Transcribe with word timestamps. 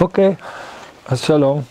אוקיי, 0.00 0.34
אז 1.08 1.20
שלום. 1.20 1.62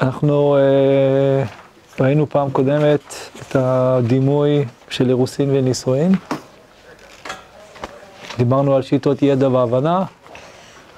אנחנו 0.00 0.56
אה, 0.56 1.44
ראינו 2.00 2.28
פעם 2.28 2.50
קודמת 2.50 3.14
את 3.40 3.56
הדימוי 3.56 4.64
של 4.90 5.08
אירוסין 5.08 5.50
ונישואין. 5.50 6.12
דיברנו 8.38 8.74
על 8.74 8.82
שיטות 8.82 9.22
ידע 9.22 9.48
והבנה, 9.48 10.04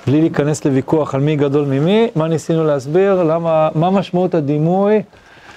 בלי 0.06 0.20
להיכנס 0.20 0.64
לוויכוח 0.64 1.14
על 1.14 1.20
מי 1.20 1.36
גדול 1.36 1.66
ממי, 1.66 2.08
מה 2.16 2.28
ניסינו 2.28 2.64
להסביר, 2.64 3.22
למה, 3.22 3.68
מה 3.74 3.90
משמעות 3.90 4.34
הדימוי 4.34 5.02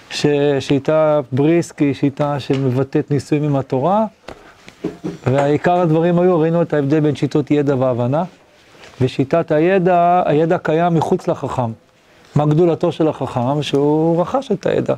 ששיטה 0.09 1.19
בריסק 1.31 1.79
היא 1.79 1.93
שיטה 1.93 2.39
שמבטאת 2.39 3.11
נישואים 3.11 3.43
עם 3.43 3.55
התורה, 3.55 4.05
והעיקר 5.27 5.79
הדברים 5.79 6.19
היו, 6.19 6.39
ראינו 6.39 6.61
את 6.61 6.73
ההבדל 6.73 6.99
בין 6.99 7.15
שיטות 7.15 7.51
ידע 7.51 7.75
והבנה, 7.75 8.23
ושיטת 9.01 9.51
הידע, 9.51 10.21
הידע 10.25 10.57
קיים 10.57 10.93
מחוץ 10.93 11.27
לחכם. 11.27 11.71
מה 12.35 12.45
גדולתו 12.45 12.91
של 12.91 13.07
החכם? 13.07 13.61
שהוא 13.61 14.21
רכש 14.21 14.51
את 14.51 14.65
הידע. 14.65 14.93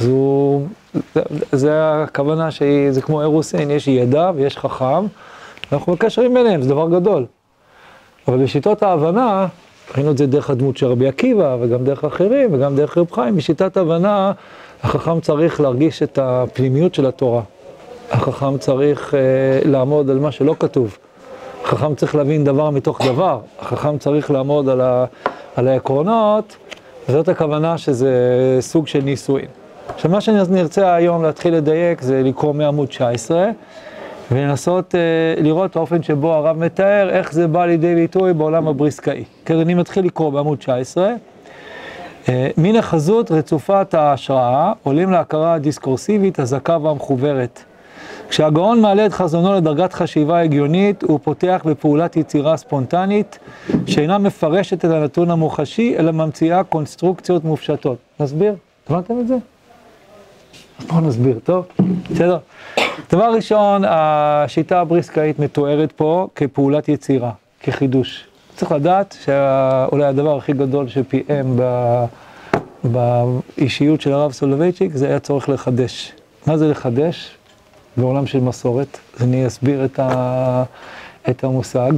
אז 0.00 0.06
הוא, 0.06 0.66
זה, 1.14 1.22
זה 1.52 2.02
הכוונה 2.02 2.50
שהיא, 2.50 2.90
זה 2.90 3.02
כמו 3.02 3.20
אירוסין, 3.20 3.70
יש 3.70 3.88
ידע 3.88 4.30
ויש 4.34 4.56
חכם, 4.56 5.06
ואנחנו 5.72 5.92
בקשרים 5.92 6.34
ביניהם, 6.34 6.62
זה 6.62 6.68
דבר 6.68 6.88
גדול. 6.88 7.26
אבל 8.28 8.44
בשיטות 8.44 8.82
ההבנה, 8.82 9.46
ראינו 9.94 10.10
את 10.10 10.18
זה 10.18 10.26
דרך 10.26 10.50
הדמות 10.50 10.76
של 10.76 10.86
רבי 10.86 11.08
עקיבא, 11.08 11.56
וגם 11.60 11.84
דרך 11.84 12.04
אחרים, 12.04 12.54
וגם 12.54 12.76
דרך 12.76 12.98
רב 12.98 13.10
חיים, 13.12 13.36
בשיטת 13.36 13.76
הבנה, 13.76 14.32
החכם 14.82 15.20
צריך 15.20 15.60
להרגיש 15.60 16.02
את 16.02 16.18
הפנימיות 16.22 16.94
של 16.94 17.06
התורה. 17.06 17.42
החכם 18.10 18.58
צריך 18.58 19.14
uh, 19.14 19.68
לעמוד 19.68 20.10
על 20.10 20.18
מה 20.18 20.32
שלא 20.32 20.54
כתוב. 20.58 20.98
החכם 21.64 21.94
צריך 21.94 22.14
להבין 22.14 22.44
דבר 22.44 22.70
מתוך 22.70 23.00
דבר. 23.06 23.40
החכם 23.60 23.98
צריך 23.98 24.30
לעמוד 24.30 24.68
על, 24.68 24.80
ה, 24.80 25.04
על 25.56 25.68
העקרונות, 25.68 26.56
וזאת 27.08 27.28
הכוונה 27.28 27.78
שזה 27.78 28.10
סוג 28.60 28.86
של 28.86 29.00
נישואין. 29.00 29.46
עכשיו, 29.94 30.10
מה 30.10 30.20
שאני 30.20 30.62
רוצה 30.62 30.94
היום 30.94 31.22
להתחיל 31.22 31.54
לדייק 31.54 32.02
זה 32.02 32.22
לקרוא 32.22 32.52
מעמוד 32.52 32.88
19, 32.88 33.50
ולנסות 34.32 34.94
uh, 34.94 35.42
לראות 35.42 35.70
את 35.70 35.76
האופן 35.76 36.02
שבו 36.02 36.32
הרב 36.34 36.58
מתאר, 36.58 37.10
איך 37.10 37.32
זה 37.32 37.46
בא 37.46 37.66
לידי 37.66 37.94
ביטוי 37.94 38.32
בעולם 38.32 38.68
הבריסקאי. 38.68 39.24
כי 39.46 39.52
אני 39.52 39.74
מתחיל 39.74 40.04
לקרוא 40.04 40.30
בעמוד 40.30 40.58
19. 40.58 41.12
Uh, 42.26 42.28
מן 42.56 42.76
החזות 42.76 43.30
רצופת 43.30 43.94
ההשראה, 43.94 44.72
עולים 44.82 45.10
להכרה 45.10 45.54
הדיסקורסיבית, 45.54 46.38
הזכה 46.38 46.78
והמחוברת. 46.82 47.64
כשהגאון 48.30 48.80
מעלה 48.80 49.06
את 49.06 49.12
חזונו 49.12 49.54
לדרגת 49.54 49.92
חשיבה 49.92 50.40
הגיונית, 50.40 51.02
הוא 51.02 51.20
פותח 51.22 51.62
בפעולת 51.64 52.16
יצירה 52.16 52.56
ספונטנית, 52.56 53.38
שאינה 53.86 54.18
מפרשת 54.18 54.84
את 54.84 54.90
הנתון 54.90 55.30
המוחשי, 55.30 55.94
אלא 55.98 56.10
ממציאה 56.10 56.64
קונסטרוקציות 56.64 57.44
מופשטות. 57.44 57.98
נסביר? 58.20 58.54
הבנתם 58.90 59.20
את 59.20 59.28
זה? 59.28 59.36
אז 60.78 60.84
בואו 60.86 61.00
נסביר, 61.00 61.38
טוב? 61.44 61.66
בסדר? 62.10 62.38
דבר 63.12 63.32
ראשון, 63.34 63.82
השיטה 63.86 64.80
הבריסקאית 64.80 65.38
מתוארת 65.38 65.92
פה 65.92 66.28
כפעולת 66.34 66.88
יצירה, 66.88 67.30
כחידוש. 67.62 68.26
צריך 68.56 68.72
לדעת 68.72 69.16
שאולי 69.24 70.04
הדבר 70.04 70.36
הכי 70.36 70.52
גדול 70.52 70.88
שפיעם 70.88 71.56
באישיות 72.84 74.00
של 74.00 74.12
הרב 74.12 74.32
סולובייצ'יק 74.32 74.92
זה 74.94 75.06
היה 75.08 75.18
צורך 75.18 75.48
לחדש. 75.48 76.12
מה 76.46 76.58
זה 76.58 76.68
לחדש? 76.68 77.36
בעולם 78.00 78.26
של 78.26 78.40
מסורת, 78.40 78.98
אני 79.20 79.46
אסביר 79.46 79.84
את, 79.84 79.98
ה, 79.98 80.64
את 81.30 81.44
המושג. 81.44 81.92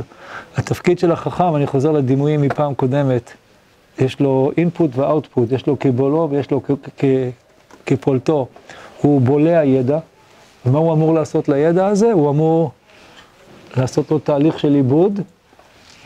התפקיד 0.57 0.99
של 0.99 1.13
החכם, 1.13 1.57
אני 1.57 1.67
חוזר 1.67 1.91
לדימויים 1.91 2.43
מפעם 2.43 2.75
קודמת, 2.75 3.33
יש 3.99 4.21
לו 4.21 4.51
אינפוט 4.57 4.91
ואוטפוט, 4.95 5.53
יש 5.53 5.67
לו 5.67 5.79
כבולו 5.79 6.29
ויש 6.31 6.51
לו 6.51 6.61
כפולטו. 7.87 8.47
הוא 9.01 9.21
בולע 9.21 9.65
ידע, 9.65 9.99
ומה 10.67 10.79
הוא 10.79 10.93
אמור 10.93 11.15
לעשות 11.15 11.49
לידע 11.49 11.87
הזה? 11.87 12.13
הוא 12.13 12.31
אמור 12.31 12.71
לעשות 13.77 14.11
לו 14.11 14.19
תהליך 14.19 14.59
של 14.59 14.75
עיבוד, 14.75 15.21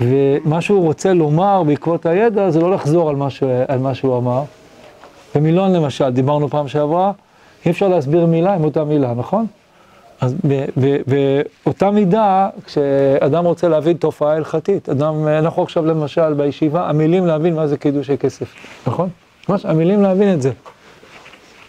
ומה 0.00 0.60
שהוא 0.60 0.82
רוצה 0.82 1.12
לומר 1.12 1.62
בעקבות 1.62 2.06
הידע 2.06 2.50
זה 2.50 2.60
לא 2.60 2.70
לחזור 2.70 3.08
על 3.10 3.16
מה, 3.16 3.30
ש... 3.30 3.42
על 3.68 3.78
מה 3.78 3.94
שהוא 3.94 4.18
אמר. 4.18 4.42
במילון 5.34 5.72
למשל, 5.72 6.10
דיברנו 6.10 6.48
פעם 6.48 6.68
שעברה, 6.68 7.12
אי 7.66 7.70
אפשר 7.70 7.88
להסביר 7.88 8.26
מילה 8.26 8.54
עם 8.54 8.64
אותה 8.64 8.84
מילה, 8.84 9.14
נכון? 9.14 9.46
אז 10.20 10.36
באותה 11.64 11.90
מידה, 11.90 12.48
כשאדם 12.64 13.44
רוצה 13.44 13.68
להבין 13.68 13.96
תופעה 13.96 14.32
הלכתית, 14.32 14.88
אדם, 14.88 15.28
אנחנו 15.28 15.62
עכשיו 15.62 15.86
למשל 15.86 16.34
בישיבה, 16.34 16.88
המילים 16.88 17.26
להבין 17.26 17.54
מה 17.54 17.66
זה 17.66 17.76
קידושי 17.76 18.16
כסף, 18.18 18.54
נכון? 18.86 19.08
ממש, 19.48 19.66
המילים 19.66 20.02
להבין 20.02 20.34
את 20.34 20.42
זה. 20.42 20.50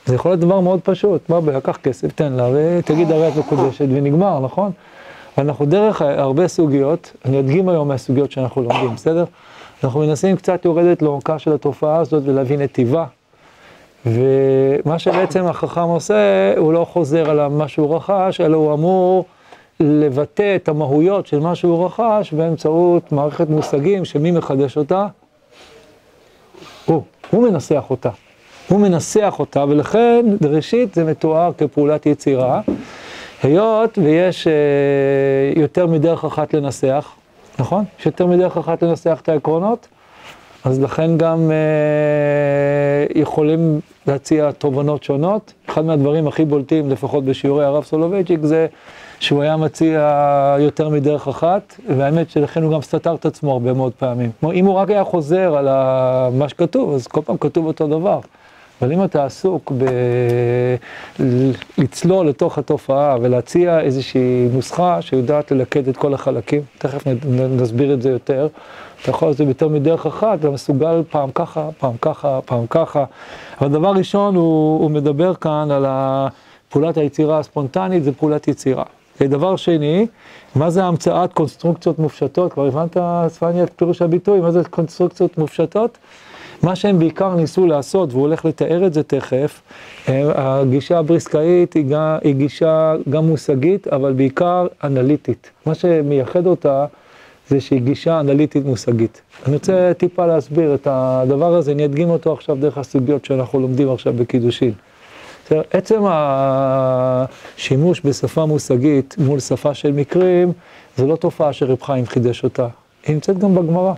זה 0.06 0.16
יכול 0.16 0.32
להיות 0.32 0.40
דבר 0.40 0.60
מאוד 0.60 0.80
פשוט, 0.84 1.30
מה, 1.30 1.40
לקח 1.54 1.78
כסף, 1.78 2.12
תן 2.16 2.34
לה, 2.34 2.50
ותגיד 2.54 3.12
הרי 3.12 3.28
את 3.28 3.36
מקודשת, 3.36 3.86
ונגמר, 3.90 4.40
נכון? 4.40 4.72
אנחנו 5.38 5.66
דרך 5.66 6.02
הרבה 6.02 6.48
סוגיות, 6.48 7.14
אני 7.26 7.40
אדגים 7.40 7.70
היום 7.70 7.88
מהסוגיות 7.88 8.32
שאנחנו 8.32 8.62
לומדים, 8.62 8.96
בסדר? 8.96 9.26
אנחנו 9.84 10.00
מנסים 10.00 10.36
קצת 10.36 10.66
יורדת 10.66 11.02
לעומקה 11.02 11.40
של 11.40 11.54
התופעה 11.54 11.98
הזאת 11.98 12.24
ולהבין 12.26 12.64
את 12.64 12.72
טיבה, 12.72 13.06
ומה 14.08 15.00
שבעצם 15.00 15.46
החכם 15.46 15.82
עושה, 15.82 16.54
הוא 16.58 16.74
לא 16.74 16.86
חוזר 16.86 17.30
על 17.30 17.48
מה 17.48 17.68
שהוא 17.68 17.96
רכש, 17.96 18.42
אלא 18.42 18.58
הוא 18.58 18.74
אמור 18.74 19.26
לבטא 19.80 20.56
את 20.56 20.68
המהויות 20.68 21.28
של 21.28 21.40
מה 21.40 21.56
שהוא 21.56 21.86
רכש 21.86 22.34
באמצעות 22.34 23.12
מערכת 23.12 23.50
מושגים 23.50 24.06
שמי 24.06 24.32
מחדש 24.32 24.78
אותה? 24.78 25.08
הוא, 26.86 27.02
הוא 27.30 27.50
מנסח 27.50 27.84
אותה. 27.90 28.10
הוא 28.68 28.80
מנסח 28.80 29.36
אותה, 29.40 29.66
ולכן 29.70 30.26
ראשית 30.42 30.94
זה 30.94 31.04
מתואר 31.04 31.52
כפעולת 31.58 32.06
יצירה, 32.06 32.62
היות 33.44 33.98
ויש 33.98 34.48
אה, 34.48 34.54
יותר 35.56 35.88
מדרך 35.88 36.26
אחת 36.26 36.54
לנסח, 36.54 37.12
נכון? 37.60 37.84
יש 38.00 38.06
יותר 38.06 38.26
מדרך 38.26 38.58
אחת 38.58 38.84
לנסח 38.84 39.20
את 39.22 39.30
העקרונות, 39.30 39.88
אז 40.68 40.80
לכן 40.80 41.18
גם 41.18 41.52
אה, 41.52 43.06
יכולים 43.22 43.80
להציע 44.08 44.52
תובנות 44.52 45.04
שונות. 45.04 45.54
אחד 45.70 45.86
מהדברים 45.86 46.28
הכי 46.28 46.46
בולטים, 46.46 46.90
לפחות 46.90 47.26
בשיעורי 47.26 47.66
הרב 47.66 47.84
סולובייצ'יק, 47.84 48.40
זה 48.44 48.68
שהוא 49.20 49.42
היה 49.42 49.58
מציע 49.58 50.00
יותר 50.60 50.90
מדרך 50.90 51.28
אחת, 51.28 51.76
והאמת 51.98 52.30
שלכן 52.30 52.64
הוא 52.64 52.74
גם 52.74 52.82
סתר 52.82 53.16
את 53.16 53.26
עצמו 53.26 53.52
הרבה 53.52 53.74
מאוד 53.74 53.94
פעמים. 53.94 54.32
כלומר, 54.40 54.56
אם 54.56 54.66
הוא 54.66 54.76
רק 54.76 54.90
היה 54.90 55.04
חוזר 55.04 55.58
על 55.58 55.68
מה 56.32 56.50
שכתוב, 56.50 56.94
אז 56.94 57.08
כל 57.08 57.22
פעם 57.26 57.38
כתוב 57.38 57.66
אותו 57.66 57.88
דבר. 57.88 58.20
אבל 58.82 58.92
אם 58.92 59.04
אתה 59.04 59.26
עסוק 59.26 59.72
בלצלול 61.78 62.28
לתוך 62.28 62.58
התופעה 62.58 63.18
ולהציע 63.22 63.80
איזושהי 63.80 64.48
נוסחה 64.54 65.02
שיודעת 65.02 65.52
ללכד 65.52 65.88
את 65.88 65.98
כל 65.98 66.14
החלקים, 66.14 66.62
תכף 66.78 67.08
נסביר 67.62 67.94
את 67.94 68.02
זה 68.02 68.10
יותר, 68.10 68.48
אתה 69.02 69.10
יכול 69.10 69.28
לעשות 69.28 69.42
את 69.42 69.46
זה 69.46 69.52
יותר 69.52 69.68
מדרך 69.68 70.06
אחת, 70.06 70.40
אתה 70.40 70.50
מסוגל 70.50 71.04
פעם 71.10 71.30
ככה, 71.36 71.70
פעם 71.78 71.98
ככה, 72.02 72.40
פעם 72.46 72.68
ככה. 72.70 73.06
אבל 73.62 73.70
דבר 73.70 73.92
ראשון, 73.92 74.36
הוא, 74.36 74.80
הוא 74.80 74.92
מדבר 74.92 75.36
כאן 75.36 75.72
על 75.72 75.86
פעולת 76.70 76.98
היצירה 76.98 77.40
הספונטנית, 77.40 78.04
זה 78.04 78.12
פעולת 78.12 78.48
יצירה. 78.48 78.84
דבר 79.22 79.56
שני, 79.56 80.08
מה 80.56 80.70
זה 80.70 80.84
המצאת 80.84 81.34
קונסטרוקציות 81.34 82.00
מופשטות? 82.00 82.54
כבר 82.54 82.68
הבנת, 82.68 82.98
ספניה, 83.28 83.64
את 83.64 83.72
פירוש 83.76 84.02
הביטוי? 84.02 84.40
מה 84.40 84.52
זה 84.52 84.64
קונסטרוקציות 84.64 85.38
מופשטות? 85.38 85.98
מה 86.64 86.76
שהם 86.76 87.00
בעיקר 87.00 87.36
ניסו 87.36 87.68
לעשות, 87.68 88.14
והוא 88.14 88.22
הולך 88.22 88.46
לתאר 88.46 88.86
את 88.88 88.94
זה 88.94 89.04
תכף, 89.04 89.62
אה, 90.10 90.32
הגישה 90.36 91.00
הבריסקאית 91.00 91.74
היא, 91.74 91.86
גם, 91.86 92.18
היא 92.24 92.36
גישה 92.36 92.96
גם 93.10 93.26
מושגית, 93.26 93.88
אבל 93.88 94.14
בעיקר 94.14 94.68
אנליטית. 94.84 95.50
מה 95.66 95.76
שמייחד 95.76 96.48
אותה 96.48 96.86
זה 97.50 97.62
שהיא 97.62 97.82
גישה 97.82 98.20
אנליטית 98.20 98.66
מושגית. 98.66 99.22
אני 99.46 99.54
רוצה 99.54 99.92
טיפה 99.98 100.26
להסביר 100.26 100.74
את 100.74 100.88
הדבר 100.92 101.56
הזה, 101.56 101.72
אני 101.72 101.86
אדגים 101.86 102.10
אותו 102.10 102.34
עכשיו 102.34 102.56
דרך 102.56 102.78
הסוגיות 102.78 103.26
שאנחנו 103.26 103.60
לומדים 103.60 103.92
עכשיו 103.92 104.14
בקידושין. 104.14 104.74
עצם 105.72 106.02
השימוש 106.08 108.02
בשפה 108.06 108.46
מושגית 108.46 109.16
מול 109.18 109.40
שפה 109.40 109.74
של 109.74 109.92
מקרים, 109.92 110.52
זו 110.98 111.08
לא 111.08 111.16
תופעה 111.16 111.54
שרב 111.54 111.82
חיים 111.82 112.06
חידש 112.06 112.44
אותה, 112.44 112.68
היא 113.06 113.14
נמצאת 113.14 113.38
גם 113.38 113.56
בגמרא. 113.56 113.94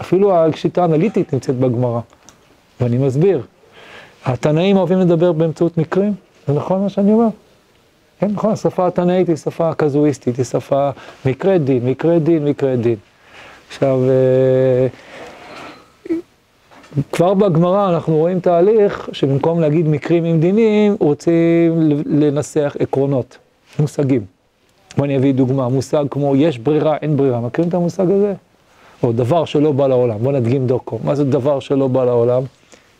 אפילו 0.00 0.36
השיטה 0.36 0.82
האנליטית 0.82 1.32
נמצאת 1.32 1.56
בגמרא, 1.56 2.00
ואני 2.80 2.98
מסביר. 2.98 3.42
התנאים 4.24 4.76
אוהבים 4.76 4.98
לדבר 4.98 5.32
באמצעות 5.32 5.78
מקרים, 5.78 6.14
זה 6.46 6.54
נכון 6.54 6.82
מה 6.82 6.88
שאני 6.88 7.12
אומר? 7.12 7.28
כן, 8.18 8.30
נכון, 8.30 8.52
השפה 8.52 8.86
התנאית 8.86 9.28
היא 9.28 9.36
שפה 9.36 9.74
קזואיסטית, 9.74 10.36
היא 10.36 10.44
שפה 10.44 10.90
מקרה 11.26 11.58
דין, 11.58 11.86
מקרה 11.86 12.18
דין, 12.18 12.44
מקרה 12.44 12.76
דין. 12.76 12.96
עכשיו, 13.68 14.00
אה, 14.08 14.86
כבר 17.12 17.34
בגמרא 17.34 17.90
אנחנו 17.90 18.16
רואים 18.16 18.40
תהליך 18.40 19.08
שבמקום 19.12 19.60
להגיד 19.60 19.88
מקרים 19.88 20.24
עם 20.24 20.40
דינים, 20.40 20.96
רוצים 21.00 21.90
לנסח 22.06 22.76
עקרונות, 22.78 23.38
מושגים. 23.78 24.24
בוא 24.96 25.04
אני 25.04 25.16
אביא 25.16 25.34
דוגמה, 25.34 25.68
מושג 25.68 26.04
כמו 26.10 26.36
יש 26.36 26.58
ברירה, 26.58 26.96
אין 26.96 27.16
ברירה, 27.16 27.40
מכירים 27.40 27.68
את 27.68 27.74
המושג 27.74 28.10
הזה? 28.10 28.34
או 29.02 29.12
דבר 29.12 29.44
שלא 29.44 29.72
בא 29.72 29.86
לעולם, 29.86 30.18
בוא 30.18 30.32
נדגים 30.32 30.66
דוקו, 30.66 30.98
מה 31.04 31.14
זה 31.14 31.24
דבר 31.24 31.60
שלא 31.60 31.88
בא 31.88 32.04
לעולם? 32.04 32.42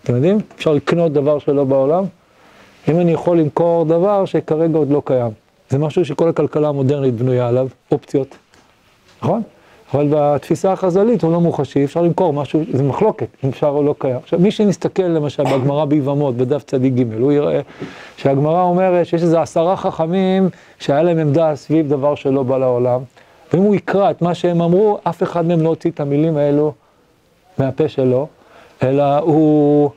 אתם 0.05 0.15
יודעים? 0.15 0.39
אפשר 0.57 0.73
לקנות 0.73 1.13
דבר 1.13 1.39
שלא 1.39 1.65
בעולם? 1.65 2.05
אם 2.89 3.01
אני 3.01 3.13
יכול 3.13 3.39
למכור 3.39 3.85
דבר 3.85 4.25
שכרגע 4.25 4.79
עוד 4.79 4.91
לא 4.91 5.03
קיים. 5.05 5.31
זה 5.71 5.79
משהו 5.79 6.05
שכל 6.05 6.29
הכלכלה 6.29 6.69
המודרנית 6.69 7.15
בנויה 7.15 7.49
עליו, 7.49 7.69
אופציות, 7.93 8.37
נכון? 9.23 9.43
אבל 9.95 10.07
בתפיסה 10.11 10.73
החז"לית 10.73 11.23
הוא 11.23 11.33
לא 11.33 11.41
מוחשי, 11.41 11.85
אפשר 11.85 12.03
למכור 12.03 12.33
משהו, 12.33 12.61
זה 12.73 12.83
מחלוקת, 12.83 13.27
אם 13.45 13.49
אפשר 13.49 13.69
או 13.69 13.83
לא 13.83 13.95
קיים. 13.99 14.17
עכשיו, 14.17 14.39
מי 14.39 14.51
שנסתכל 14.51 15.03
למשל 15.03 15.43
בגמרא 15.45 15.85
ביבמות, 15.85 16.37
בדף 16.37 16.63
צדיק 16.63 16.95
ג', 16.95 17.21
הוא 17.21 17.33
יראה 17.33 17.61
שהגמרא 18.17 18.63
אומרת 18.63 19.07
שיש 19.07 19.23
איזה 19.23 19.41
עשרה 19.41 19.77
חכמים 19.77 20.49
שהיה 20.79 21.03
להם 21.03 21.19
עמדה 21.19 21.57
סביב 21.57 21.89
דבר 21.89 22.15
שלא 22.15 22.43
בא 22.43 22.59
לעולם, 22.59 23.01
ואם 23.53 23.63
הוא 23.63 23.75
יקרא 23.75 24.11
את 24.11 24.23
מה 24.23 24.35
שהם 24.35 24.63
אמרו, 24.63 24.99
אף 25.05 25.23
אחד 25.23 25.47
מהם 25.47 25.61
לא 25.61 25.69
הוציא 25.69 25.91
את 25.91 26.01
המילים 26.01 26.37
האלו 26.37 26.73
מהפה 27.59 27.89
שלו, 27.89 28.27
אלא 28.83 29.19
הוא 29.19 29.91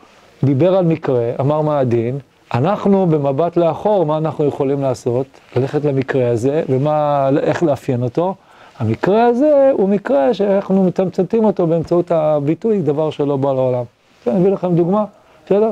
דיבר 0.44 0.75
על 0.75 0.86
מקרה, 0.86 1.31
אמר 1.40 1.62
מה 1.62 1.80
הדין, 1.80 2.19
אנחנו 2.54 3.07
במבט 3.07 3.57
לאחור, 3.57 4.06
מה 4.06 4.18
אנחנו 4.18 4.46
יכולים 4.46 4.81
לעשות? 4.81 5.25
ללכת 5.56 5.86
למקרה 5.86 6.30
הזה, 6.30 6.63
ואיך 6.69 7.63
לאפיין 7.63 8.04
אותו? 8.04 8.36
המקרה 8.80 9.25
הזה 9.25 9.72
הוא 9.74 9.90
מקרה 9.90 10.34
שאנחנו 10.34 10.84
מתמצתים 10.84 11.46
אותו 11.46 11.68
באמצעות 11.68 12.12
הביטוי, 12.12 12.81
דבר 12.81 13.10
שלא 13.10 13.38
בא 13.38 13.54
לעולם. 13.54 13.84
אני 14.28 14.42
אביא 14.42 14.52
לכם 14.52 14.75
דוגמה, 14.75 15.06
בסדר? 15.46 15.72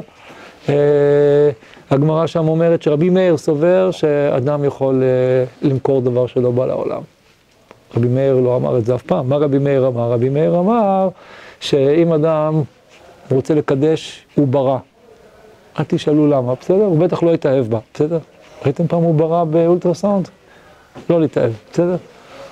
אה, 0.69 1.50
הגמרא 1.91 2.27
שם 2.27 2.47
אומרת 2.47 2.81
שרבי 2.81 3.09
מאיר 3.09 3.38
סובר 3.38 3.91
שאדם 3.91 4.63
יכול 4.63 5.03
אה, 5.03 5.69
למכור 5.69 6.01
דבר 6.01 6.27
שלא 6.27 6.51
בא 6.51 6.65
לעולם. 6.65 7.01
רבי 7.98 8.07
מאיר 8.07 8.40
לא 8.40 8.56
אמר 8.56 8.78
את 8.78 8.86
זה 8.86 8.95
אף 8.95 9.01
פעם. 9.01 9.30
מה 9.30 9.38
רבי 9.38 9.57
מאיר 9.57 9.88
אמר? 9.88 10.12
רבי 10.12 10.30
מאיר 10.30 10.60
אמר 10.60 11.10
שאם 11.60 12.13
אדם 12.13 12.62
רוצה 13.31 13.54
לקדש, 13.54 14.25
הוא 14.36 14.48
ברא. 14.48 14.78
אל 15.80 15.84
תשאלו 15.88 16.28
למה, 16.28 16.54
בסדר? 16.62 16.86
הוא 16.86 17.00
בטח 17.00 17.24
לא 17.24 17.31
יתאהב 17.31 17.66
בה, 17.66 17.80
בסדר? 17.94 18.19
ראיתם 18.66 18.88
פעם 18.88 19.04
הוא 19.04 19.16
ברא 19.16 19.44
באולטרסאונד? 19.44 20.30
לא 21.10 21.22
להתאהב, 21.22 21.51
בסדר? 21.72 21.95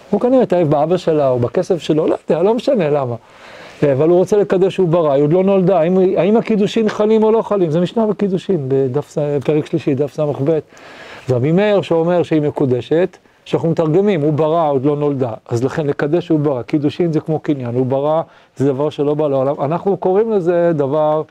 הוא 0.10 0.22
כנראה 0.22 0.44
התאהב 0.44 0.70
באבא 0.70 0.98
שלה 0.98 1.30
או 1.30 1.40
בכסף 1.40 1.82
שלו, 1.82 2.08
לא 2.08 2.16
יודע, 2.30 2.44
לא 2.44 2.54
משנה 2.54 2.90
למה. 2.90 3.16
אבל 3.84 4.10
הוא 4.10 4.18
רוצה 4.18 4.38
לקדש 4.38 4.74
שהוא 4.74 4.90
ברא, 4.90 5.12
היא 5.12 5.24
עוד 5.24 5.34
לא 5.34 5.44
נולדה, 5.44 5.80
האם, 5.80 5.98
האם 6.18 6.38
הקידושין 6.38 6.90
חלים 6.90 7.24
או 7.24 7.32
לא 7.32 7.42
חלים? 7.42 7.72
זה 7.72 7.80
משנה 7.80 8.08
בקידושין, 8.08 8.66
בדף, 8.68 9.18
פרק 9.46 9.66
שלישי, 9.66 9.96
דף 9.96 10.14
ס"ב. 10.14 10.60
רבי 11.30 11.52
מאיר 11.52 11.82
שאומר 11.82 12.24
שהיא 12.24 12.42
מקודשת, 12.42 13.18
שאנחנו 13.46 13.70
מתרגמים, 13.70 14.22
הוא 14.22 14.34
ברא, 14.34 14.70
עוד 14.70 14.86
לא 14.86 14.96
נולדה. 14.96 15.34
אז 15.48 15.64
לכן 15.64 15.88
לקדש 15.88 16.30
הוא 16.30 16.40
ברא, 16.40 16.62
קידושין 16.62 17.12
זה 17.12 17.20
כמו 17.20 17.40
קניין, 17.40 17.76
הוא 17.76 17.86
ברא, 17.86 18.22
זה 18.58 18.68
דבר 18.68 18.90
שלא 18.90 19.14
בא 19.14 19.28
לעולם. 19.28 19.56
אנחנו 19.62 19.98
קוראים 19.98 20.32
לזה 20.32 20.72
דבר 20.76 21.22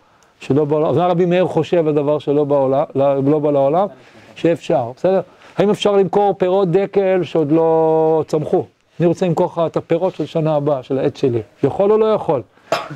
שלא 0.41 0.65
בא 0.65 0.77
לעולם. 0.79 0.91
אז 0.91 0.99
רבי 0.99 1.25
מאיר 1.25 1.47
חושב 1.47 1.89
על 1.89 1.95
דבר 1.95 2.19
שלא 2.19 2.45
בא, 2.45 2.57
לעולם, 2.95 3.29
לא 3.29 3.39
בא 3.39 3.51
לעולם, 3.51 3.87
שאפשר, 4.35 4.91
בסדר? 4.97 5.21
האם 5.57 5.71
אפשר 5.71 5.97
למכור 5.97 6.35
פירות 6.39 6.71
דקל 6.71 7.23
שעוד 7.23 7.53
לא 7.53 8.25
צמחו? 8.27 8.65
אני 9.01 9.07
רוצה 9.07 9.27
למכור 9.27 9.47
לך 9.47 9.61
את 9.67 9.77
הפירות 9.77 10.15
של 10.15 10.27
שנה 10.27 10.55
הבאה, 10.55 10.83
של 10.83 10.99
העץ 10.99 11.19
שלי. 11.19 11.41
יכול 11.63 11.93
או 11.93 11.99
לא 11.99 12.07
יכול? 12.07 12.43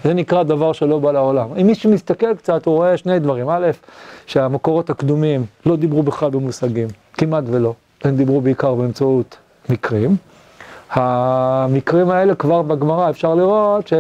זה 0.05 0.15
נקרא 0.15 0.43
דבר 0.43 0.73
שלא 0.73 0.99
בא 0.99 1.13
לעולם. 1.13 1.49
אם 1.61 1.67
מישהו 1.67 1.91
מסתכל 1.93 2.35
קצת, 2.35 2.67
הוא 2.67 2.75
רואה 2.75 2.97
שני 2.97 3.19
דברים. 3.19 3.51
א', 3.51 3.67
שהמקורות 4.27 4.91
הקדומים 4.91 5.45
לא 5.67 5.77
דיברו 5.77 6.03
בכלל 6.03 6.31
במושגים, 6.31 6.89
כמעט 7.13 7.45
ולא. 7.47 7.75
הם 8.05 8.17
דיברו 8.17 8.41
בעיקר 8.41 8.75
באמצעות 8.75 9.37
מקרים. 9.69 10.17
המקרים 10.91 12.11
האלה 12.11 12.35
כבר 12.35 12.62
בגמרא 12.62 13.11
אפשר 13.11 13.35
לראות 13.35 13.91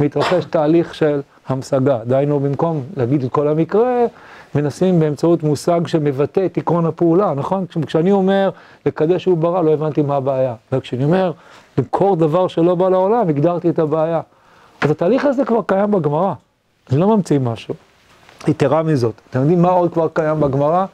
שמתרחש 0.00 0.44
תהליך 0.44 0.94
של 0.94 1.20
המשגה. 1.48 1.98
דהיינו, 2.06 2.40
במקום 2.40 2.82
להגיד 2.96 3.24
את 3.24 3.32
כל 3.32 3.48
המקרה, 3.48 4.04
מנסים 4.54 5.00
באמצעות 5.00 5.42
מושג 5.42 5.86
שמבטא 5.86 6.46
את 6.46 6.58
עקרון 6.58 6.86
הפעולה, 6.86 7.34
נכון? 7.34 7.66
כשאני 7.86 8.12
אומר 8.12 8.50
לקדש 8.86 9.22
שהוא 9.22 9.38
ברא, 9.38 9.62
לא 9.62 9.72
הבנתי 9.72 10.02
מה 10.02 10.16
הבעיה. 10.16 10.54
וכשאני 10.72 11.04
אומר 11.04 11.32
למכור 11.78 12.16
דבר 12.16 12.48
שלא 12.48 12.74
בא 12.74 12.88
לעולם, 12.88 13.28
הגדרתי 13.28 13.70
את 13.70 13.78
הבעיה. 13.78 14.20
אז 14.80 14.90
התהליך 14.90 15.24
הזה 15.24 15.44
כבר 15.44 15.60
קיים 15.66 15.90
בגמרא, 15.90 16.32
אני 16.90 17.00
לא 17.00 17.16
ממציא 17.16 17.38
משהו. 17.38 17.74
יתרה 18.48 18.82
מזאת, 18.82 19.14
אתם 19.30 19.40
יודעים 19.40 19.62
מה 19.62 19.70
עוד 19.70 19.92
כבר 19.92 20.08
קיים 20.12 20.40
בגמרא? 20.40 20.86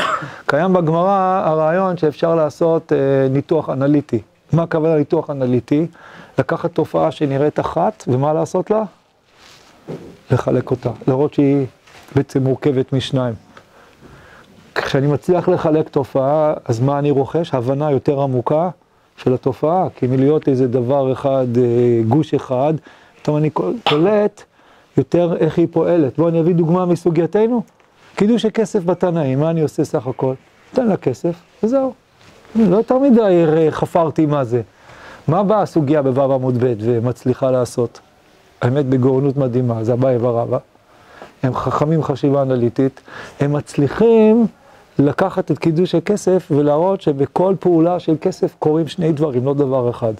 קיים 0.47 0.73
בגמרא 0.73 1.43
הרעיון 1.45 1.97
שאפשר 1.97 2.35
לעשות 2.35 2.93
אה, 2.93 3.29
ניתוח 3.31 3.71
אנליטי. 3.71 4.21
מה 4.53 4.63
הכוונה 4.63 4.97
ניתוח 4.97 5.31
אנליטי? 5.31 5.87
לקחת 6.39 6.73
תופעה 6.73 7.11
שנראית 7.11 7.61
אחת, 7.61 8.05
ומה 8.09 8.33
לעשות 8.33 8.71
לה? 8.71 8.83
לחלק 10.31 10.71
אותה, 10.71 10.91
להראות 11.09 11.35
שהיא 11.35 11.67
בעצם 12.17 12.43
מורכבת 12.43 12.93
משניים. 12.93 13.35
כשאני 14.75 15.07
מצליח 15.07 15.49
לחלק 15.49 15.89
תופעה, 15.89 16.55
אז 16.65 16.81
מה 16.81 16.99
אני 16.99 17.11
רוכש? 17.11 17.55
הבנה 17.55 17.91
יותר 17.91 18.21
עמוקה 18.21 18.71
של 19.17 19.35
התופעה, 19.35 19.87
כי 19.97 20.07
מלהיות 20.07 20.49
איזה 20.49 20.69
דבר 20.69 21.13
אחד, 21.13 21.47
אה, 21.57 22.03
גוש 22.09 22.35
אחד, 22.35 22.75
פתאום 23.23 23.37
אני 23.37 23.51
קולט 23.85 24.43
יותר 24.97 25.37
איך 25.37 25.59
היא 25.59 25.69
פועלת. 25.71 26.17
בואו 26.17 26.29
אני 26.29 26.41
אביא 26.41 26.55
דוגמה 26.55 26.87
מסוגייתנו. 26.87 27.63
קידוש 28.17 28.45
הכסף 28.45 28.85
בתנאים, 28.85 29.41
מה 29.41 29.51
אני 29.51 29.61
עושה 29.61 29.85
סך 29.85 30.07
הכל? 30.07 30.35
נותן 30.73 30.87
לה 30.87 30.97
כסף, 30.97 31.35
וזהו. 31.63 31.93
לא 32.57 32.77
יותר 32.77 32.99
מדי 32.99 33.45
חפרתי 33.71 34.27
מה 34.27 34.45
זה. 34.45 34.63
מה 35.29 35.43
באה 35.43 35.63
הסוגיה 35.63 36.03
בו' 36.03 36.35
עמוד 36.35 36.65
ב' 36.65 36.75
ומצליחה 36.81 37.51
לעשות? 37.51 38.01
האמת 38.61 38.87
בגאונות 38.87 39.37
מדהימה, 39.37 39.85
זה 39.85 39.93
אביי 39.93 40.17
ורבא. 40.17 40.59
הם 41.43 41.55
חכמים 41.55 42.03
חשיבה 42.03 42.43
אנליטית, 42.43 43.01
הם 43.41 43.53
מצליחים 43.53 44.47
לקחת 44.99 45.51
את 45.51 45.59
קידוש 45.59 45.95
הכסף 45.95 46.49
ולהראות 46.51 47.01
שבכל 47.01 47.55
פעולה 47.61 48.01
של 48.01 48.15
כסף 48.21 48.55
קורים 48.59 48.89
שני 48.89 49.13
דברים, 49.13 49.45
לא 49.45 49.55
דבר 49.55 49.91
אחד. 49.91 50.13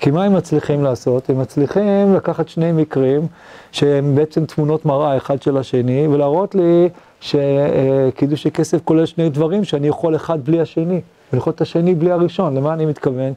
כי 0.00 0.10
מה 0.10 0.24
הם 0.24 0.34
מצליחים 0.34 0.84
לעשות? 0.84 1.30
הם 1.30 1.40
מצליחים 1.40 2.14
לקחת 2.14 2.48
שני 2.48 2.72
מקרים 2.72 3.26
שהם 3.72 4.14
בעצם 4.14 4.44
תמונות 4.46 4.86
מראה 4.86 5.16
אחד 5.16 5.42
של 5.42 5.56
השני, 5.56 6.06
ולהראות 6.06 6.54
לי 6.54 6.88
שקידוש 7.20 8.46
הכסף 8.46 8.78
כולל 8.84 9.06
שני 9.06 9.28
דברים, 9.28 9.64
שאני 9.64 9.88
יכול 9.88 10.16
אחד 10.16 10.44
בלי 10.44 10.60
השני, 10.60 11.00
ואני 11.32 11.40
יכול 11.40 11.52
את 11.52 11.60
השני 11.60 11.94
בלי 11.94 12.10
הראשון. 12.10 12.56
למה 12.56 12.74
אני 12.74 12.86
מתכוון? 12.86 13.32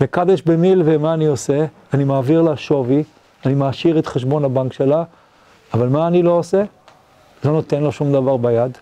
מקדש 0.00 0.42
במיל 0.42 0.82
ומה 0.84 1.14
אני 1.14 1.26
עושה? 1.26 1.64
אני 1.94 2.04
מעביר 2.04 2.42
לה 2.42 2.56
שווי, 2.56 3.02
אני 3.46 3.54
מעשיר 3.54 3.98
את 3.98 4.06
חשבון 4.06 4.44
הבנק 4.44 4.72
שלה, 4.72 5.04
אבל 5.74 5.88
מה 5.88 6.06
אני 6.06 6.22
לא 6.22 6.30
עושה? 6.30 6.62
לא 7.44 7.52
נותן 7.52 7.82
לו 7.82 7.92
שום 7.92 8.12
דבר 8.12 8.36
ביד. 8.36 8.78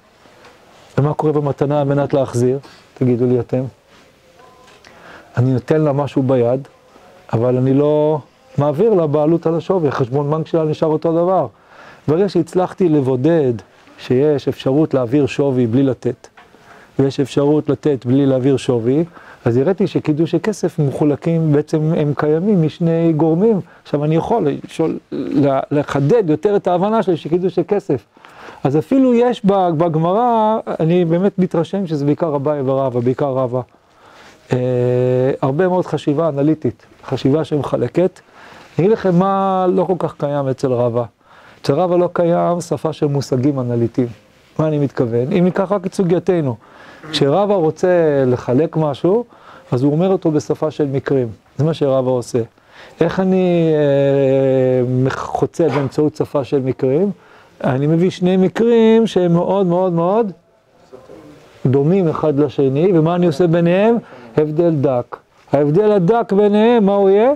ומה 0.98 1.14
קורה 1.14 1.32
במתנה 1.32 1.80
על 1.80 1.86
מנת 1.88 2.14
להחזיר? 2.14 2.58
תגידו 2.94 3.26
לי 3.26 3.40
אתם. 3.40 3.64
אני 5.36 5.52
נותן 5.52 5.80
לה 5.80 5.92
משהו 5.92 6.22
ביד, 6.22 6.68
אבל 7.32 7.56
אני 7.56 7.74
לא 7.74 8.18
מעביר 8.58 8.94
לה 8.94 9.06
בעלות 9.06 9.46
על 9.46 9.54
השווי, 9.54 9.88
החשבון 9.88 10.30
בנק 10.30 10.46
שלה 10.46 10.64
נשאר 10.64 10.88
אותו 10.88 11.12
דבר. 11.12 11.46
ברגע 12.08 12.28
שהצלחתי 12.28 12.88
לבודד 12.88 13.52
שיש 13.98 14.48
אפשרות 14.48 14.94
להעביר 14.94 15.26
שווי 15.26 15.66
בלי 15.66 15.82
לתת, 15.82 16.28
ויש 16.98 17.20
אפשרות 17.20 17.68
לתת 17.68 18.06
בלי 18.06 18.26
להעביר 18.26 18.56
שווי, 18.56 19.04
אז 19.44 19.56
הראיתי 19.56 19.86
שקידושי 19.86 20.40
כסף 20.40 20.78
מחולקים, 20.78 21.52
בעצם 21.52 21.92
הם 21.96 22.12
קיימים 22.16 22.62
משני 22.62 23.12
גורמים. 23.16 23.60
עכשיו 23.82 24.04
אני 24.04 24.16
יכול 24.16 24.48
לשאול, 24.64 24.98
לחדד 25.70 26.30
יותר 26.30 26.56
את 26.56 26.66
ההבנה 26.66 27.02
שלי 27.02 27.16
שקידושי 27.16 27.64
כסף. 27.64 28.04
אז 28.64 28.76
אפילו 28.76 29.14
יש 29.14 29.44
בגמרא, 29.76 30.58
אני 30.80 31.04
באמת 31.04 31.38
מתרשם 31.38 31.86
שזה 31.86 32.04
בעיקר 32.04 32.36
אביי 32.36 32.60
ורבא, 32.64 33.00
בעיקר 33.00 33.30
רבא. 33.30 33.60
אה, 34.52 34.58
הרבה 35.42 35.68
מאוד 35.68 35.86
חשיבה 35.86 36.28
אנליטית, 36.28 36.86
חשיבה 37.04 37.44
שמחלקת. 37.44 38.20
אני 38.78 38.86
אגיד 38.86 38.98
לכם 38.98 39.18
מה 39.18 39.66
לא 39.68 39.84
כל 39.84 39.94
כך 39.98 40.14
קיים 40.18 40.48
אצל 40.48 40.72
רבא. 40.72 41.04
אצל 41.62 41.72
רבא 41.72 41.96
לא 41.96 42.08
קיים 42.12 42.60
שפה 42.60 42.92
של 42.92 43.06
מושגים 43.06 43.60
אנליטיים. 43.60 44.08
מה 44.58 44.68
אני 44.68 44.78
מתכוון? 44.78 45.32
אם 45.32 45.44
ניקח 45.44 45.72
רק 45.72 45.86
את 45.86 45.94
סוגייתנו. 45.94 46.56
כשרבא 47.10 47.54
רוצה 47.54 48.24
לחלק 48.26 48.76
משהו, 48.76 49.24
אז 49.72 49.82
הוא 49.82 49.92
אומר 49.92 50.08
אותו 50.08 50.30
בשפה 50.30 50.70
של 50.70 50.86
מקרים. 50.86 51.28
זה 51.58 51.64
מה 51.64 51.74
שרבא 51.74 52.10
עושה. 52.10 52.38
איך 53.00 53.20
אני 53.20 53.72
אה, 55.06 55.10
חוצה 55.10 55.68
באמצעות 55.68 56.16
שפה 56.16 56.44
של 56.44 56.60
מקרים? 56.60 57.10
אני 57.64 57.86
מביא 57.86 58.10
שני 58.10 58.36
מקרים 58.36 59.06
שהם 59.06 59.32
מאוד 59.32 59.66
מאוד 59.66 59.92
מאוד 59.92 60.32
דומים 61.66 62.08
אחד 62.08 62.38
לשני, 62.38 62.98
ומה 62.98 63.14
אני 63.14 63.26
עושה 63.26 63.46
ביניהם? 63.46 63.96
הבדל 64.38 64.74
דק. 64.80 65.16
ההבדל 65.52 65.92
הדק 65.92 66.32
ביניהם, 66.32 66.86
מה 66.86 66.94
הוא 66.94 67.10
יהיה? 67.10 67.32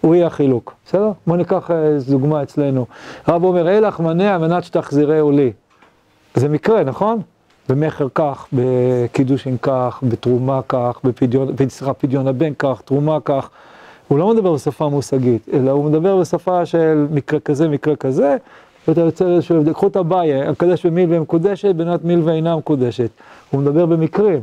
הוא 0.00 0.14
יהיה 0.14 0.26
החילוק, 0.26 0.74
בסדר? 0.86 1.10
בואו 1.26 1.36
ניקח 1.36 1.70
איזו 1.70 2.10
דוגמה 2.10 2.42
אצלנו. 2.42 2.86
רב 3.28 3.44
אומר, 3.44 3.78
אלך 3.78 4.00
מנה 4.00 4.34
על 4.34 4.40
מנת 4.40 4.64
שתחזירהו 4.64 5.30
לי. 5.30 5.52
זה 6.34 6.48
מקרה, 6.48 6.84
נכון? 6.84 7.20
במכר 7.68 8.06
כך, 8.14 8.46
בקידושין 8.52 9.56
כך, 9.62 10.00
בתרומה 10.02 10.60
כך, 10.68 11.00
בפדיון, 11.04 11.48
סליחה, 11.68 11.92
פדיון 11.92 12.28
הבן 12.28 12.52
כך, 12.58 12.82
תרומה 12.84 13.18
כך. 13.24 13.50
הוא 14.08 14.18
לא 14.18 14.34
מדבר 14.34 14.52
בשפה 14.52 14.88
מושגית, 14.88 15.48
אלא 15.52 15.70
הוא 15.70 15.84
מדבר 15.84 16.20
בשפה 16.20 16.66
של 16.66 17.06
מקרה 17.10 17.40
כזה, 17.40 17.68
מקרה 17.68 17.96
כזה, 17.96 18.36
ואתה 18.88 19.00
יוצא 19.00 19.24
איזשהו, 19.26 19.62
קחו 19.72 19.86
את 19.86 19.96
הבעיה, 19.96 20.50
הקדש 20.50 20.86
במיל 20.86 21.14
ומקודשת, 21.14 21.74
בנת 21.74 22.04
מיל 22.04 22.20
ואינה 22.24 22.56
מקודשת. 22.56 23.10
הוא 23.50 23.60
מדבר 23.60 23.86
במקרים, 23.86 24.40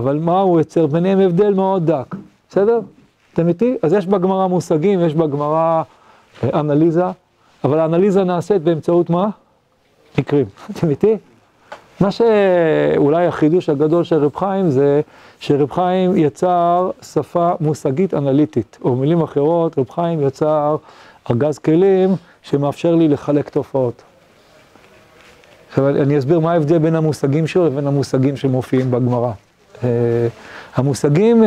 אבל 0.00 0.18
מה 0.18 0.40
הוא 0.40 0.60
יוצר? 0.60 0.86
ביניהם 0.86 1.20
הבדל 1.20 1.54
מאוד 1.54 1.86
דק, 1.86 2.14
בסדר? 2.48 2.80
אתם 3.32 3.48
איתי? 3.48 3.76
אז 3.82 3.92
יש 3.92 4.06
בגמרא 4.06 4.46
מושגים, 4.46 5.00
יש 5.00 5.14
בגמרא 5.14 5.82
אה, 6.44 6.60
אנליזה, 6.60 7.04
אבל 7.64 7.78
האנליזה 7.78 8.24
נעשית 8.24 8.62
באמצעות 8.62 9.10
מה? 9.10 9.28
מקרים. 10.18 10.46
אתם 10.70 10.90
איתי? 10.90 11.16
מה 12.00 12.10
שאולי 12.10 13.26
החידוש 13.26 13.68
הגדול 13.68 14.04
של 14.04 14.24
רב 14.24 14.36
חיים 14.36 14.70
זה 14.70 15.00
שרב 15.40 15.70
חיים 15.70 16.16
יצר 16.16 16.90
שפה 17.02 17.50
מושגית 17.60 18.14
אנליטית, 18.14 18.78
או 18.84 18.96
במילים 18.96 19.22
אחרות, 19.22 19.78
רב 19.78 19.90
חיים 19.90 20.20
יצר 20.20 20.76
ארגז 21.30 21.58
כלים 21.58 22.10
שמאפשר 22.42 22.94
לי 22.94 23.08
לחלק 23.08 23.48
תופעות. 23.48 24.02
עכשיו 25.68 25.88
אני 25.88 26.18
אסביר 26.18 26.40
מה 26.40 26.52
ההבדל 26.52 26.78
בין 26.78 26.94
המושגים 26.94 27.46
שלו 27.46 27.66
לבין 27.66 27.86
המושגים 27.86 28.36
שמופיעים 28.36 28.90
בגמרא. 28.90 29.32
המושגים 30.74 31.42
uh, 31.42 31.46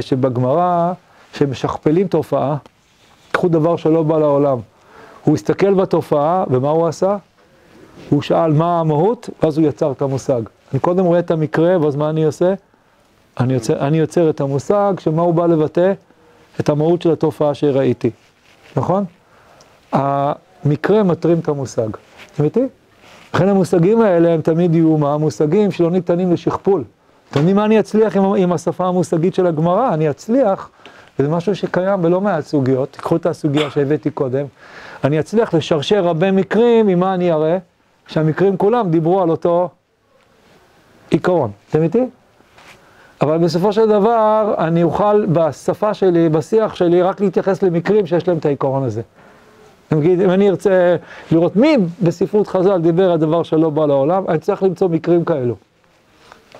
שבגמרא, 0.00 0.92
שמשכפלים 1.34 2.06
תופעה, 2.06 2.56
קחו 3.32 3.48
דבר 3.48 3.76
שלא 3.76 4.02
בא 4.02 4.18
לעולם. 4.18 4.58
הוא 5.24 5.34
הסתכל 5.34 5.74
בתופעה, 5.74 6.44
ומה 6.50 6.70
הוא 6.70 6.86
עשה? 6.86 7.16
הוא 8.10 8.22
שאל 8.22 8.52
מה 8.52 8.80
המהות, 8.80 9.30
ואז 9.42 9.58
הוא 9.58 9.66
יצר 9.66 9.92
את 9.92 10.02
המושג. 10.02 10.42
אני 10.72 10.80
קודם 10.80 11.04
רואה 11.04 11.18
את 11.18 11.30
המקרה, 11.30 11.80
ואז 11.80 11.96
מה 11.96 12.10
אני 12.10 12.24
עושה? 12.24 12.54
אני 13.40 13.54
יוצר, 13.54 13.86
אני 13.86 13.98
יוצר 13.98 14.30
את 14.30 14.40
המושג, 14.40 14.94
שמה 14.98 15.22
הוא 15.22 15.34
בא 15.34 15.46
לבטא? 15.46 15.92
את 16.60 16.68
המהות 16.68 17.02
של 17.02 17.12
התופעה 17.12 17.54
שראיתי, 17.54 18.10
נכון? 18.76 19.04
המקרה 19.92 21.02
מטרים 21.02 21.38
את 21.38 21.48
המושג. 21.48 21.88
אתם 22.34 22.44
איתי? 22.44 22.66
לכן 23.34 23.48
המושגים 23.48 24.00
האלה 24.00 24.30
הם 24.30 24.40
תמיד 24.40 24.74
יהיו 24.74 24.96
מה? 24.96 25.16
מושגים 25.16 25.70
שלא 25.70 25.90
ניתנים 25.90 26.32
לשכפול. 26.32 26.84
אתם 27.32 27.40
יודעים 27.40 27.56
מה 27.56 27.64
אני 27.64 27.80
אצליח 27.80 28.16
עם, 28.16 28.24
עם 28.24 28.52
השפה 28.52 28.86
המושגית 28.86 29.34
של 29.34 29.46
הגמרא? 29.46 29.94
אני 29.94 30.10
אצליח, 30.10 30.70
וזה 31.18 31.28
משהו 31.28 31.56
שקיים 31.56 32.02
בלא 32.02 32.20
מעט 32.20 32.44
סוגיות, 32.44 32.88
תיקחו 32.90 33.16
את 33.16 33.26
הסוגיה 33.26 33.70
שהבאתי 33.70 34.10
קודם, 34.10 34.46
אני 35.04 35.20
אצליח 35.20 35.54
לשרשר 35.54 36.06
הרבה 36.06 36.32
מקרים, 36.32 36.86
ממה 36.86 37.14
אני 37.14 37.32
אראה? 37.32 37.58
שהמקרים 38.06 38.56
כולם 38.56 38.90
דיברו 38.90 39.22
על 39.22 39.30
אותו 39.30 39.68
עיקרון. 41.10 41.50
אתם 41.70 41.82
איתי? 41.82 42.06
אבל 43.20 43.38
בסופו 43.38 43.72
של 43.72 43.88
דבר, 43.88 44.54
אני 44.58 44.82
אוכל 44.82 45.26
בשפה 45.26 45.94
שלי, 45.94 46.28
בשיח 46.28 46.74
שלי, 46.74 47.02
רק 47.02 47.20
להתייחס 47.20 47.62
למקרים 47.62 48.06
שיש 48.06 48.28
להם 48.28 48.38
את 48.38 48.46
העיקרון 48.46 48.84
הזה. 48.84 49.02
נגיד, 49.92 50.20
אם 50.20 50.30
אני 50.30 50.50
ארצה 50.50 50.96
לראות 51.32 51.56
מי 51.56 51.76
בספרות 52.02 52.46
חז"ל 52.46 52.80
דיבר 52.80 53.12
על 53.12 53.18
דבר 53.18 53.42
שלא 53.42 53.70
בא 53.70 53.86
לעולם, 53.86 54.24
אני 54.28 54.38
צריך 54.38 54.62
למצוא 54.62 54.88
מקרים 54.88 55.24
כאלו, 55.24 55.54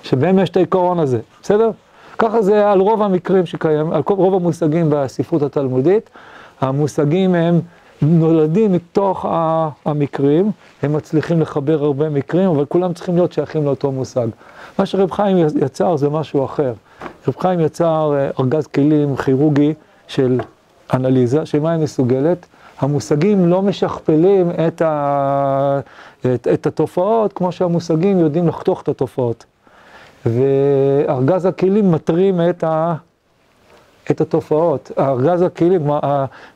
שבהם 0.03 0.39
יש 0.39 0.49
את 0.49 0.57
העיקרון 0.57 0.99
הזה, 0.99 1.19
בסדר? 1.41 1.71
ככה 2.17 2.41
זה 2.41 2.71
על 2.71 2.79
רוב 2.79 3.01
המקרים 3.01 3.45
שקיים, 3.45 3.91
על 3.91 4.01
רוב 4.07 4.33
המושגים 4.33 4.87
בספרות 4.89 5.41
התלמודית. 5.41 6.09
המושגים 6.61 7.35
הם 7.35 7.61
נולדים 8.01 8.71
מתוך 8.71 9.25
המקרים, 9.85 10.51
הם 10.81 10.93
מצליחים 10.93 11.41
לחבר 11.41 11.83
הרבה 11.83 12.09
מקרים, 12.09 12.49
אבל 12.49 12.65
כולם 12.65 12.93
צריכים 12.93 13.15
להיות 13.15 13.33
שייכים 13.33 13.65
לאותו 13.65 13.91
מושג. 13.91 14.27
מה 14.79 14.85
שרב 14.85 15.11
חיים 15.11 15.37
יצר 15.61 15.95
זה 15.95 16.09
משהו 16.09 16.45
אחר. 16.45 16.73
רב 17.27 17.35
חיים 17.39 17.59
יצר 17.59 18.13
אה, 18.15 18.29
ארגז 18.39 18.67
כלים 18.67 19.15
כירורגי 19.15 19.73
של 20.07 20.39
אנליזה, 20.93 21.45
שמה 21.45 21.71
היא 21.71 21.83
מסוגלת? 21.83 22.45
המושגים 22.79 23.49
לא 23.49 23.61
משכפלים 23.61 24.51
את, 24.67 24.81
ה... 24.81 25.79
את, 26.19 26.47
את 26.53 26.67
התופעות 26.67 27.33
כמו 27.33 27.51
שהמושגים 27.51 28.19
יודעים 28.19 28.47
לחתוך 28.47 28.81
את 28.81 28.87
התופעות. 28.87 29.45
וארגז 30.25 31.45
הכלים 31.45 31.91
מטרים 31.91 32.41
את, 32.49 32.63
ה... 32.63 32.95
את 34.11 34.21
התופעות. 34.21 34.91
ארגז 34.99 35.41
הכלים, 35.41 35.89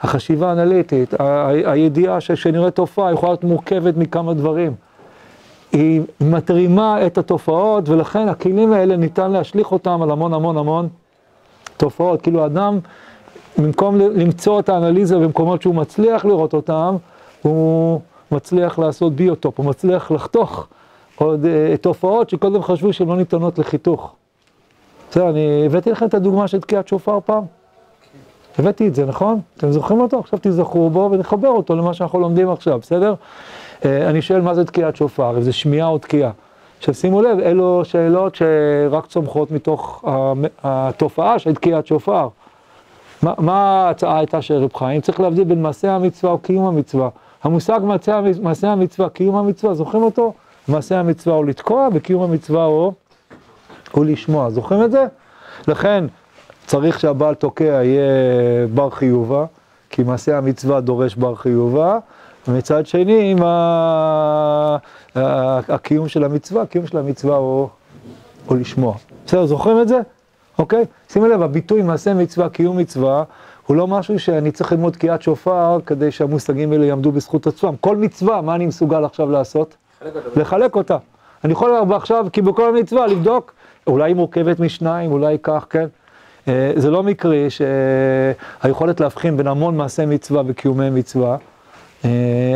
החשיבה 0.02 0.50
האנליטית, 0.50 1.14
הידיעה 1.66 2.22
שכשנראה 2.22 2.72
תופעה 2.72 3.14
יכולה 3.14 3.32
להיות 3.32 3.44
מורכבת 3.44 3.98
מכמה 3.98 4.34
דברים. 4.34 4.74
היא 5.72 6.02
מתרימה 6.22 7.06
את 7.06 7.18
התופעות, 7.18 7.90
ולכן 7.90 8.30
הכלים 8.30 8.74
האלה 8.74 8.98
ניתן 8.98 9.32
להשליך 9.32 9.72
אותם 9.72 10.02
על 10.02 10.12
המון 10.12 10.34
המון 10.34 10.58
המון 10.58 10.88
תופעות. 11.78 12.22
כאילו 12.22 12.46
אדם, 12.46 12.80
במקום 13.58 13.98
למצוא 13.98 14.60
את 14.60 14.70
האנליזה 14.70 15.18
במקומות 15.18 15.62
שהוא 15.62 15.76
מצליח 15.76 16.26
לראות 16.26 16.54
אותם, 16.54 16.96
הוא 17.42 18.02
מצליח 18.32 18.80
לעשות 18.80 19.14
ביוטופ, 19.14 19.60
הוא 19.60 19.66
מצליח 19.66 20.12
לחתוך 20.12 20.68
עוד 21.18 21.46
uh, 21.46 21.78
תופעות 21.78 22.30
שקודם 22.30 22.64
חשבו 22.64 22.94
שהן 22.94 23.08
לא 23.08 23.16
ניתנות 23.16 23.60
לחיתוך. 23.60 24.16
בסדר, 25.10 25.30
אני 25.30 25.64
הבאתי 25.66 25.92
לכם 25.92 26.06
את 26.06 26.14
הדוגמה 26.14 26.48
של 26.48 26.62
תקיעת 26.62 26.88
שופר 26.88 27.20
פעם. 27.26 27.44
הבאתי 28.60 28.88
את 28.88 28.96
זה, 28.96 29.06
נכון? 29.06 29.40
אתם 29.58 29.72
זוכרים 29.72 30.02
אותו? 30.02 30.20
עכשיו 30.20 30.40
תזכרו 30.42 30.90
בו 30.90 31.10
ונחבר 31.12 31.48
אותו 31.48 31.76
למה 31.76 31.94
שאנחנו 31.94 32.20
לומדים 32.20 32.50
עכשיו, 32.50 32.80
בסדר? 32.80 33.14
אה, 33.86 34.10
אני 34.10 34.22
שואל 34.22 34.42
מה 34.42 34.54
זה 34.54 34.66
תקיעת 34.66 34.96
שופר, 34.96 35.38
אם 35.38 35.42
זה 35.42 35.54
שמיעה 35.54 35.88
או 35.88 35.98
תקיעה. 35.98 36.32
עכשיו 36.78 36.94
שימו 36.94 37.22
לב, 37.22 37.40
אלו 37.40 37.82
שאלות 37.86 38.36
שרק 38.36 39.06
צומחות 39.06 39.52
מתוך 39.52 40.04
התופעה 40.64 41.40
של 41.40 41.56
תקיעת 41.56 41.88
שופר. 41.88 42.28
מה, 43.22 43.34
מה 43.38 43.86
ההצעה 43.88 44.18
הייתה 44.18 44.42
של 44.42 44.54
רב 44.54 44.74
חיים? 44.74 45.02
צריך 45.02 45.20
להבדיל 45.20 45.44
בין 45.44 45.62
מעשה 45.62 45.96
המצווה 45.96 46.32
או 46.32 46.38
קיום 46.38 46.66
המצווה. 46.66 47.10
המושג 47.44 47.80
מעשה 48.42 48.72
המצווה, 48.72 49.10
קיום 49.10 49.36
המצווה, 49.36 49.74
זוכרים 49.74 50.04
אותו? 50.04 50.34
מעשה 50.68 51.00
המצווה 51.00 51.36
הוא 51.36 51.46
לתקוע, 51.46 51.90
וקיום 51.94 52.24
המצווה 52.24 52.64
הוא, 52.64 52.94
הוא 53.92 54.06
לשמוע. 54.06 54.50
זוכרים 54.50 54.84
את 54.84 54.92
זה? 54.92 55.06
לכן 55.68 56.06
צריך 56.66 57.00
שהבעל 57.00 57.36
תוקע 57.36 57.64
יהיה 57.64 58.68
בר 58.74 58.90
חיובה, 58.90 59.46
כי 59.90 60.04
מעשה 60.04 60.38
המצווה 60.38 60.82
דורש 60.82 61.16
בר 61.16 61.36
חיובה, 61.36 61.98
ומצד 62.48 62.88
שני, 62.88 63.32
עם 63.32 63.38
הקיום 65.70 66.08
של 66.08 66.24
המצווה, 66.24 66.62
הקיום 66.62 66.88
של 66.88 66.98
המצווה 66.98 67.36
הוא, 67.36 67.68
הוא 68.46 68.58
לשמוע. 68.58 68.96
בסדר, 69.26 69.46
זוכרים 69.46 69.82
את 69.82 69.88
זה? 69.88 70.00
אוקיי? 70.60 70.86
שימו 71.10 71.28
לב, 71.28 71.42
הביטוי 71.42 71.82
מעשה 71.82 72.14
מצווה, 72.14 72.50
קיום 72.50 72.78
מצווה, 72.78 73.24
הוא 73.68 73.78
לא 73.78 73.88
משהו 73.88 74.20
שאני 74.20 74.52
צריך 74.52 74.72
ללמוד 74.72 74.94
תקיעת 74.94 75.22
שופר 75.22 75.80
כדי 75.86 76.12
שהמושגים 76.12 76.72
האלה 76.72 76.86
יעמדו 76.86 77.12
בזכות 77.12 77.48
עצמם. 77.48 77.76
כל 77.82 77.98
מצווה, 77.98 78.42
מה 78.42 78.56
אני 78.56 78.66
מסוגל 78.66 79.06
עכשיו 79.06 79.32
לעשות? 79.32 79.76
לחלק 80.36 80.76
אותה. 80.76 80.98
אני 81.44 81.54
יכול 81.54 81.72
עכשיו, 81.96 82.26
כי 82.34 82.42
בכל 82.42 82.70
המצווה, 82.70 83.08
לבדוק, 83.08 83.54
אולי 83.88 84.10
היא 84.10 84.16
מורכבת 84.16 84.60
משניים, 84.60 85.12
אולי 85.12 85.38
כך, 85.44 85.66
כן? 85.70 85.88
אה, 86.48 86.72
זה 86.76 86.92
לא 86.92 87.04
מקרי 87.04 87.48
שהיכולת 87.50 89.00
להבחין 89.00 89.38
בין 89.38 89.48
המון 89.48 89.78
מעשי 89.78 90.06
מצווה 90.06 90.44
וקיומי 90.48 90.90
מצווה, 90.90 91.38
אה, 92.06 92.10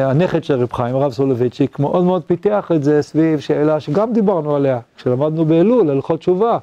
הנכד 0.10 0.44
של 0.44 0.62
רב 0.62 0.74
חיים, 0.74 0.96
הרב 0.96 1.12
סולובייצ'יק, 1.12 1.80
מאוד 1.80 2.04
מאוד 2.04 2.24
פיתח 2.28 2.72
את 2.76 2.84
זה 2.84 3.02
סביב 3.02 3.40
שאלה 3.40 3.80
שגם 3.80 4.14
דיברנו 4.14 4.56
עליה, 4.56 4.80
כשלמדנו 4.98 5.46
באלול, 5.46 5.90
הלכות 5.90 6.20
תשובה. 6.20 6.58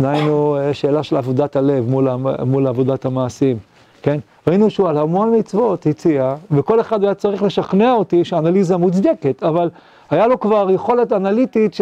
דהיינו, 0.00 0.56
אה, 0.56 0.74
שאלה 0.74 1.02
של 1.02 1.16
עבודת 1.16 1.56
הלב 1.56 1.88
מול, 1.88 2.08
מול 2.46 2.66
עבודת 2.66 3.04
המעשים, 3.04 3.56
כן? 4.02 4.18
ראינו 4.46 4.70
שהוא 4.70 4.88
על 4.88 4.98
המון 4.98 5.38
מצוות 5.38 5.86
הציע, 5.86 6.34
וכל 6.50 6.80
אחד 6.80 7.04
היה 7.04 7.14
צריך 7.14 7.42
לשכנע 7.42 7.92
אותי 7.92 8.24
שהאנליזה 8.24 8.76
מוצדקת, 8.76 9.42
אבל 9.42 9.70
היה 10.10 10.26
לו 10.26 10.40
כבר 10.40 10.70
יכולת 10.70 11.12
אנליטית 11.12 11.76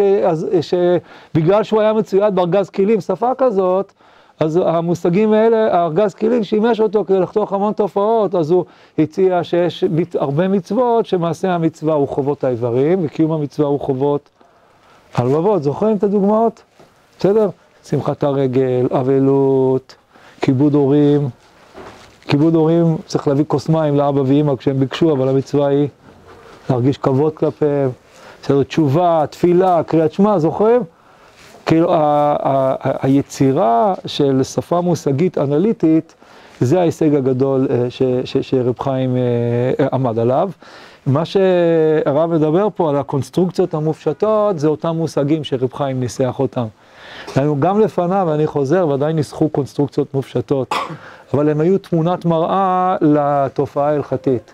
שבגלל 0.61 1.63
שהוא 1.63 1.81
היה 1.81 1.93
מצויד 1.93 2.35
בארגז 2.35 2.69
כלים, 2.69 3.01
שפה 3.01 3.31
כזאת, 3.37 3.93
אז 4.39 4.59
המושגים 4.65 5.33
האלה, 5.33 5.77
הארגז 5.77 6.13
כלים 6.13 6.43
שימש 6.43 6.79
אותו 6.79 7.05
כדי 7.05 7.19
לחתוך 7.19 7.53
המון 7.53 7.73
תופעות, 7.73 8.35
אז 8.35 8.51
הוא 8.51 8.65
הציע 8.99 9.43
שיש 9.43 9.83
הרבה 10.13 10.47
מצוות, 10.47 11.05
שמעשה 11.05 11.51
המצווה 11.51 11.93
הוא 11.93 12.07
חובות 12.07 12.43
האיברים, 12.43 12.99
וקיום 13.05 13.31
המצווה 13.31 13.67
הוא 13.67 13.79
חובות 13.79 14.29
הלבבות. 15.13 15.63
זוכרים 15.63 15.97
את 15.97 16.03
הדוגמאות? 16.03 16.63
בסדר? 17.19 17.49
שמחת 17.85 18.23
הרגל, 18.23 18.87
אבלות, 18.91 19.95
כיבוד 20.41 20.73
הורים. 20.73 21.29
כיבוד 22.27 22.55
הורים, 22.55 22.97
צריך 23.05 23.27
להביא 23.27 23.45
כוס 23.47 23.69
מים 23.69 23.95
לאבא 23.95 24.19
ואימא 24.19 24.55
כשהם 24.55 24.79
ביקשו, 24.79 25.11
אבל 25.11 25.29
המצווה 25.29 25.67
היא 25.67 25.87
להרגיש 26.69 26.97
כבוד 26.97 27.35
כלפיהם. 27.35 27.89
בסדר, 28.43 28.63
תשובה, 28.63 29.23
תפילה, 29.29 29.83
קריאת 29.83 30.13
שמע, 30.13 30.39
זוכרים? 30.39 30.81
כאילו, 31.65 31.93
היצירה 32.81 33.93
של 34.05 34.43
שפה 34.43 34.81
מושגית 34.81 35.37
אנליטית, 35.37 36.15
זה 36.61 36.79
ההישג 36.79 37.15
הגדול 37.15 37.67
אה, 37.69 37.87
שרב 38.41 38.79
חיים 38.79 39.15
אה, 39.15 39.87
עמד 39.93 40.19
עליו. 40.19 40.49
מה 41.05 41.25
שהרב 41.25 42.33
מדבר 42.33 42.67
פה 42.75 42.89
על 42.89 42.95
הקונסטרוקציות 42.95 43.73
המופשטות, 43.73 44.59
זה 44.59 44.67
אותם 44.67 44.89
מושגים 44.89 45.43
שרב 45.43 45.73
חיים 45.73 45.99
ניסח 45.99 46.35
אותם. 46.39 46.65
גם 47.59 47.79
לפניו, 47.79 48.33
אני 48.33 48.47
חוזר, 48.47 48.87
ודאי 48.87 49.13
ניסחו 49.13 49.49
קונסטרוקציות 49.49 50.13
מופשטות, 50.13 50.75
אבל 51.33 51.49
הם 51.49 51.61
היו 51.61 51.77
תמונת 51.77 52.25
מראה 52.25 52.95
לתופעה 53.01 53.89
ההלכתית. 53.89 54.53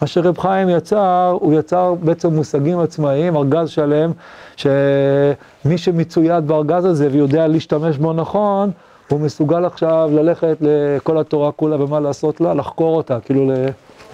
מה 0.00 0.06
שרב 0.06 0.38
חיים 0.38 0.68
יצר, 0.68 1.36
הוא 1.40 1.54
יצר 1.54 1.94
בעצם 1.94 2.34
מושגים 2.34 2.78
עצמאיים, 2.78 3.36
ארגז 3.36 3.68
שלם, 3.68 4.12
שמי 4.56 5.78
שמצויד 5.78 6.46
בארגז 6.46 6.84
הזה 6.84 7.08
ויודע 7.12 7.46
להשתמש 7.46 7.96
בו 7.96 8.12
נכון, 8.12 8.70
הוא 9.08 9.20
מסוגל 9.20 9.64
עכשיו 9.64 10.10
ללכת 10.12 10.56
לכל 10.60 11.18
התורה 11.18 11.52
כולה 11.52 11.84
ומה 11.84 12.00
לעשות 12.00 12.40
לה, 12.40 12.54
לחקור 12.54 12.96
אותה, 12.96 13.20
כאילו 13.20 13.52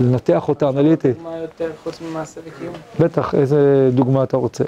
לנתח 0.00 0.48
אותה 0.48 0.68
אנליטית. 0.68 1.16
דוגמה 1.16 1.36
יותר 1.36 1.70
חוץ 1.84 2.00
ממעשה 2.00 2.40
וקיום? 2.46 2.74
בטח, 3.00 3.34
איזה 3.34 3.90
דוגמה 3.94 4.22
אתה 4.22 4.36
רוצה? 4.36 4.64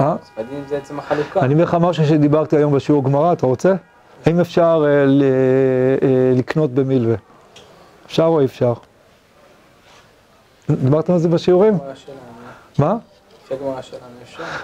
אה? 0.00 0.16
צוותים 0.34 0.64
זה 0.68 0.76
עצם 0.76 0.98
החלוקה. 0.98 1.40
אני 1.40 1.54
אומר 1.54 1.64
לך 1.64 1.76
משהו 1.80 2.04
שדיברתי 2.06 2.56
היום 2.56 2.74
בשיעור 2.74 3.04
גמרא, 3.04 3.32
אתה 3.32 3.46
רוצה? 3.46 3.74
האם 4.26 4.40
אפשר 4.40 4.84
אה, 4.86 4.90
אה, 4.90 6.32
לקנות 6.36 6.70
במילווה? 6.70 7.16
אפשר 8.06 8.24
או 8.24 8.40
אי 8.40 8.44
אפשר? 8.44 8.72
דיברתם 10.70 11.12
על 11.12 11.18
זה 11.18 11.28
בשיעורים? 11.28 11.78
מה? 12.78 12.96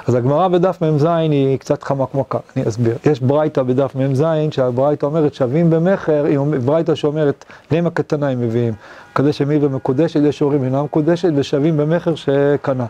אז 0.06 0.14
הגמרא 0.14 0.48
בדף 0.48 0.82
מ"ז 0.82 1.04
היא 1.04 1.58
קצת 1.58 1.82
חמקמקה, 1.82 2.38
אני 2.56 2.68
אסביר. 2.68 2.96
יש 3.04 3.20
ברייתא 3.20 3.62
בדף 3.62 3.94
מ"ז, 3.94 4.24
שהברייתא 4.50 5.06
אומרת 5.06 5.34
שווים 5.34 5.70
במכר, 5.70 6.24
היא 6.24 6.38
ברייתא 6.64 6.94
שאומרת, 6.94 7.44
נעימה 7.70 7.90
קטנה 7.90 8.28
הם 8.28 8.40
מביאים, 8.40 8.74
מקדש 9.12 9.42
מילווה 9.42 9.68
מקודשת, 9.68 10.20
יש 10.22 10.38
שאומרים 10.38 10.64
אינה 10.64 10.82
מקודשת, 10.82 11.28
ושווים 11.36 11.76
במכר 11.76 12.14
שקנה. 12.14 12.86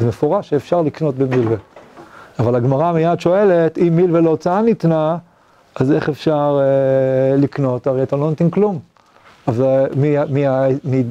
זה 0.00 0.06
מפורש 0.06 0.50
שאפשר 0.50 0.82
לקנות 0.82 1.14
במילווה. 1.14 1.56
אבל 2.38 2.54
הגמרא 2.54 2.92
מיד 2.92 3.20
שואלת, 3.20 3.78
אם 3.78 3.96
מילווה 3.96 4.20
להוצאה 4.20 4.62
ניתנה, 4.62 5.16
אז 5.76 5.92
איך 5.92 6.08
אפשר 6.08 6.60
אה, 6.60 7.36
לקנות? 7.36 7.86
הרי 7.86 8.02
אתה 8.02 8.16
לא 8.16 8.28
נותן 8.28 8.50
כלום. 8.50 8.93
אז 9.46 9.60
אה, 9.60 9.84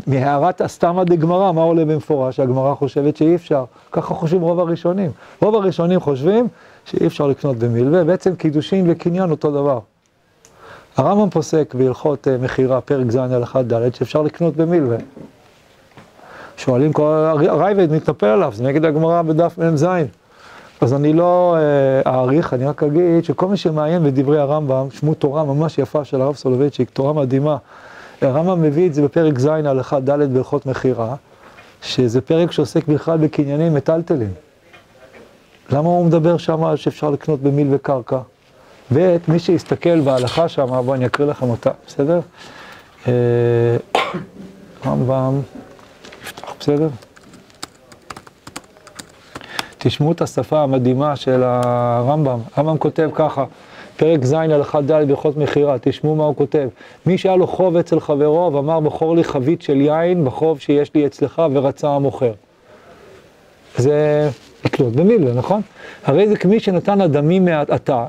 מהערת 0.08 0.62
הסתמא 0.62 1.04
דגמרא, 1.04 1.52
מה 1.52 1.62
עולה 1.62 1.86
במפורש? 1.86 2.36
שהגמרא 2.36 2.75
חושבת 2.75 3.18
שאי 3.18 3.36
אפשר. 3.36 3.66
ככה 3.92 4.13
חושבים 4.13 4.42
רוב 4.42 4.60
הראשונים. 4.60 5.12
רוב 5.42 5.56
הראשונים 5.56 6.00
חושבים 6.00 6.48
שאי 6.86 7.08
אפשר 7.08 7.28
לקנות 7.28 7.58
במילווה, 7.58 8.04
בעצם 8.04 8.36
קידושין 8.36 8.86
וקניין 8.90 9.32
אותו 9.32 9.52
דבר. 9.52 9.80
הרמב"ם 10.98 11.30
פוסק 11.30 11.75
בהלכות 11.78 12.28
אה, 12.28 12.38
מכירה, 12.38 12.82
פרק 12.82 13.12
ז' 13.12 13.16
הלכה 13.16 13.62
ד', 13.62 13.96
שאפשר 13.96 14.22
לקנות 14.22 14.56
במילווה. 14.56 14.98
שואלים 16.58 16.94
כל 16.94 17.36
הרייבד 17.50 17.92
מתנפל 17.92 18.25
עליו, 18.25 18.52
זה 18.56 18.63
נגד 18.63 18.86
הגמרא 18.86 19.22
בדף 19.22 19.58
מ"ז. 19.58 19.86
אז 20.82 20.94
אני 20.94 21.13
לא 21.13 21.58
אה, 21.58 22.12
אאריך, 22.12 22.54
אני 22.54 22.66
רק 22.66 22.84
אגיד 22.84 23.24
שכל 23.24 23.48
מי 23.48 23.58
שמעיין 23.58 24.04
בדברי 24.04 24.40
הרמב"ם, 24.40 24.88
שמות 24.92 25.18
תורה 25.18 25.44
ממש 25.44 25.78
יפה 25.78 26.06
של 26.06 26.22
הרב 26.22 26.36
סולובייצ'יק, 26.36 26.90
תורה 26.90 27.13
מדהימה. 27.13 27.58
הרמב"ם 28.24 28.62
מביא 28.62 28.88
את 28.88 28.94
זה 28.94 29.01
בפרק 29.01 29.39
ז' 29.39 29.46
הלכה 29.46 30.00
ד' 30.00 30.34
בהלכות 30.34 30.65
מכירה, 30.65 31.15
שזה 31.82 32.22
פרק 32.22 32.51
שעוסק 32.51 32.88
בכלל 32.88 33.18
בקניינים 33.18 33.74
מטלטלים. 33.74 34.34
למה 35.70 35.89
הוא 35.89 36.06
מדבר 36.06 36.38
שם 36.38 36.77
שאפשר 36.77 37.10
לקנות 37.10 37.42
במיל 37.42 37.68
וקרקע? 37.72 38.20
ואת 38.92 39.30
מי 39.30 39.39
שיסתכל 39.39 40.01
בהלכה 40.01 40.50
שם, 40.50 40.65
בואו 40.65 40.94
אני 40.94 41.06
אקריא 41.06 41.27
לכם 41.27 41.50
אותה, 41.50 41.72
בסדר? 41.88 42.20
אה, 43.08 43.13
רמב"ם, 44.86 45.42
נפתח, 46.24 46.53
בסדר? 46.60 46.89
תשמעו 49.77 50.12
את 50.12 50.22
השפה 50.22 50.60
המדהימה 50.62 51.15
של 51.15 51.44
הרמב"ם. 51.44 52.39
הרמב"ם 52.56 52.77
כותב 52.77 53.10
ככה, 53.15 53.46
פרק 53.98 54.26
ז' 54.26 54.34
הלכה 54.34 54.82
ד' 54.82 54.92
בהלכות 54.92 55.38
מכירה, 55.38 55.76
תשמעו 55.82 56.16
מה 56.16 56.24
הוא 56.24 56.36
כותב. 56.36 56.68
מי 57.06 57.18
שהיה 57.18 57.36
לו 57.36 57.48
חוב 57.48 57.78
אצל 57.78 58.00
חברו 58.00 58.54
ואמר 58.54 58.80
מכור 58.80 59.16
לי 59.16 59.24
חבית 59.24 59.62
של 59.62 59.82
יין 59.82 60.26
בחוב 60.26 60.60
שיש 60.60 60.94
לי 60.96 61.06
אצלך 61.06 61.41
ורצה 61.54 61.89
המוכר. 61.89 62.32
זה 63.78 64.30
לקנות 64.65 64.94
במילווה, 64.94 65.34
נכון? 65.34 65.62
הרי 66.06 66.28
זה 66.28 66.38
כמי 66.38 66.60
שנתן 66.60 67.02
אדמים 67.02 67.46
מהעתה, 67.46 68.06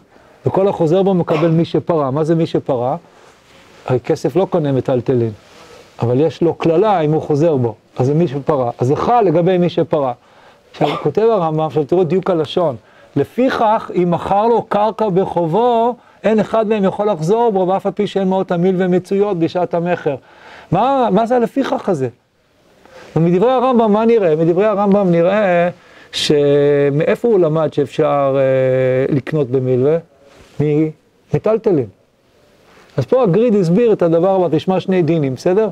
וכל 0.46 0.68
החוזר 0.68 1.02
בו 1.02 1.14
מקבל 1.14 1.50
מי 1.50 1.64
שפרה. 1.64 2.10
מה 2.10 2.24
זה 2.24 2.34
מי 2.34 2.46
שפרה? 2.46 2.96
הרי 3.86 4.00
כסף 4.00 4.36
לא 4.36 4.46
קונה 4.50 4.72
מטלטלין, 4.72 5.32
אבל 6.02 6.20
יש 6.20 6.42
לו 6.42 6.54
קללה 6.54 7.00
אם 7.00 7.12
הוא 7.12 7.22
חוזר 7.22 7.56
בו, 7.56 7.74
אז 7.96 8.06
זה 8.06 8.14
מי 8.14 8.28
שפרה. 8.28 8.70
אז 8.78 8.86
זה 8.86 8.96
חל 8.96 9.22
לגבי 9.22 9.58
מי 9.58 9.68
שפרה. 9.68 10.12
עכשיו, 10.70 10.88
כותב 11.02 11.22
הרמב"ם, 11.22 11.60
עכשיו 11.60 11.84
תראו 11.84 12.04
דיוק 12.04 12.30
הלשון. 12.30 12.76
לפיכך, 13.16 13.90
אם 13.94 14.10
מכר 14.10 14.46
לו 14.46 14.62
קרקע 14.62 15.08
בחובו, 15.08 15.94
אין 16.24 16.40
אחד 16.40 16.66
מהם 16.66 16.84
יכול 16.84 17.10
לחזור 17.10 17.52
בו, 17.52 17.68
ואף 17.68 17.86
על 17.86 17.92
פי 17.92 18.06
שאין 18.06 18.28
מאות 18.28 18.52
המיל 18.52 18.74
ומצויות 18.78 19.38
בשעת 19.38 19.74
המכר. 19.74 20.16
מה, 20.72 21.08
מה 21.12 21.26
זה 21.26 21.36
הלפיכך 21.36 21.88
הזה? 21.88 22.08
ומדברי 23.16 23.52
הרמב"ם, 23.52 23.92
מה 23.92 24.04
נראה? 24.04 24.36
מדברי 24.36 24.66
הרמב"ם 24.66 25.10
נראה 25.10 25.70
שמאיפה 26.12 27.28
הוא 27.28 27.40
למד 27.40 27.72
שאפשר 27.72 28.36
אה, 28.38 29.14
לקנות 29.14 29.50
במילווה? 29.50 29.98
ממיטלטלים. 30.60 31.86
אז 32.96 33.04
פה 33.04 33.22
הגריד 33.22 33.54
הסביר 33.54 33.92
את 33.92 34.02
הדבר 34.02 34.44
הבא, 34.44 34.56
תשמע 34.56 34.80
שני 34.80 35.02
דינים, 35.02 35.34
בסדר? 35.34 35.68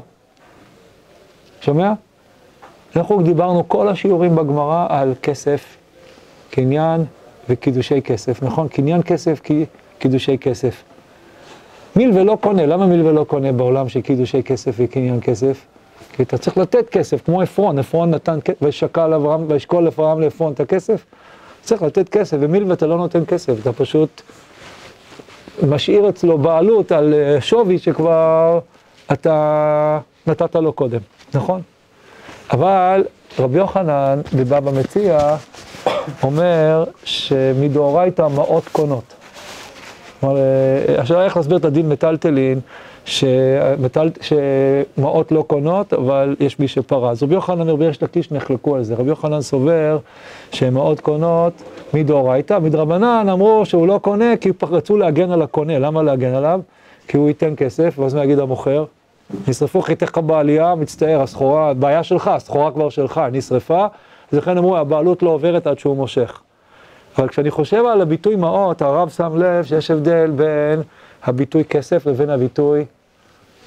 שומע? 1.61 1.93
אנחנו 2.97 3.23
דיברנו 3.23 3.69
כל 3.69 3.89
השיעורים 3.89 4.37
בגמרא 4.37 4.87
על 4.89 5.15
כסף, 5.23 5.77
קניין 6.51 7.05
וקידושי 7.53 8.03
כסף, 8.03 8.43
נכון? 8.43 8.69
קניין 8.69 9.03
כסף, 9.03 9.41
קידושי 9.99 10.38
כסף. 10.38 10.83
מילווה 11.97 12.25
לא 12.25 12.38
קונה, 12.41 12.67
למה 12.67 12.87
מילווה 12.87 13.12
לא 13.12 13.25
קונה 13.25 13.53
בעולם 13.53 13.88
של 13.88 14.01
קידושי 14.01 14.43
כסף 14.43 14.75
וקניין 14.79 15.21
כסף? 15.21 15.67
כי 16.12 16.23
אתה 16.23 16.38
צריך 16.38 16.59
לתת 16.59 16.88
כסף, 16.88 17.25
כמו 17.25 17.43
עפרון, 17.43 17.79
עפרון 17.79 18.11
נתן, 18.11 18.38
ושקל 18.62 19.15
אברהם, 19.15 19.45
וישקול 19.49 19.87
אברהם 19.87 20.21
לעפרון 20.21 20.53
את 20.53 20.61
הכסף, 20.61 21.05
צריך 21.62 21.83
לתת 21.83 22.09
כסף, 22.09 22.37
ומילווה 22.41 22.75
אתה 22.75 22.87
לא 22.87 22.97
נותן 22.97 23.25
כסף, 23.25 23.53
אתה 23.61 23.73
פשוט 23.73 24.23
משאיר 25.69 26.09
אצלו 26.09 26.38
בעלות 26.38 26.93
על 26.93 27.15
אה, 27.15 27.41
שווי 27.41 27.79
שכבר 27.79 28.59
אתה 29.12 29.99
נתת 30.27 30.55
לו 30.55 30.73
קודם, 30.73 31.01
נכון? 31.35 31.61
אבל 32.51 33.05
רבי 33.38 33.59
יוחנן 33.59 34.21
בבבא 34.35 34.71
מציע 34.71 35.37
אומר 36.23 36.85
שמדאורייתא 37.05 38.29
מעות 38.35 38.69
קונות. 38.73 39.15
כלומר, 40.21 40.37
השאלה 40.99 41.25
איך 41.25 41.37
להסביר 41.37 41.57
את 41.57 41.65
הדין 41.65 41.88
מטלטלין, 41.88 42.61
שמעות 43.05 43.33
לא 45.33 45.45
קונות, 45.47 45.93
אבל 45.93 46.37
יש 46.41 46.59
מי 46.59 46.69
שפרז. 46.69 47.23
רבי 47.23 47.35
יוחנן 47.35 47.69
ורבי 47.69 47.85
יש 47.85 48.03
לקיש 48.03 48.33
נחלקו 48.33 48.77
על 48.77 48.83
זה. 48.83 48.95
רבי 48.95 49.09
יוחנן 49.09 49.41
סובר 49.41 49.99
שמעות 50.53 51.01
קונות 51.01 51.53
מדאורייתא, 51.95 52.59
מדרבנן 52.59 53.27
אמרו 53.33 53.67
שהוא 53.67 53.87
לא 53.87 53.99
קונה 54.03 54.37
כי 54.37 54.51
רצו 54.62 54.97
להגן 54.97 55.31
על 55.31 55.43
הקונה. 55.43 55.79
למה 55.79 56.03
להגן 56.03 56.35
עליו? 56.35 56.61
כי 57.09 57.17
הוא 57.17 57.29
ייתן 57.29 57.55
כסף, 57.57 57.99
ואז 57.99 58.15
מה 58.15 58.25
יגיד 58.25 58.38
המוכר? 58.38 58.85
נשרפו 59.49 59.83
חיתיך 59.83 60.19
בעלייה, 60.19 60.75
מצטער, 60.75 61.23
הסחורה, 61.23 61.75
בעיה 61.75 62.03
שלך, 62.03 62.29
הסחורה 62.29 62.71
כבר 62.71 62.88
שלך, 62.88 63.21
נשרפה, 63.33 63.87
אז 64.33 64.38
לכן 64.38 64.59
אמרו, 64.59 64.79
הבעלות 64.79 65.23
לא 65.23 65.31
עוברת 65.31 65.66
עד 65.66 65.79
שהוא 65.79 65.97
מושך. 65.97 66.40
אבל 67.18 67.29
כשאני 67.29 67.51
חושב 67.51 67.85
על 67.87 68.01
הביטוי 68.01 68.37
מעות, 68.37 68.83
הרב 68.83 69.09
שם 69.09 69.37
לב 69.37 69.64
שיש 69.64 69.90
הבדל 69.90 70.31
בין 70.37 70.83
הביטוי 71.25 71.64
כסף 71.64 72.07
לבין 72.07 72.31
הביטוי 72.31 72.85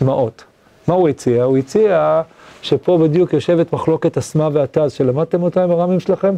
מעות. 0.02 0.44
מה 0.88 0.94
הוא 0.94 1.10
הציע? 1.10 1.44
הוא 1.44 1.58
הציע 1.58 2.22
שפה 2.62 2.98
בדיוק 2.98 3.34
יושבת 3.34 3.74
מחלוקת 3.74 4.18
אסמה 4.18 4.50
והתז, 4.54 4.92
שלמדתם 4.92 5.44
אותה 5.44 5.64
עם 5.64 5.72
הרמים 5.72 6.00
שלכם? 6.00 6.36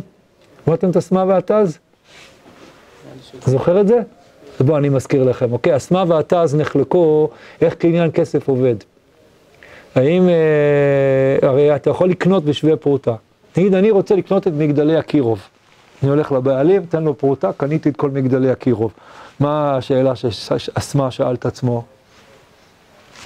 למדתם 0.68 0.90
את 0.90 0.98
אסמה 0.98 1.26
והתז? 1.28 1.78
זוכר 3.46 3.82
את 3.82 3.88
זה? 3.88 4.00
אז 4.60 4.66
בואו, 4.66 4.78
אני 4.78 4.90
מזכיר 4.90 5.24
לכם. 5.24 5.52
אוקיי, 5.52 5.76
אסמה 5.76 6.04
והתז 6.08 6.56
נחלקו 6.56 7.30
איך 7.62 7.74
קניין 7.74 8.12
כסף 8.12 8.48
עובד. 8.48 8.76
האם, 9.96 10.30
אה, 10.30 11.48
הרי 11.48 11.76
אתה 11.76 11.90
יכול 11.90 12.10
לקנות 12.10 12.44
בשווה 12.44 12.76
פרוטה. 12.78 13.16
נגיד, 13.58 13.74
אני 13.74 13.92
רוצה 13.92 14.16
לקנות 14.16 14.48
את 14.48 14.54
מגדלי 14.58 15.00
אקירוב. 15.00 15.42
אני 16.04 16.10
הולך 16.10 16.32
לבעלים, 16.32 16.86
תן 16.86 17.04
לו 17.04 17.18
פרוטה, 17.18 17.52
קניתי 17.58 17.90
את 17.90 17.98
כל 17.98 18.10
מגדלי 18.10 18.52
אקירוב. 18.52 18.94
מה 19.40 19.78
השאלה 19.78 20.16
שאסמה 20.16 21.12
שאל 21.12 21.34
את 21.36 21.46
עצמו? 21.46 21.84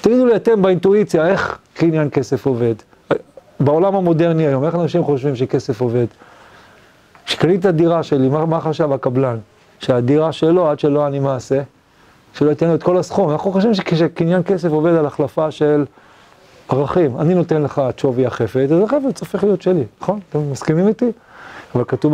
תגידו 0.02 0.26
לי 0.26 0.36
אתם 0.36 0.62
באינטואיציה, 0.62 1.28
איך 1.28 1.60
קניין 1.74 2.10
כסף 2.10 2.46
עובד? 2.46 2.74
בעולם 3.60 3.96
המודרני 3.96 4.48
היום, 4.48 4.66
איך 4.66 4.76
אנשים 4.76 5.04
חושבים 5.04 5.36
שכסף 5.36 5.82
עובד? 5.82 6.06
כשקניתי 7.26 7.60
את 7.60 7.66
הדירה 7.66 8.04
שלי, 8.04 8.30
מה, 8.30 8.46
מה 8.46 8.62
חשב 8.62 8.92
הקבלן? 8.92 9.38
שהדירה 9.80 10.32
שלו, 10.32 10.70
עד 10.70 10.80
שלא 10.80 11.08
אני 11.08 11.20
מעשה, 11.20 11.62
שלא 12.34 12.50
ייתן 12.50 12.68
לו 12.68 12.76
את 12.76 12.84
כל 12.84 12.98
הסכום. 12.98 13.32
אנחנו 13.32 13.52
חושבים 13.52 13.74
שקניין 13.74 14.44
כסף 14.44 14.70
עובד 14.70 14.94
על 14.94 15.06
החלפה 15.06 15.52
של 15.52 15.86
ערכים. 16.74 17.20
אני 17.20 17.34
נותן 17.34 17.62
לך 17.62 17.82
את 17.90 18.00
שווי 18.00 18.26
החפץ, 18.26 18.72
אז 18.72 18.84
החפץ 18.84 19.20
הופך 19.20 19.44
להיות 19.44 19.62
שלי, 19.62 19.84
נכון? 20.02 20.20
אתם 20.30 20.52
מסכימים 20.52 20.88
איתי? 20.88 21.12
אבל 21.76 21.84
כתוב 21.88 22.14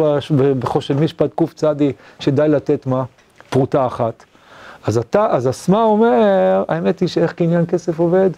בחושן 0.59 1.03
משפט 1.03 1.29
קצ 1.35 1.63
שדי 2.19 2.47
לתת 2.47 2.85
מה? 2.85 3.03
פרוטה 3.49 3.85
אחת. 3.85 4.23
אז 4.83 4.97
אתה, 4.97 5.27
אז 5.31 5.49
אסמה 5.49 5.83
אומר, 5.83 6.63
האמת 6.67 6.99
היא 6.99 7.09
שאיך 7.09 7.33
קניין 7.33 7.65
כסף 7.65 7.99
עובד? 7.99 8.29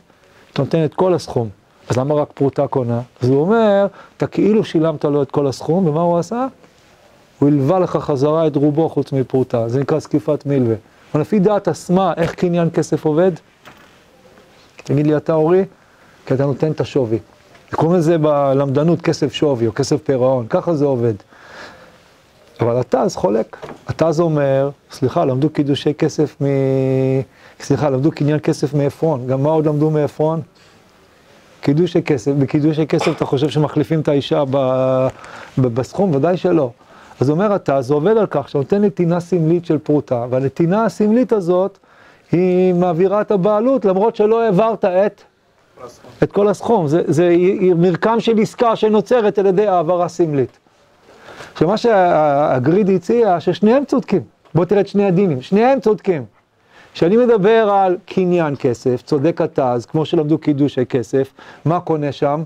אתה 0.54 0.62
נותן 0.62 0.86
את 0.86 0.94
כל 0.94 1.14
הסכום. 1.14 1.50
אז 1.90 1.98
למה 1.98 2.16
רק 2.16 2.28
פרוטה 2.34 2.68
קונה? 2.68 3.02
אז 3.22 3.30
הוא 3.30 3.42
אומר, 3.42 3.88
אתה 4.18 4.28
כאילו 4.28 4.64
שילמת 4.64 5.06
לו 5.06 5.22
את 5.22 5.32
כל 5.32 5.48
הסכום, 5.48 5.88
ומה 5.88 6.02
הוא 6.02 6.18
עשה? 6.18 6.48
הוא 7.40 7.50
הלווה 7.50 7.80
לך 7.80 7.98
חזרה 7.98 8.48
את 8.48 8.56
רובו 8.56 8.90
חוץ 8.90 9.12
מפרוטה, 9.12 9.70
זה 9.70 9.80
נקרא 9.80 10.00
זקיפת 10.00 10.46
מלווה. 10.46 10.76
אבל 11.14 11.22
לפי 11.22 11.40
דעת 11.40 11.68
אסמה, 11.68 12.14
איך 12.18 12.34
קניין 12.34 12.70
כסף 12.74 13.06
עובד? 13.06 13.32
תגיד 14.84 15.08
לי 15.08 15.18
אתה 15.18 15.34
אורי, 15.34 15.66
כי 16.30 16.36
אתה 16.36 16.46
נותן 16.46 16.72
את 16.72 16.82
השווי. 16.82 17.20
קוראים 17.76 18.00
לזה 18.00 18.18
בלמדנות 18.18 19.02
כסף 19.02 19.34
שווי 19.34 19.68
או 19.68 19.74
כסף 19.74 20.04
פירעון, 20.04 20.46
ככה 20.50 20.74
זה 20.74 20.86
עובד. 20.86 21.14
אבל 22.62 22.80
התז 22.80 23.16
חולק. 23.16 23.58
התז 23.88 24.20
אומר, 24.20 24.70
סליחה, 24.92 25.26
למדו 25.26 25.50
קידושי 25.50 25.94
כסף 25.94 26.42
מ... 26.42 26.46
סליחה, 27.60 27.90
למדו 27.90 28.12
קניין 28.12 28.40
כסף 28.40 28.74
מעפרון. 28.74 29.28
גם 29.28 29.44
מה 29.44 29.50
עוד 29.50 29.66
למדו 29.66 29.90
מעפרון? 29.90 30.42
קידושי 31.62 32.02
כסף. 32.02 32.32
בקידושי 32.32 32.88
כסף 32.88 33.12
אתה 33.16 33.26
חושב 33.26 33.50
שמחליפים 33.50 34.00
את 34.00 34.08
האישה 34.08 34.44
ב... 34.50 34.58
ב... 35.58 35.68
בסכום? 35.68 36.16
ודאי 36.16 36.38
שלא. 36.38 36.72
אז 37.20 37.30
אומר 37.30 37.54
התז, 37.54 37.88
זה 37.88 37.94
עובד 37.94 38.18
על 38.18 38.28
כך 38.30 38.48
שאתה 38.48 38.58
נותן 38.58 38.84
נתינה 38.84 39.20
סמלית 39.20 39.66
של 39.66 39.78
פרוטה, 39.78 40.26
והנתינה 40.30 40.86
הסמלית 40.86 41.34
הזאת 41.34 41.78
היא 42.32 42.74
מעבירה 42.74 43.22
את 43.22 43.32
הבעלות, 43.32 43.86
למרות 43.86 44.16
שלא 44.16 44.44
העברת 44.44 44.86
את. 44.86 45.24
את 46.24 46.32
כל 46.32 46.48
הסכום, 46.48 46.88
זה, 46.88 47.02
זה 47.08 47.36
מרקם 47.76 48.20
של 48.20 48.40
עסקה 48.40 48.76
שנוצרת 48.76 49.40
על 49.40 49.46
ידי 49.46 49.68
העברה 49.68 50.08
סמלית. 50.08 50.58
עכשיו 51.54 51.68
מה 51.68 51.78
שהגריד 51.78 52.90
הציע, 52.90 53.40
ששניהם 53.40 53.86
צודקים, 53.86 54.22
בוא 54.56 54.66
תראה 54.66 54.82
את 54.82 54.88
שני 54.88 55.06
הדינים, 55.06 55.42
שניהם 55.42 55.80
צודקים. 55.80 56.26
כשאני 56.94 57.18
מדבר 57.18 57.70
על 57.72 57.98
קניין 58.06 58.56
כסף, 58.60 59.02
צודק 59.02 59.42
התז, 59.42 59.86
כמו 59.86 60.06
שלמדו 60.06 60.38
קידושי 60.38 60.86
כסף, 60.86 61.34
מה 61.66 61.80
קונה 61.80 62.12
שם? 62.12 62.44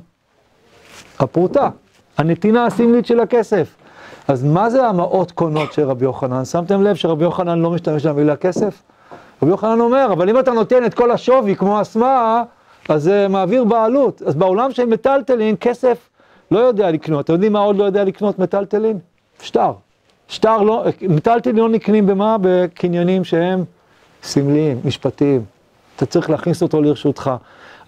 הפרוטה, 1.19 1.69
הנתינה 2.17 2.65
הסמלית 2.65 3.05
של 3.05 3.19
הכסף. 3.19 3.75
אז 4.27 4.43
מה 4.43 4.69
זה 4.69 4.87
המעות 4.87 5.31
קונות 5.31 5.73
של 5.73 5.81
רבי 5.81 6.05
יוחנן? 6.05 6.45
שמתם 6.45 6.83
לב 6.83 6.95
שרבי 6.95 7.23
יוחנן 7.23 7.59
לא 7.59 7.71
משתמש 7.71 8.05
במילה 8.05 8.35
כסף? 8.35 8.81
רבי 9.41 9.51
יוחנן 9.51 9.79
אומר, 9.79 10.09
אבל 10.13 10.29
אם 10.29 10.39
אתה 10.39 10.51
נותן 10.51 10.85
את 10.85 10.93
כל 10.93 11.11
השווי 11.11 11.55
כמו 11.55 11.81
אסמה, 11.81 12.43
אז 12.89 13.03
זה 13.03 13.27
מעביר 13.27 13.63
בעלות. 13.63 14.21
אז 14.21 14.35
בעולם 14.35 14.71
של 14.71 14.85
מטלטלין, 14.85 15.55
כסף 15.61 16.09
לא 16.51 16.59
יודע 16.59 16.91
לקנות. 16.91 17.25
אתם 17.25 17.33
יודעים 17.33 17.53
מה 17.53 17.59
עוד 17.59 17.75
לא 17.75 17.83
יודע 17.83 18.03
לקנות 18.03 18.39
מטלטלין? 18.39 18.99
שטר. 19.41 19.71
שטר 20.27 20.57
לא, 20.57 20.83
מטלטלין 21.01 21.55
לא 21.55 21.69
נקנים 21.69 22.05
במה? 22.07 22.37
בקניינים 22.41 23.23
שהם 23.23 23.63
סמליים, 24.23 24.79
משפטיים. 24.85 25.43
אתה 25.95 26.05
צריך 26.05 26.29
להכניס 26.29 26.61
אותו 26.61 26.81
לרשותך. 26.81 27.31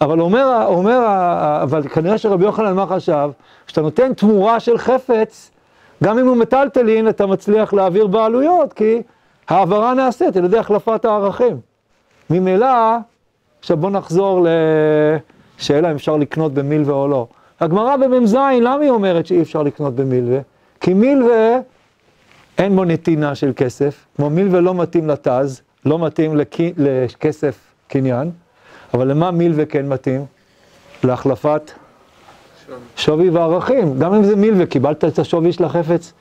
אבל 0.01 0.19
אומר, 0.19 0.65
אומר, 0.67 0.99
אבל 1.63 1.87
כנראה 1.87 2.17
שרבי 2.17 2.45
יוחנן 2.45 2.75
מה 2.75 2.87
חשב? 2.87 3.29
כשאתה 3.67 3.81
נותן 3.81 4.13
תמורה 4.13 4.59
של 4.59 4.77
חפץ, 4.77 5.51
גם 6.03 6.19
אם 6.19 6.27
הוא 6.27 6.37
מטלטלין, 6.37 7.09
אתה 7.09 7.25
מצליח 7.25 7.73
להעביר 7.73 8.07
בעלויות, 8.07 8.73
כי 8.73 9.01
העברה 9.47 9.93
נעשית 9.93 10.37
על 10.37 10.45
ידי 10.45 10.57
החלפת 10.57 11.05
הערכים. 11.05 11.59
ממילא, 12.29 12.67
עכשיו 13.65 13.77
בוא 13.77 13.89
נחזור 13.89 14.47
לשאלה 15.59 15.91
אם 15.91 15.95
אפשר 15.95 16.17
לקנות 16.17 16.53
במילווה 16.53 16.93
או 16.93 17.07
לא. 17.07 17.27
הגמרא 17.59 17.97
במ"ז, 17.97 18.33
למה 18.61 18.81
היא 18.81 18.89
אומרת 18.89 19.25
שאי 19.25 19.41
אפשר 19.41 19.63
לקנות 19.63 19.95
במילווה? 19.95 20.39
כי 20.79 20.93
מילווה, 20.93 21.59
אין 22.57 22.75
בו 22.75 22.85
נתינה 22.85 23.35
של 23.35 23.51
כסף, 23.55 24.05
כמו 24.15 24.29
מילווה 24.29 24.61
לא 24.61 24.73
מתאים 24.75 25.09
לתז, 25.09 25.61
לא 25.85 25.99
מתאים 25.99 26.35
לכ... 26.35 26.47
לכסף 26.77 27.57
קניין, 27.87 28.31
אבל 28.93 29.07
למה 29.07 29.31
מילווה 29.31 29.65
כן 29.65 29.89
מתאים? 29.89 30.25
להחלפת. 31.03 31.71
שווי 32.95 33.29
וערכים, 33.29 33.99
גם 33.99 34.13
אם 34.13 34.23
זה 34.23 34.35
מילווה, 34.35 34.65
קיבלת 34.65 35.05
את 35.05 35.19
השווי 35.19 35.51
של 35.51 35.63
החפץ. 35.63 36.13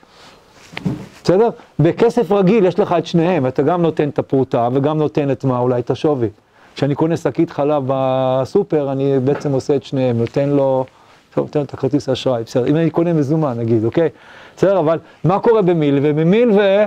בסדר? 1.23 1.49
בכסף 1.79 2.31
רגיל 2.31 2.65
יש 2.65 2.79
לך 2.79 2.95
את 2.97 3.05
שניהם, 3.05 3.47
אתה 3.47 3.61
גם 3.61 3.81
נותן 3.81 4.09
את 4.09 4.19
הפרוטה 4.19 4.69
וגם 4.73 4.97
נותן 4.97 5.31
את 5.31 5.43
מה? 5.43 5.59
אולי 5.59 5.79
את 5.79 5.89
השווי. 5.89 6.29
כשאני 6.75 6.95
קונה 6.95 7.17
שקית 7.17 7.49
חלב 7.49 7.83
בסופר, 7.87 8.91
אני 8.91 9.19
בעצם 9.19 9.51
עושה 9.51 9.75
את 9.75 9.83
שניהם, 9.83 10.17
נותן 10.17 10.49
לו, 10.49 10.85
טוב, 11.33 11.45
נותן 11.45 11.59
לו 11.59 11.65
את 11.65 11.73
הכרטיס 11.73 12.09
האשראי, 12.09 12.43
בסדר, 12.43 12.67
אם 12.67 12.75
אני 12.75 12.89
קונה 12.89 13.13
מזומן 13.13 13.57
נגיד, 13.57 13.85
אוקיי? 13.85 14.09
בסדר, 14.57 14.79
אבל 14.79 14.99
מה 15.23 15.39
קורה 15.39 15.61
במילווה? 15.61 16.13
במילווה, 16.13 16.85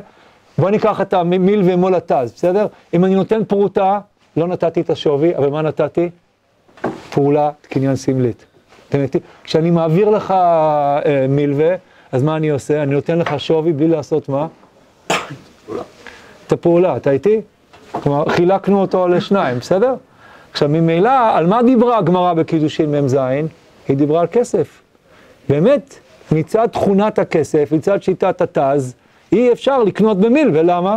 בוא 0.58 0.70
ניקח 0.70 1.00
את 1.00 1.14
המילווה 1.14 1.76
מול 1.76 1.94
התז, 1.94 2.32
בסדר? 2.34 2.66
אם 2.94 3.04
אני 3.04 3.14
נותן 3.14 3.44
פרוטה, 3.44 4.00
לא 4.36 4.46
נתתי 4.46 4.80
את 4.80 4.90
השווי, 4.90 5.36
אבל 5.36 5.48
מה 5.50 5.62
נתתי? 5.62 6.10
פעולה 7.10 7.50
קניין 7.62 7.96
סמלית. 7.96 8.44
כשאני 9.44 9.70
מעביר 9.70 10.10
לך 10.10 10.30
אה, 10.30 11.26
מילווה, 11.28 11.74
אז 12.12 12.22
מה 12.22 12.36
אני 12.36 12.48
עושה? 12.50 12.82
אני 12.82 12.94
נותן 12.94 13.18
לך 13.18 13.40
שווי 13.40 13.72
בלי 13.72 13.88
לעשות 13.88 14.28
מה? 14.28 14.46
את 16.46 16.52
הפעולה, 16.52 16.96
אתה 16.96 17.10
איתי? 17.10 17.40
כלומר, 17.92 18.28
חילקנו 18.28 18.80
אותו 18.80 19.08
לשניים, 19.08 19.58
בסדר? 19.58 19.94
עכשיו, 20.52 20.68
ממילא, 20.68 21.36
על 21.36 21.46
מה 21.46 21.62
דיברה 21.62 21.98
הגמרא 21.98 22.32
בקידושין 22.34 22.90
מ"ז? 22.90 23.16
היא 23.88 23.96
דיברה 23.96 24.20
על 24.20 24.26
כסף. 24.32 24.82
באמת, 25.48 25.94
מצד 26.32 26.66
תכונת 26.66 27.18
הכסף, 27.18 27.72
מצד 27.72 28.02
שיטת 28.02 28.40
התז, 28.40 28.94
אי 29.32 29.52
אפשר 29.52 29.82
לקנות 29.82 30.18
במיל, 30.18 30.50
ולמה? 30.54 30.96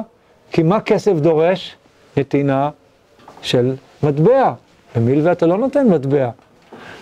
כי 0.52 0.64
מה 0.64 0.80
כסף 0.82 1.14
דורש? 1.14 1.76
נתינה 2.18 2.70
של 3.42 3.76
מטבע. 4.04 4.54
במילווה 4.96 5.32
אתה 5.32 5.46
לא 5.46 5.58
נותן 5.58 5.88
מטבע. 5.88 6.30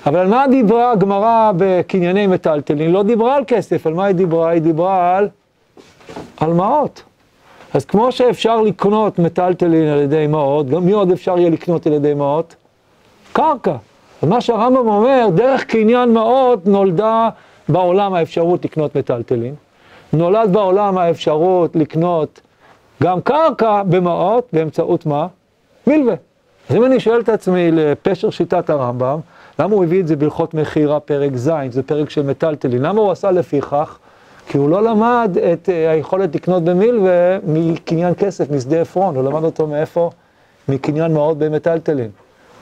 אבל 0.05 0.19
על 0.19 0.27
מה 0.27 0.45
דיברה 0.47 0.91
הגמרא 0.91 1.51
בקנייני 1.57 2.27
מטלטלין? 2.27 2.91
לא 2.91 3.03
דיברה 3.03 3.35
על 3.35 3.43
כסף, 3.47 3.87
על 3.87 3.93
מה 3.93 4.05
היא 4.05 4.15
דיברה? 4.15 4.49
היא 4.49 4.61
דיברה 4.61 5.17
על, 5.17 5.29
על 6.37 6.53
מעות. 6.53 7.03
אז 7.73 7.85
כמו 7.85 8.11
שאפשר 8.11 8.61
לקנות 8.61 9.19
מטלטלין 9.19 9.87
על 9.87 9.99
ידי 9.99 10.27
מעות, 10.27 10.69
גם 10.69 10.85
מי 10.85 10.91
עוד 10.91 11.11
אפשר 11.11 11.37
יהיה 11.37 11.49
לקנות 11.49 11.87
על 11.87 11.93
ידי 11.93 12.13
מעות? 12.13 12.55
קרקע. 13.33 13.75
אז 14.21 14.29
מה 14.29 14.41
שהרמב"ם 14.41 14.87
אומר, 14.87 15.27
דרך 15.35 15.63
קניין 15.63 16.13
מעות 16.13 16.65
נולדה 16.65 17.29
בעולם 17.69 18.13
האפשרות 18.13 18.65
לקנות 18.65 18.95
מטלטלין. 18.95 19.55
נולד 20.13 20.53
בעולם 20.53 20.97
האפשרות 20.97 21.75
לקנות 21.75 22.41
גם 23.03 23.21
קרקע 23.21 23.83
במעות 23.83 24.47
באמצעות 24.53 25.05
מה? 25.05 25.27
מילווה. 25.87 26.15
אז 26.69 26.75
אם 26.75 26.85
אני 26.85 26.99
שואל 26.99 27.19
את 27.19 27.29
עצמי 27.29 27.71
לפשר 27.71 28.29
שיטת 28.29 28.69
הרמב"ם, 28.69 29.19
למה 29.59 29.75
הוא 29.75 29.83
הביא 29.83 29.99
את 29.99 30.07
זה 30.07 30.15
בהלכות 30.15 30.53
מכירה 30.53 30.99
פרק 30.99 31.35
ז', 31.35 31.51
זה 31.69 31.83
פרק 31.83 32.09
של 32.09 32.23
מטלטלין, 32.23 32.81
למה 32.81 33.01
הוא 33.01 33.11
עשה 33.11 33.31
לפיכך? 33.31 33.99
כי 34.49 34.57
הוא 34.57 34.69
לא 34.69 34.83
למד 34.83 35.37
את 35.53 35.69
אה, 35.69 35.91
היכולת 35.91 36.35
לקנות 36.35 36.63
במילווה 36.63 37.37
מקניין 37.47 38.13
כסף, 38.13 38.51
משדה 38.51 38.81
עפרון, 38.81 39.15
הוא 39.15 39.23
למד 39.23 39.43
אותו 39.43 39.67
מאיפה? 39.67 40.09
מקניין 40.69 41.13
מעות 41.13 41.37
במטלטלין. 41.37 42.09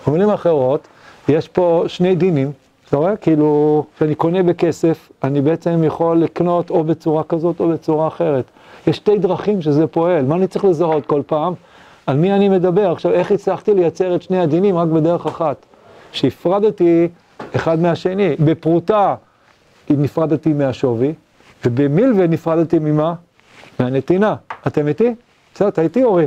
במילים 0.07 0.29
אחרות, 0.29 0.87
יש 1.29 1.47
פה 1.47 1.83
שני 1.87 2.15
דינים, 2.15 2.51
אתה 2.87 2.97
רואה? 2.97 3.15
כאילו, 3.15 3.83
כשאני 3.95 4.15
קונה 4.15 4.43
בכסף, 4.43 5.09
אני 5.23 5.41
בעצם 5.41 5.83
יכול 5.83 6.17
לקנות 6.17 6.69
או 6.69 6.83
בצורה 6.83 7.23
כזאת 7.23 7.59
או 7.59 7.69
בצורה 7.69 8.07
אחרת. 8.07 8.45
יש 8.87 8.95
שתי 8.95 9.17
דרכים 9.17 9.61
שזה 9.61 9.87
פועל, 9.87 10.25
מה 10.25 10.35
אני 10.35 10.47
צריך 10.47 10.65
לזהות 10.65 11.05
כל 11.05 11.21
פעם? 11.27 11.53
על 12.07 12.17
מי 12.17 12.33
אני 12.33 12.49
מדבר? 12.49 12.91
עכשיו, 12.91 13.11
איך 13.11 13.31
הצלחתי 13.31 13.73
לייצר 13.73 14.15
את 14.15 14.21
שני 14.21 14.39
הדינים 14.39 14.77
רק 14.77 14.87
בדרך 14.87 15.25
אחת? 15.25 15.65
שהפרדתי 16.11 17.07
אחד 17.55 17.79
מהשני. 17.79 18.35
בפרוטה 18.39 19.15
נפרדתי 19.89 20.53
מהשווי, 20.53 21.13
ובמילווה 21.65 22.27
נפרדתי 22.27 22.79
ממה? 22.79 23.13
מהנתינה. 23.79 24.35
אתם 24.67 24.87
איתי? 24.87 25.15
בסדר, 25.55 25.67
אתה 25.67 25.81
איתי 25.81 26.03
אורי? 26.03 26.25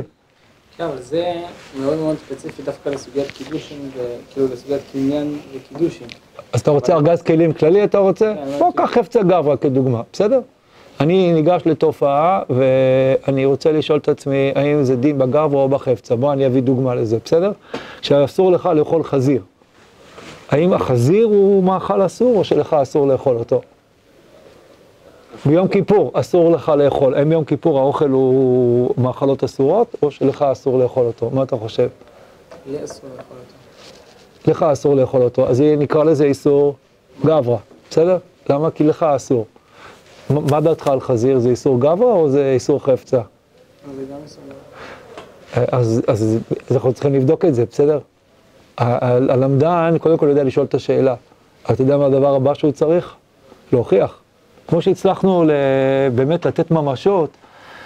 כן, 0.77 0.83
אבל 0.83 1.01
זה 1.01 1.33
מאוד 1.81 1.97
מאוד 1.97 2.15
ספציפי 2.17 2.61
דווקא 2.63 2.89
לסוגיית 2.89 3.31
קידושין, 3.31 3.89
וכאילו 3.89 4.47
לסוגיית 4.53 4.81
קניין 4.91 5.37
וקידושין. 5.55 6.07
אז 6.53 6.61
אתה 6.61 6.71
רוצה 6.71 6.93
ארגז 6.93 7.21
כלים 7.21 7.53
כללי, 7.53 7.83
אתה 7.83 7.97
רוצה? 7.97 8.33
כן, 8.35 8.59
בוא. 8.59 8.71
קח 8.75 8.91
חפצה 8.91 9.23
גברא 9.23 9.55
כדוגמה, 9.55 10.01
בסדר? 10.13 10.39
אני 10.99 11.33
ניגש 11.33 11.61
לתופעה, 11.65 12.41
ואני 12.49 13.45
רוצה 13.45 13.71
לשאול 13.71 13.99
את 13.99 14.09
עצמי, 14.09 14.51
האם 14.55 14.83
זה 14.83 14.95
דין 14.95 15.17
בגברא 15.17 15.61
או 15.61 15.69
בחפצה. 15.69 16.15
בוא, 16.15 16.33
אני 16.33 16.47
אביא 16.47 16.61
דוגמה 16.61 16.95
לזה, 16.95 17.17
בסדר? 17.25 17.51
שאסור 18.01 18.51
לך 18.51 18.65
לאכול 18.65 19.03
חזיר. 19.03 19.41
האם 20.49 20.73
החזיר 20.73 21.25
הוא 21.25 21.63
מאכל 21.63 22.05
אסור, 22.05 22.37
או 22.37 22.43
שלך 22.43 22.73
אסור 22.73 23.07
לאכול 23.07 23.37
אותו? 23.37 23.61
ביום 25.45 25.67
כיפור 25.67 26.11
אסור 26.13 26.51
לך 26.51 26.69
לאכול. 26.69 27.15
האם 27.15 27.29
ביום 27.29 27.43
כיפור 27.43 27.79
האוכל 27.79 28.09
הוא 28.09 28.93
מאכלות 28.97 29.43
אסורות, 29.43 29.95
או 30.01 30.11
שלך 30.11 30.41
אסור 30.41 30.79
לאכול 30.79 31.05
אותו? 31.05 31.29
מה 31.33 31.43
אתה 31.43 31.57
חושב? 31.57 31.87
לי 32.65 32.83
אסור 32.83 33.09
לאכול 33.17 33.37
אותו. 33.37 34.51
לך 34.51 34.63
אסור 34.63 34.95
לאכול 34.95 35.21
אותו, 35.21 35.47
אז 35.47 35.61
נקרא 35.77 36.03
לזה 36.03 36.23
איסור 36.23 36.75
גברא, 37.25 37.57
בסדר? 37.89 38.17
למה? 38.49 38.71
כי 38.71 38.83
לך 38.83 39.03
אסור. 39.03 39.45
מה 40.29 40.61
דעתך 40.61 40.87
על 40.87 40.99
חזיר? 40.99 41.39
זה 41.39 41.49
איסור 41.49 41.79
גברא 41.79 42.13
או 42.13 42.29
זה 42.29 42.51
איסור 42.53 42.83
חפצה? 42.83 43.21
זה 43.95 44.03
גם 44.11 44.17
איסור 44.23 44.43
גברא. 44.45 45.65
אז, 45.71 46.01
אז, 46.07 46.37
אז 46.69 46.75
אנחנו 46.75 46.93
צריכים 46.93 47.13
לבדוק 47.13 47.45
את 47.45 47.55
זה, 47.55 47.65
בסדר? 47.65 47.99
הלמדן 48.77 49.95
קודם 50.01 50.17
כל 50.17 50.27
יודע 50.29 50.43
לשאול 50.43 50.65
את 50.65 50.73
השאלה. 50.73 51.15
אתה 51.71 51.81
יודע 51.81 51.97
מה 51.97 52.05
הדבר 52.05 52.35
הבא 52.35 52.53
שהוא 52.53 52.71
צריך? 52.71 53.15
להוכיח. 53.73 54.20
כמו 54.67 54.81
שהצלחנו 54.81 55.43
באמת 56.15 56.45
לתת 56.45 56.71
ממשות, 56.71 57.29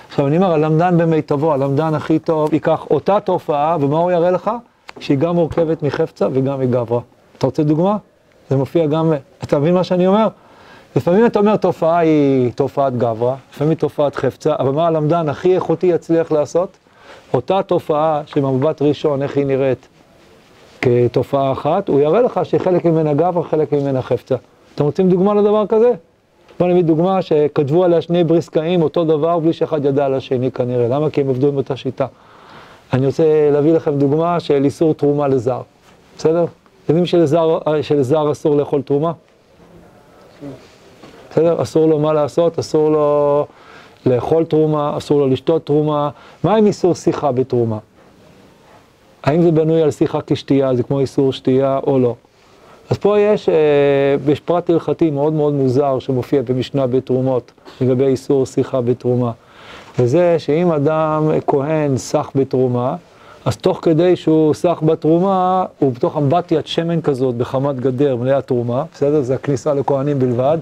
עכשיו 0.10 0.28
אני 0.28 0.38
אומר, 0.38 0.52
הלמדן 0.52 0.98
במיטבו, 0.98 1.54
הלמדן 1.54 1.94
הכי 1.94 2.20
טוב, 2.20 2.54
ייקח 2.54 2.86
אותה 2.90 3.20
תופעה, 3.20 3.78
ומה 3.80 3.98
הוא 3.98 4.12
יראה 4.12 4.32
לך? 4.32 4.52
שהיא 5.00 5.18
גם 5.18 5.36
מורכבת 5.36 5.84
מחפצה 5.84 6.28
וגם 6.34 6.60
מגברא. 6.60 7.00
אתה 7.38 7.46
רוצה 7.46 7.64
דוגמה? 7.64 7.98
זה 8.50 8.58
מופיע 8.58 8.86
גם, 8.86 9.14
אתה 9.44 9.60
מבין 9.60 9.74
מה 9.74 9.84
שאני 9.84 10.08
אומר? 10.08 10.28
לפעמים 10.96 11.26
אתה 11.26 11.40
אומר, 11.40 11.56
תופעה 11.56 11.98
היא 11.98 12.52
תופעת 12.52 12.98
גברא, 12.98 13.36
לפעמים 13.54 13.74
תופעת 13.74 14.16
חפצה, 14.16 14.56
אבל 14.60 14.72
מה 14.72 14.88
הלמדן 14.88 15.30
הכי 15.30 15.56
איכותי 15.56 15.88
יצליח 15.88 16.32
לעשות? 16.32 16.78
אותה 17.34 17.64
תופעה 17.64 18.22
שבמבט 18.26 18.82
ראשון, 18.82 19.22
איך 19.22 19.38
היא 19.38 19.46
נראית 19.46 19.88
כתופעה 20.82 21.52
אחת, 21.52 21.88
הוא 21.90 22.00
יראה 22.02 22.22
לך 22.22 22.40
שחלק 22.44 22.86
ממנה 22.86 23.14
גברא, 23.14 23.44
חלק 23.44 23.72
ממנה 23.72 24.02
חפצה. 24.02 24.36
אתם 24.76 24.84
רוצים 24.84 25.10
דוגמה 25.10 25.34
לדבר 25.34 25.68
כזה? 25.68 25.92
בוא 26.60 26.68
נביא 26.68 26.84
דוגמה 26.84 27.22
שכתבו 27.22 27.84
עליה 27.84 28.02
שני 28.02 28.24
בריסקאים 28.24 28.82
אותו 28.82 29.04
דבר 29.04 29.39
בלי 29.39 29.54
שאחד 29.54 29.86
ידע 29.86 30.06
על 30.06 30.13
השני 30.13 30.52
כנראה. 30.52 30.88
למה? 30.88 31.10
כי 31.10 31.22
הם 31.22 31.30
עבדו 31.30 31.48
עם 31.48 31.58
אותה 31.58 31.76
שיטה. 31.76 32.06
אני 32.94 33.06
רוצה 33.06 33.50
להביא 33.52 33.74
לכם 33.74 33.98
דוגמה 33.98 34.39
של 34.39 34.65
איסור 34.65 34.94
תרומה 34.94 35.28
לזר, 35.28 35.62
בסדר? 36.18 36.46
יודעים 36.89 37.06
שלזר, 37.06 37.58
שלזר 37.82 38.32
אסור 38.32 38.56
לאכול 38.56 38.82
תרומה? 38.82 39.12
בסדר? 41.32 41.62
אסור 41.62 41.88
לו 41.88 42.00
מה 42.00 42.13
לעשות, 42.13 42.60
אסור 42.60 42.89
לו 42.89 43.46
לאכול 44.06 44.46
תרומה, 44.46 44.98
אסור 44.98 45.20
לו 45.20 45.28
לשתות 45.28 45.65
תרומה. 45.65 46.10
מה 46.44 46.56
עם 46.56 46.65
איסור 46.65 46.96
שיחה 46.96 47.32
בתרומה? 47.32 47.78
האם 49.24 49.41
זה 49.41 49.52
בנוי 49.52 49.82
על 49.82 49.91
שיחה 49.91 50.20
כשתייה, 50.28 50.76
זה 50.76 50.84
כמו 50.84 51.00
איסור 51.00 51.34
שתייה 51.34 51.80
או 51.88 52.00
לא? 52.00 52.15
אז 52.89 52.98
פה 52.98 53.19
יש, 53.19 53.50
אה, 53.50 53.54
יש 54.28 54.39
פרט 54.39 54.69
הלכתי 54.69 55.12
מאוד 55.12 55.34
מאוד 55.34 55.54
מוזר 55.54 56.00
שמופיע 56.00 56.41
במשנה 56.41 56.88
בתרומות 56.88 57.52
לגבי 57.82 58.06
איסור 58.06 58.45
שיחה 58.45 58.82
בתרומה. 58.82 59.32
וזה 60.00 60.36
שאם 60.39 60.71
אדם 60.71 61.32
כהן 61.48 61.98
סח 61.98 62.32
בתרומה, 62.36 62.95
אז 63.45 63.58
תוך 63.58 63.80
כדי 63.82 64.15
שהוא 64.15 64.54
סח 64.54 64.80
בתרומה, 64.86 65.65
הוא 65.80 65.91
בתוך 65.91 66.17
אמבטיית 66.17 66.67
שמן 66.67 67.02
כזאת 67.02 67.36
בחמת 67.36 67.80
גדר 67.80 68.15
מלאה 68.15 68.41
תרומה, 68.41 68.84
בסדר? 68.93 69.21
זה 69.21 69.36
הכניסה 69.36 69.74
לכהנים 69.74 70.19
בלבד. 70.19 70.58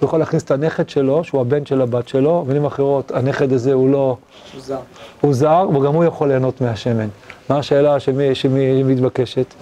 הוא 0.00 0.06
יכול 0.06 0.18
להכניס 0.18 0.42
את 0.42 0.50
הנכד 0.50 0.88
שלו, 0.88 1.24
שהוא 1.24 1.40
הבן 1.40 1.66
של 1.66 1.80
הבת 1.80 2.08
שלו, 2.08 2.42
במילים 2.44 2.64
אחרות, 2.64 3.10
הנכד 3.10 3.52
הזה 3.52 3.72
הוא 3.72 3.90
לא... 3.90 4.16
הוא 4.54 4.62
זר. 4.62 4.78
הוא 5.20 5.34
זר, 5.34 5.68
וגם 5.74 5.94
הוא 5.94 6.04
יכול 6.04 6.28
ליהנות 6.28 6.60
מהשמן. 6.60 7.08
מה 7.50 7.58
השאלה 7.58 8.00
שמי, 8.00 8.34
שמי 8.34 8.82
מתבקשת? 8.82 9.54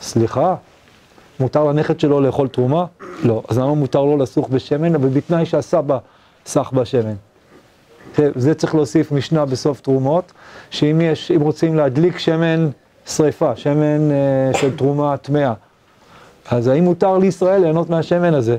סליחה, 0.00 0.54
מותר 1.40 1.64
לנכד 1.64 2.00
שלו 2.00 2.20
לאכול 2.20 2.48
תרומה? 2.48 2.84
לא. 3.22 3.42
אז 3.48 3.58
למה 3.58 3.74
מותר 3.74 4.04
לו 4.04 4.16
לסוך 4.16 4.48
בשמן? 4.48 4.94
אבל 4.94 5.08
בתנאי 5.08 5.46
שהסבא 5.46 5.98
סח 6.46 6.70
בשמן. 6.74 7.14
זה 8.34 8.54
צריך 8.54 8.74
להוסיף 8.74 9.12
משנה 9.12 9.44
בסוף 9.44 9.80
תרומות, 9.80 10.32
שאם 10.70 11.00
יש, 11.00 11.30
אם 11.30 11.40
רוצים 11.40 11.74
להדליק 11.74 12.18
שמן 12.18 12.68
שריפה, 13.06 13.56
שמן 13.56 14.10
uh, 14.10 14.56
של 14.58 14.76
תרומה 14.76 15.16
טמאה, 15.16 15.52
אז 16.50 16.68
האם 16.68 16.84
מותר 16.84 17.18
לישראל 17.18 17.60
ליהנות 17.60 17.90
מהשמן 17.90 18.34
הזה? 18.34 18.56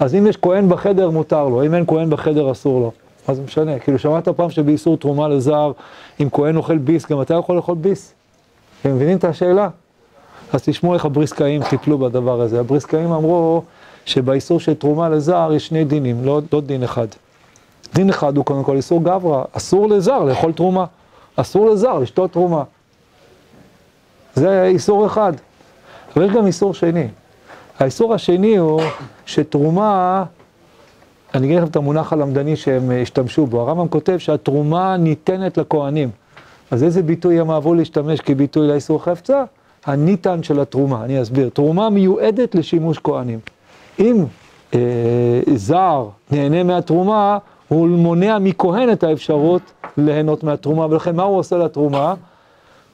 אז 0.00 0.14
אם 0.14 0.26
יש 0.26 0.36
כהן 0.36 0.68
בחדר, 0.68 1.10
מותר 1.10 1.48
לו, 1.48 1.64
אם 1.64 1.74
אין 1.74 1.84
כהן 1.86 2.10
בחדר, 2.10 2.52
אסור 2.52 2.80
לו. 2.80 2.92
זה 3.34 3.42
משנה? 3.42 3.78
כאילו, 3.78 3.98
שמעת 3.98 4.28
פעם 4.28 4.50
שבאיסור 4.50 4.96
תרומה 4.96 5.28
לזר, 5.28 5.72
אם 6.20 6.28
כהן 6.32 6.56
אוכל 6.56 6.78
ביס, 6.78 7.06
גם 7.10 7.22
אתה 7.22 7.34
יכול 7.34 7.56
לאכול 7.56 7.74
ביס? 7.74 8.12
אתם 8.80 8.94
מבינים 8.94 9.16
את 9.16 9.24
השאלה? 9.24 9.68
אז 10.52 10.62
תשמעו 10.64 10.94
איך 10.94 11.04
הבריסקאים 11.04 11.62
טיפלו 11.70 11.98
בדבר 11.98 12.40
הזה. 12.40 12.60
הבריסקאים 12.60 13.12
אמרו 13.12 13.62
שבאיסור 14.04 14.60
של 14.60 14.74
תרומה 14.74 15.08
לזר 15.08 15.50
יש 15.54 15.66
שני 15.66 15.84
דינים, 15.84 16.24
לא, 16.24 16.40
לא 16.52 16.60
דין 16.60 16.82
אחד. 16.82 17.06
דין 17.94 18.10
אחד 18.10 18.36
הוא 18.36 18.44
קודם 18.44 18.64
כל 18.64 18.76
איסור 18.76 19.04
גברא, 19.04 19.44
אסור 19.52 19.88
לזר 19.88 20.18
לאכול 20.18 20.52
תרומה, 20.52 20.84
אסור 21.36 21.70
לזר 21.70 21.98
לשתות 21.98 22.32
תרומה. 22.32 22.62
זה 24.34 24.64
איסור 24.64 25.06
אחד. 25.06 25.32
אבל 26.16 26.24
יש 26.24 26.32
גם 26.32 26.46
איסור 26.46 26.74
שני. 26.74 27.08
האיסור 27.78 28.14
השני 28.14 28.56
הוא 28.56 28.82
שתרומה, 29.26 30.24
אני 31.34 31.46
אגיד 31.46 31.58
לכם 31.58 31.66
את 31.66 31.76
המונח 31.76 32.12
הלמדני 32.12 32.56
שהם 32.56 32.90
השתמשו 33.02 33.46
בו, 33.46 33.60
הרמב"ם 33.60 33.88
כותב 33.88 34.18
שהתרומה 34.18 34.96
ניתנת 34.96 35.58
לכהנים. 35.58 36.10
אז 36.70 36.84
איזה 36.84 37.02
ביטוי 37.02 37.40
הם 37.40 37.50
אהבו 37.50 37.74
להשתמש 37.74 38.20
כביטוי 38.20 38.68
לאיסור 38.68 39.04
חפצה? 39.04 39.44
הניתן 39.86 40.42
של 40.42 40.60
התרומה, 40.60 41.04
אני 41.04 41.22
אסביר. 41.22 41.48
תרומה 41.48 41.90
מיועדת 41.90 42.54
לשימוש 42.54 42.98
כהנים. 42.98 43.38
אם 43.98 44.24
אה, 44.74 45.40
זר 45.54 46.08
נהנה 46.30 46.62
מהתרומה, 46.62 47.38
הוא 47.68 47.88
מונע 47.88 48.38
מכהן 48.38 48.92
את 48.92 49.04
האפשרות 49.04 49.62
ליהנות 49.96 50.44
מהתרומה, 50.44 50.86
ולכן 50.90 51.16
מה 51.16 51.22
הוא 51.22 51.38
עושה 51.38 51.56
לתרומה? 51.56 52.14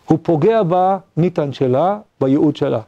הוא 0.09 0.18
פוגע 0.22 0.61
בניתן 0.62 1.52
שלה, 1.52 1.98
בייעוד 2.20 2.57
שלה. 2.57 2.81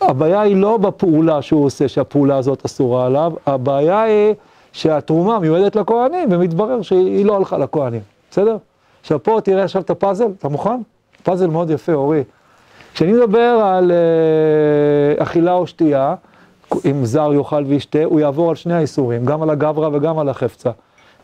הבעיה 0.00 0.40
היא 0.40 0.56
לא 0.56 0.76
בפעולה 0.76 1.42
שהוא 1.42 1.64
עושה, 1.64 1.88
שהפעולה 1.88 2.36
הזאת 2.36 2.64
אסורה 2.64 3.06
עליו, 3.06 3.32
הבעיה 3.46 4.02
היא 4.02 4.34
שהתרומה 4.72 5.38
מיועדת 5.38 5.76
לכהנים, 5.76 6.28
ומתברר 6.32 6.82
שהיא 6.82 7.26
לא 7.26 7.36
הלכה 7.36 7.58
לכהנים, 7.58 8.00
בסדר? 8.30 8.56
עכשיו 9.00 9.22
פה 9.22 9.38
תראה 9.44 9.64
עכשיו 9.64 9.82
את 9.82 9.90
הפאזל, 9.90 10.28
אתה 10.38 10.48
מוכן? 10.48 10.80
פאזל 11.22 11.46
מאוד 11.46 11.70
יפה, 11.70 11.92
אורי. 11.92 12.22
כשאני 12.94 13.12
מדבר 13.12 13.60
על 13.64 13.90
uh, 13.90 15.22
אכילה 15.22 15.52
או 15.52 15.66
שתייה, 15.66 16.14
אם 16.90 17.04
זר 17.04 17.32
יאכל 17.34 17.64
וישתה, 17.66 18.04
הוא 18.04 18.20
יעבור 18.20 18.50
על 18.50 18.56
שני 18.56 18.74
האיסורים, 18.74 19.24
גם 19.24 19.42
על 19.42 19.50
הגברא 19.50 19.88
וגם 19.92 20.18
על 20.18 20.28
החפצה. 20.28 20.70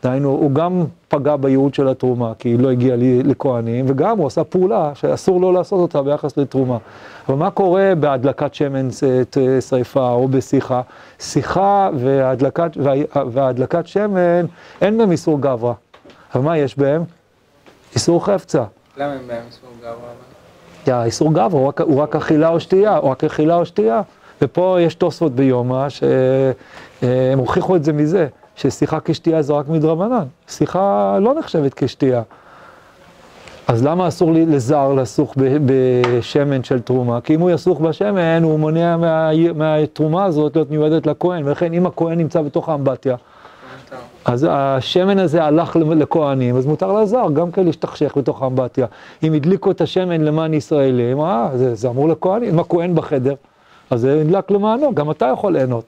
דהיינו, 0.03 0.29
הוא 0.29 0.51
גם 0.51 0.83
פגע 1.07 1.35
בייעוד 1.35 1.73
של 1.73 1.87
התרומה, 1.87 2.33
כי 2.39 2.49
היא 2.49 2.59
לא 2.59 2.71
הגיעה 2.71 2.97
לכהנים, 2.99 3.85
וגם 3.87 4.17
הוא 4.17 4.27
עשה 4.27 4.43
פעולה 4.43 4.91
שאסור 4.95 5.41
לו 5.41 5.51
לעשות 5.51 5.79
אותה 5.79 6.01
ביחס 6.01 6.37
לתרומה. 6.37 6.77
אבל 7.29 7.37
מה 7.37 7.51
קורה 7.51 7.93
בהדלקת 7.99 8.53
שמן 8.53 8.87
שריפה 9.69 10.09
או 10.09 10.27
בשיחה? 10.27 10.81
שיחה 11.19 11.89
והדלקת, 11.97 12.71
והדלקת 13.31 13.87
שמן, 13.87 14.45
אין 14.81 14.97
בהם 14.97 15.11
איסור 15.11 15.41
גברא. 15.41 15.73
אבל 16.35 16.43
מה 16.43 16.57
יש 16.57 16.77
בהם? 16.77 17.03
איסור 17.95 18.25
חפצה. 18.25 18.63
למה 18.97 19.13
אין 19.13 19.27
בהם 19.27 19.43
איסור 19.47 19.69
גברא? 19.79 20.36
האיסור 20.91 21.33
גברא 21.33 21.61
הוא, 21.61 21.71
הוא 21.83 22.01
רק 22.01 22.15
אכילה 22.15 22.49
או 22.49 22.59
שתייה, 22.59 22.97
או 22.97 23.09
רק 23.09 23.23
אכילה 23.23 23.55
או 23.55 23.65
שתייה. 23.65 24.01
ופה 24.41 24.77
יש 24.81 24.95
תוספות 24.95 25.35
ביומא, 25.35 25.87
שהם 25.89 27.39
הוכיחו 27.39 27.75
את 27.75 27.83
זה 27.83 27.93
מזה, 27.93 28.27
ששיחה 28.55 28.97
כשתייה 29.05 29.41
זה 29.41 29.53
רק 29.53 29.67
מדרבנן, 29.69 30.23
שיחה 30.47 31.17
לא 31.21 31.33
נחשבת 31.39 31.73
כשתייה. 31.73 32.21
אז 33.67 33.85
למה 33.85 34.07
אסור 34.07 34.31
לזר 34.33 34.93
לסוך 34.93 35.35
בשמן 35.65 36.63
של 36.63 36.79
תרומה? 36.79 37.21
כי 37.21 37.35
אם 37.35 37.39
הוא 37.39 37.49
יסוך 37.49 37.81
בשמן, 37.81 38.43
הוא 38.43 38.59
מונע 38.59 38.97
מה, 38.97 39.29
מהתרומה 39.55 40.25
הזאת 40.25 40.55
להיות 40.55 40.71
מיועדת 40.71 41.07
לכהן, 41.07 41.47
ולכן 41.47 41.73
אם 41.73 41.85
הכהן 41.85 42.17
נמצא 42.17 42.41
בתוך 42.41 42.69
האמבטיה, 42.69 43.15
אז 44.27 44.47
השמן 44.49 45.19
הזה 45.19 45.43
הלך 45.43 45.75
לכהנים, 45.75 46.55
אז 46.57 46.65
מותר 46.65 47.01
לזר 47.01 47.25
גם 47.33 47.51
כן 47.51 47.65
להשתכשך 47.65 48.17
בתוך 48.17 48.41
האמבטיה. 48.41 48.85
אם 49.23 49.33
הדליקו 49.33 49.71
את 49.71 49.81
השמן 49.81 50.21
למען 50.21 50.53
ישראלים, 50.53 51.19
אה, 51.19 51.49
זה, 51.55 51.75
זה 51.75 51.89
אמור 51.89 52.09
לכהנים, 52.09 52.53
אם 52.53 52.59
הכהן 52.59 52.95
בחדר, 52.95 53.33
אז 53.89 54.01
זה 54.01 54.23
נדלק 54.25 54.51
למענו, 54.51 54.95
גם 54.95 55.11
אתה 55.11 55.25
יכול 55.25 55.53
ליהנות. 55.53 55.83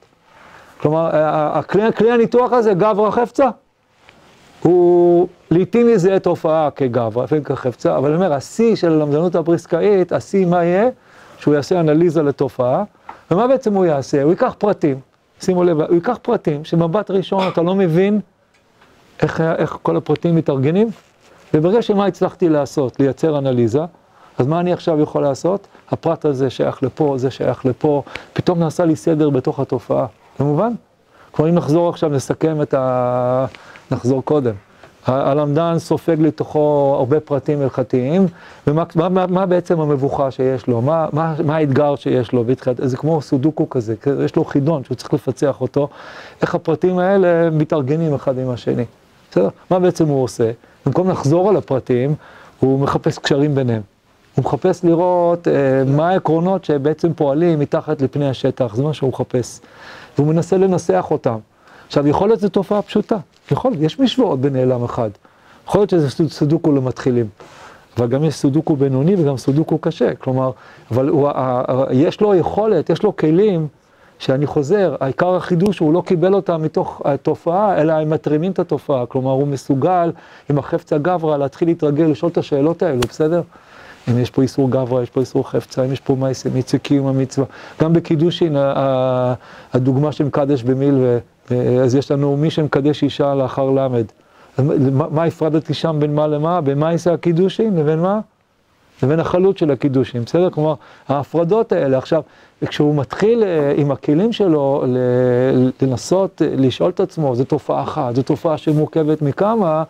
כלומר, 0.80 1.10
הכלי, 1.12 1.92
כלי 1.92 2.12
הניתוח 2.12 2.52
הזה, 2.52 2.74
גברא 2.74 3.10
חפצה, 3.10 3.48
הוא 4.62 5.28
לעיתים 5.50 5.88
יזהה 5.88 6.18
תופעה 6.18 6.70
כגברא, 6.70 7.24
לפעמים 7.24 7.44
כחפצה, 7.44 7.96
אבל 7.96 8.08
אני 8.08 8.16
אומר, 8.16 8.32
השיא 8.32 8.76
של 8.76 8.92
הלמדנות 8.92 9.34
הפריסקאית, 9.34 10.12
השיא 10.12 10.46
מה 10.46 10.64
יהיה? 10.64 10.88
שהוא 11.38 11.54
יעשה 11.54 11.80
אנליזה 11.80 12.22
לתופעה, 12.22 12.84
ומה 13.30 13.46
בעצם 13.46 13.74
הוא 13.74 13.84
יעשה? 13.84 14.22
הוא 14.22 14.30
ייקח 14.30 14.54
פרטים, 14.58 15.00
שימו 15.40 15.64
לב, 15.64 15.80
הוא 15.80 15.94
ייקח 15.94 16.18
פרטים 16.22 16.64
שמבט 16.64 17.10
ראשון 17.10 17.48
אתה 17.48 17.62
לא 17.62 17.74
מבין 17.74 18.20
איך, 19.22 19.40
איך 19.40 19.78
כל 19.82 19.96
הפרטים 19.96 20.36
מתארגנים, 20.36 20.88
וברגע 21.54 21.82
שמה 21.82 22.06
הצלחתי 22.06 22.48
לעשות? 22.48 23.00
לייצר 23.00 23.38
אנליזה, 23.38 23.80
אז 24.38 24.46
מה 24.46 24.60
אני 24.60 24.72
עכשיו 24.72 25.00
יכול 25.00 25.22
לעשות? 25.22 25.66
הפרט 25.90 26.24
הזה 26.24 26.50
שייך 26.50 26.82
לפה, 26.82 27.14
זה 27.18 27.30
שייך 27.30 27.66
לפה, 27.66 28.02
פתאום 28.32 28.58
נעשה 28.58 28.84
לי 28.84 28.96
סדר 28.96 29.30
בתוך 29.30 29.60
התופעה. 29.60 30.06
זה 30.38 30.44
מובן? 30.44 30.72
כלומר, 31.30 31.50
אם 31.50 31.54
נחזור 31.54 31.88
עכשיו, 31.88 32.10
נסכם 32.10 32.62
את 32.62 32.74
ה... 32.74 33.46
נחזור 33.90 34.24
קודם. 34.24 34.54
הלמדן 35.06 35.78
סופג 35.78 36.16
לתוכו 36.20 36.94
הרבה 36.98 37.20
פרטים 37.20 37.62
הלכתיים, 37.62 38.26
ומה 38.66 38.84
מה, 38.94 39.08
מה, 39.08 39.26
מה 39.26 39.46
בעצם 39.46 39.80
המבוכה 39.80 40.30
שיש 40.30 40.66
לו, 40.66 40.82
מה, 40.82 41.06
מה, 41.12 41.34
מה 41.44 41.56
האתגר 41.56 41.96
שיש 41.96 42.32
לו, 42.32 42.44
בתחילת, 42.44 42.76
זה 42.82 42.96
כמו 42.96 43.22
סודוקו 43.22 43.70
כזה, 43.70 43.94
יש 44.24 44.36
לו 44.36 44.44
חידון 44.44 44.84
שהוא 44.84 44.94
צריך 44.94 45.14
לפצח 45.14 45.60
אותו, 45.60 45.88
איך 46.42 46.54
הפרטים 46.54 46.98
האלה 46.98 47.50
מתארגנים 47.50 48.14
אחד 48.14 48.38
עם 48.38 48.50
השני. 48.50 48.84
בסדר? 49.30 49.48
מה 49.70 49.78
בעצם 49.78 50.08
הוא 50.08 50.24
עושה? 50.24 50.50
במקום 50.86 51.10
לחזור 51.10 51.48
על 51.48 51.56
הפרטים, 51.56 52.14
הוא 52.60 52.80
מחפש 52.80 53.18
קשרים 53.18 53.54
ביניהם. 53.54 53.82
הוא 54.34 54.44
מחפש 54.44 54.84
לראות 54.84 55.48
אה, 55.48 55.52
מה 55.86 56.08
העקרונות 56.08 56.64
שבעצם 56.64 57.12
פועלים 57.14 57.58
מתחת 57.58 58.02
לפני 58.02 58.28
השטח, 58.28 58.74
זה 58.74 58.82
מה 58.82 58.94
שהוא 58.94 59.10
מחפש. 59.10 59.60
והוא 60.18 60.28
מנסה 60.28 60.56
לנסח 60.56 61.06
אותם. 61.10 61.38
עכשיו, 61.86 62.06
יכול 62.06 62.28
להיות 62.28 62.40
זו 62.40 62.48
תופעה 62.48 62.82
פשוטה. 62.82 63.16
יכול 63.50 63.72
יש 63.80 64.00
משוואות 64.00 64.40
בנעלם 64.40 64.84
אחד. 64.84 65.10
יכול 65.66 65.80
להיות 65.80 65.90
שזה 65.90 66.08
סודוקו 66.28 66.72
למתחילים. 66.72 67.26
אבל 67.96 68.06
גם 68.06 68.24
יש 68.24 68.34
סודוקו 68.34 68.76
בינוני 68.76 69.14
וגם 69.22 69.36
סודוקו 69.36 69.78
קשה. 69.78 70.14
כלומר, 70.14 70.50
אבל 70.90 71.08
הוא, 71.08 71.30
יש 71.90 72.20
לו 72.20 72.34
יכולת, 72.34 72.90
יש 72.90 73.02
לו 73.02 73.16
כלים, 73.16 73.68
שאני 74.20 74.46
חוזר, 74.46 74.96
העיקר 75.00 75.34
החידוש 75.34 75.78
הוא 75.78 75.92
לא 75.92 76.02
קיבל 76.06 76.34
אותם 76.34 76.62
מתוך 76.62 77.02
התופעה, 77.04 77.80
אלא 77.80 77.92
הם 77.92 78.10
מתרימים 78.10 78.52
את 78.52 78.58
התופעה. 78.58 79.06
כלומר, 79.06 79.30
הוא 79.30 79.46
מסוגל 79.48 80.12
עם 80.50 80.58
החפצה 80.58 80.98
גברא 80.98 81.36
להתחיל 81.36 81.68
להתרגל, 81.68 82.04
לשאול 82.04 82.30
את 82.32 82.38
השאלות 82.38 82.82
האלו, 82.82 83.00
בסדר? 83.08 83.42
אם 84.10 84.18
יש 84.18 84.30
פה 84.30 84.42
איסור 84.42 84.70
גברא, 84.70 85.02
יש 85.02 85.10
פה 85.10 85.20
איסור 85.20 85.50
חפצה, 85.50 85.84
אם 85.84 85.92
יש 85.92 86.00
פה 86.00 86.14
מייסה, 86.14 86.48
מצווה 86.54 86.80
קיום 86.80 87.06
המצווה. 87.06 87.46
גם 87.82 87.92
בקידושין, 87.92 88.56
הדוגמה 89.72 90.12
של 90.12 90.24
מקדש 90.24 90.62
במילווה, 90.62 91.18
אז 91.84 91.94
יש 91.94 92.10
לנו 92.10 92.36
מי 92.36 92.50
שמקדש 92.50 93.02
אישה 93.02 93.34
לאחר 93.34 93.70
למד. 93.70 94.04
מה 94.90 95.24
הפרדתי 95.24 95.74
שם 95.74 95.96
בין 96.00 96.14
מה 96.14 96.26
למה? 96.26 96.60
בין 96.60 96.78
מייסה 96.78 97.12
הקידושין 97.12 97.76
לבין 97.76 97.98
מה? 97.98 98.20
לבין 99.02 99.20
החלות 99.20 99.58
של 99.58 99.70
הקידושין, 99.70 100.22
בסדר? 100.22 100.50
כלומר, 100.50 100.74
ההפרדות 101.08 101.72
האלה. 101.72 101.98
עכשיו, 101.98 102.22
כשהוא 102.66 102.94
מתחיל 102.94 103.42
אה, 103.42 103.72
עם 103.76 103.90
הכלים 103.90 104.32
שלו 104.32 104.84
לנסות 105.82 106.42
לשאול 106.56 106.90
את 106.90 107.00
עצמו, 107.00 107.36
זו 107.36 107.44
תופעה 107.44 107.82
אחת, 107.82 108.14
זו 108.14 108.22
תופעה 108.22 108.58
שמורכבת 108.58 109.22
מכמה, 109.22 109.82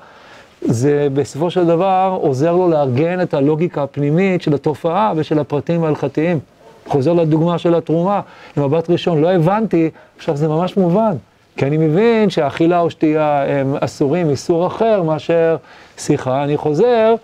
זה 0.63 1.09
בסופו 1.15 1.51
של 1.51 1.67
דבר 1.67 2.19
עוזר 2.23 2.53
לו 2.53 2.69
לארגן 2.69 3.23
את 3.23 3.35
הלוגיקה 3.35 3.83
הפנימית 3.83 4.43
של 4.43 4.55
התופעה 4.55 5.13
ושל 5.17 5.39
הפרטים 5.39 5.85
ההלכתיים. 5.85 6.39
חוזר 6.87 7.13
לדוגמה 7.13 7.59
של 7.59 7.75
התרומה, 7.75 8.21
עם 8.57 8.65
מבט 8.65 8.91
ראשון, 8.91 9.21
לא 9.21 9.31
הבנתי, 9.31 9.91
עכשיו 10.19 10.37
זה 10.37 10.49
ממש 10.49 10.77
מובן. 10.77 11.17
כי 11.57 11.67
אני 11.67 11.77
מבין 11.77 12.31
שאכילה 12.31 12.81
או 12.81 12.91
שתייה 12.91 13.45
הם 13.61 13.77
אסורים 13.81 14.31
איסור 14.31 14.67
אחר 14.67 15.03
מאשר 15.03 15.57
שיחה. 15.99 16.45
אני 16.45 16.57
חוזר, 16.57 17.15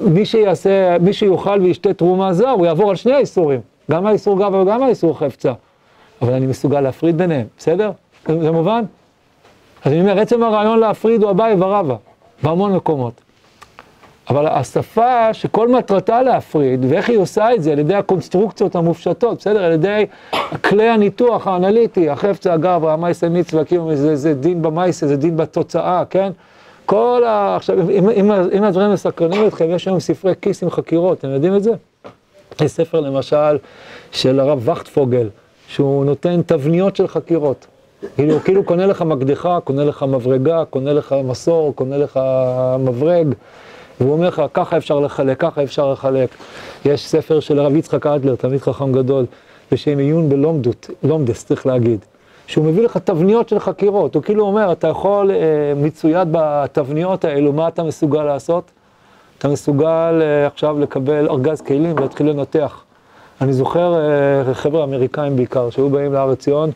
מי 0.00 0.26
שיעשה, 0.26 0.98
מי 1.00 1.12
שיאכל 1.12 1.58
וישתה 1.62 1.94
תרומה 1.94 2.32
זו, 2.32 2.50
הוא 2.50 2.66
יעבור 2.66 2.90
על 2.90 2.96
שני 2.96 3.12
האיסורים. 3.12 3.60
גם 3.90 4.06
האיסור 4.06 4.38
גב 4.38 4.54
וגם 4.54 4.82
האיסור 4.82 5.18
חפצה. 5.18 5.52
אבל 6.22 6.32
אני 6.32 6.46
מסוגל 6.46 6.80
להפריד 6.80 7.18
ביניהם, 7.18 7.46
בסדר? 7.58 7.90
זה 8.26 8.50
מובן? 8.50 8.84
אז 9.84 9.92
אני 9.92 10.00
אומר, 10.00 10.18
עצם 10.18 10.42
הרעיון 10.42 10.78
להפריד 10.78 11.22
הוא 11.22 11.30
אביי 11.30 11.54
ורבא. 11.58 11.94
בהמון 12.42 12.74
מקומות. 12.76 13.20
אבל 14.30 14.46
השפה 14.46 15.34
שכל 15.34 15.68
מטרתה 15.68 16.22
להפריד, 16.22 16.84
ואיך 16.88 17.08
היא 17.08 17.18
עושה 17.18 17.54
את 17.54 17.62
זה, 17.62 17.72
על 17.72 17.78
ידי 17.78 17.94
הקונסטרוקציות 17.94 18.76
המופשטות, 18.76 19.38
בסדר? 19.38 19.64
על 19.64 19.72
ידי 19.72 20.06
כלי 20.64 20.88
הניתוח 20.88 21.46
האנליטי, 21.46 22.10
החפצה 22.10 22.54
אגב, 22.54 22.86
המייסה 22.86 23.28
מצווה, 23.28 23.64
כאילו 23.64 23.96
זה, 23.96 24.16
זה 24.16 24.34
דין 24.34 24.62
במייסה, 24.62 25.06
זה 25.06 25.16
דין 25.16 25.36
בתוצאה, 25.36 26.02
כן? 26.10 26.32
כל 26.88 27.22
ה... 27.26 27.56
עכשיו, 27.56 27.90
אם, 27.90 28.10
אם, 28.10 28.32
אם 28.32 28.64
הדברים 28.64 28.92
מסקרנים 28.92 29.46
אתכם, 29.46 29.70
יש 29.70 29.88
היום 29.88 30.00
ספרי 30.00 30.32
כיס 30.40 30.62
עם 30.62 30.70
חקירות, 30.70 31.18
אתם 31.18 31.28
יודעים 31.28 31.56
את 31.56 31.62
זה? 31.62 31.70
יש 32.60 32.72
ספר 32.72 33.00
למשל 33.00 33.58
של 34.12 34.40
הרב 34.40 34.68
וכטפוגל, 34.68 35.28
שהוא 35.66 36.04
נותן 36.04 36.40
תבניות 36.46 36.96
של 36.96 37.08
חקירות. 37.08 37.66
כאילו, 38.16 38.40
כאילו 38.40 38.64
קונה 38.64 38.86
לך 38.86 39.02
מקדחה, 39.02 39.58
קונה 39.64 39.84
לך 39.84 40.02
מברגה, 40.02 40.64
קונה 40.64 40.92
לך 40.92 41.14
מסור, 41.24 41.74
קונה 41.74 41.98
לך 41.98 42.20
מברג, 42.78 43.26
והוא 44.00 44.12
אומר 44.12 44.28
לך, 44.28 44.42
ככה 44.54 44.76
אפשר 44.76 45.00
לחלק, 45.00 45.40
ככה 45.40 45.62
אפשר 45.62 45.92
לחלק. 45.92 46.30
יש 46.84 47.08
ספר 47.08 47.40
של 47.40 47.58
הרב 47.58 47.76
יצחק 47.76 48.06
אדלר, 48.06 48.34
תלמיד 48.34 48.60
חכם 48.60 48.92
גדול, 48.92 49.26
בשם 49.72 49.98
עיון 49.98 50.28
בלומדות, 50.28 50.90
לומדס, 51.02 51.44
צריך 51.44 51.66
להגיד, 51.66 52.04
שהוא 52.48 52.64
מביא 52.64 52.84
לך 52.84 52.96
תבניות 52.96 53.48
של 53.48 53.58
חקירות, 53.58 54.14
הוא 54.14 54.22
כאילו 54.22 54.46
אומר, 54.46 54.72
אתה 54.72 54.88
יכול, 54.88 55.30
אה, 55.30 55.36
מצויד 55.76 56.28
בתבניות 56.32 57.24
האלו, 57.24 57.52
מה 57.52 57.68
אתה 57.68 57.82
מסוגל 57.82 58.22
לעשות? 58.22 58.64
אתה 59.38 59.48
מסוגל 59.48 60.20
אה, 60.22 60.46
עכשיו 60.46 60.78
לקבל 60.78 61.28
ארגז 61.28 61.60
כלים 61.60 61.92
ולהתחיל 61.96 62.30
לנתח. 62.30 62.82
אני 63.40 63.52
זוכר 63.52 63.94
אה, 63.94 64.54
חבר'ה 64.54 64.84
אמריקאים 64.84 65.36
בעיקר, 65.36 65.70
שהיו 65.70 65.90
באים 65.90 66.12
לארץ 66.12 66.38
ציון, 66.38 66.70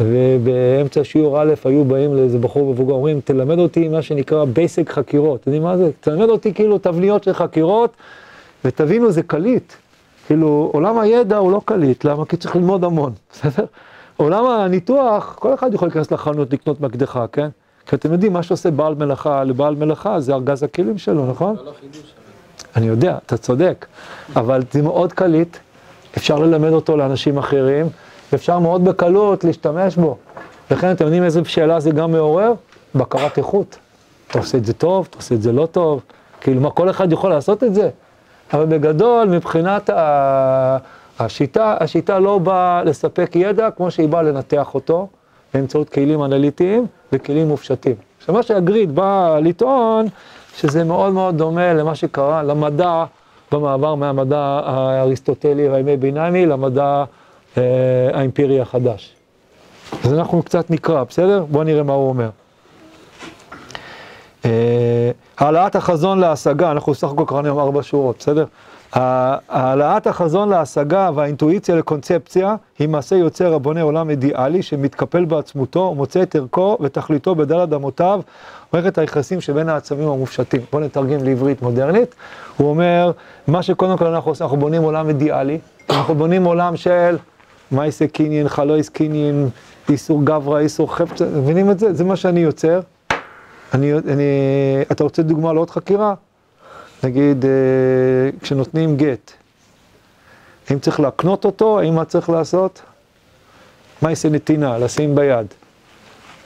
ובאמצע 0.00 1.04
שיעור 1.04 1.42
א' 1.42 1.54
היו 1.64 1.84
באים 1.84 2.16
לאיזה 2.16 2.38
בחור 2.38 2.72
מבוגר, 2.72 2.94
אומרים, 2.94 3.20
תלמד 3.24 3.58
אותי 3.58 3.88
מה 3.88 4.02
שנקרא 4.02 4.44
בייסק 4.44 4.90
חקירות. 4.90 5.40
אתם 5.40 5.50
יודעים 5.50 5.62
מה 5.62 5.76
זה? 5.76 5.90
תלמד 6.00 6.28
אותי 6.28 6.54
כאילו 6.54 6.78
תבניות 6.78 7.24
של 7.24 7.32
חקירות, 7.32 7.90
ותבינו, 8.64 9.10
זה 9.10 9.22
קליט. 9.22 9.72
כאילו, 10.26 10.70
עולם 10.72 10.98
הידע 10.98 11.36
הוא 11.36 11.52
לא 11.52 11.60
קליט, 11.64 12.04
למה? 12.04 12.26
כי 12.26 12.36
צריך 12.36 12.56
ללמוד 12.56 12.84
המון, 12.84 13.12
בסדר? 13.32 13.64
עולם 14.20 14.46
הניתוח, 14.46 15.36
כל 15.38 15.54
אחד 15.54 15.74
יכול 15.74 15.88
להיכנס 15.88 16.10
לחנות 16.10 16.52
לקנות 16.52 16.80
מקדחה, 16.80 17.26
כן? 17.32 17.48
כי 17.86 17.96
אתם 17.96 18.12
יודעים, 18.12 18.32
מה 18.32 18.42
שעושה 18.42 18.70
בעל 18.70 18.94
מלאכה 18.94 19.44
לבעל 19.44 19.74
מלאכה 19.74 20.20
זה 20.20 20.34
ארגז 20.34 20.62
הכלים 20.62 20.98
שלו, 20.98 21.26
נכון? 21.26 21.56
לא. 21.64 21.72
אני 22.76 22.86
יודע, 22.86 23.18
אתה 23.26 23.36
צודק, 23.36 23.86
אבל 24.36 24.62
זה 24.72 24.82
מאוד 24.82 25.12
קליט, 25.12 25.56
אפשר 26.16 26.38
ללמד 26.38 26.72
אותו 26.72 26.96
לאנשים 26.96 27.38
אחרים. 27.38 27.88
ואפשר 28.32 28.58
מאוד 28.58 28.84
בקלות 28.84 29.44
להשתמש 29.44 29.96
בו. 29.96 30.16
לכן 30.70 30.90
אתם 30.92 31.04
יודעים 31.04 31.22
איזה 31.22 31.40
שאלה 31.44 31.80
זה 31.80 31.90
גם 31.90 32.12
מעורר? 32.12 32.52
בקרת 32.94 33.38
איכות. 33.38 33.78
אתה 34.28 34.38
עושה 34.38 34.58
את 34.58 34.64
זה 34.64 34.72
טוב, 34.72 35.06
אתה 35.10 35.18
עושה 35.18 35.34
את 35.34 35.42
זה 35.42 35.52
לא 35.52 35.66
טוב, 35.66 36.02
כאילו 36.40 36.60
מה, 36.60 36.70
כל 36.70 36.90
אחד 36.90 37.12
יכול 37.12 37.30
לעשות 37.30 37.64
את 37.64 37.74
זה? 37.74 37.90
אבל 38.52 38.66
בגדול, 38.66 39.28
מבחינת 39.28 39.90
ה... 39.90 40.76
השיטה, 41.20 41.76
השיטה 41.80 42.18
לא 42.18 42.38
באה 42.38 42.84
לספק 42.84 43.30
ידע 43.34 43.70
כמו 43.70 43.90
שהיא 43.90 44.08
באה 44.08 44.22
לנתח 44.22 44.74
אותו 44.74 45.08
באמצעות 45.54 45.88
כלים 45.88 46.24
אנליטיים 46.24 46.86
וכלים 47.12 47.48
מופשטים. 47.48 47.94
עכשיו 48.18 48.34
מה 48.34 48.42
שהגריד 48.42 48.94
בא 48.94 49.38
לטעון, 49.42 50.06
שזה 50.56 50.84
מאוד 50.84 51.12
מאוד 51.12 51.38
דומה 51.38 51.72
למה 51.72 51.94
שקרה 51.94 52.42
למדע 52.42 53.04
במעבר 53.52 53.94
מהמדע 53.94 54.60
האריסטוטלי 54.64 55.68
והימי 55.68 55.96
ביניימי 55.96 56.46
למדע 56.46 57.04
אה, 57.58 57.62
האימפרי 58.12 58.60
החדש. 58.60 59.14
אז 60.04 60.12
אנחנו 60.12 60.42
קצת 60.42 60.70
נקרא, 60.70 61.04
בסדר? 61.04 61.44
בואו 61.50 61.64
נראה 61.64 61.82
מה 61.82 61.92
הוא 61.92 62.08
אומר. 62.08 62.30
אה, 64.44 65.10
העלאת 65.38 65.76
החזון 65.76 66.18
להשגה, 66.18 66.70
אנחנו 66.70 66.94
סך 66.94 67.08
הכל 67.08 67.24
קראנו 67.26 67.46
היום 67.46 67.58
ארבע 67.58 67.80
שורות, 67.82 68.16
בסדר? 68.18 68.44
העלאת 68.92 70.06
החזון 70.06 70.48
להשגה 70.48 71.10
והאינטואיציה 71.14 71.76
לקונספציה 71.76 72.56
היא 72.78 72.88
מעשה 72.88 73.16
יוצר 73.16 73.54
הבונה 73.54 73.82
עולם 73.82 74.10
אידיאלי 74.10 74.62
שמתקפל 74.62 75.24
בעצמותו 75.24 75.80
ומוצא 75.80 76.22
את 76.22 76.36
ערכו 76.36 76.78
ותכליתו 76.80 77.34
בדלת 77.34 77.72
אמותיו, 77.72 78.20
מערכת 78.72 78.98
היחסים 78.98 79.40
שבין 79.40 79.68
העצמים 79.68 80.08
המופשטים. 80.08 80.60
בואו 80.72 80.84
נתרגם 80.84 81.24
לעברית 81.24 81.62
מודרנית. 81.62 82.14
הוא 82.56 82.70
אומר, 82.70 83.12
מה 83.46 83.62
שקודם 83.62 83.96
כל 83.96 84.06
אנחנו 84.06 84.30
עושים, 84.30 84.44
אנחנו 84.44 84.58
בונים 84.58 84.82
עולם 84.82 85.08
אידיאלי, 85.08 85.58
אנחנו 85.90 86.14
בונים 86.14 86.44
עולם 86.44 86.76
של 86.76 87.16
מייסה 87.72 88.06
קיניאן, 88.06 88.48
חלויס 88.48 88.88
קיניאן, 88.88 89.48
איסור 89.88 90.24
גברא, 90.24 90.58
איסור 90.58 90.94
חפצה, 90.94 91.24
מבינים 91.24 91.70
את 91.70 91.78
זה? 91.78 91.94
זה 91.94 92.04
מה 92.04 92.16
שאני 92.16 92.40
יוצר. 92.40 92.80
אני, 93.74 93.92
אני, 93.92 94.24
אתה 94.92 95.04
רוצה 95.04 95.22
דוגמה 95.22 95.52
לעוד 95.52 95.70
חקירה? 95.70 96.14
נגיד, 97.04 97.44
אה, 97.44 97.50
כשנותנים 98.40 98.96
גט, 98.96 99.32
האם 100.68 100.78
צריך 100.78 101.00
להקנות 101.00 101.44
אותו, 101.44 101.78
האם 101.78 101.94
מה 101.94 102.04
צריך 102.04 102.30
לעשות? 102.30 102.82
מייסה 104.02 104.28
נתינה, 104.28 104.78
לשים 104.78 105.14
ביד. 105.14 105.46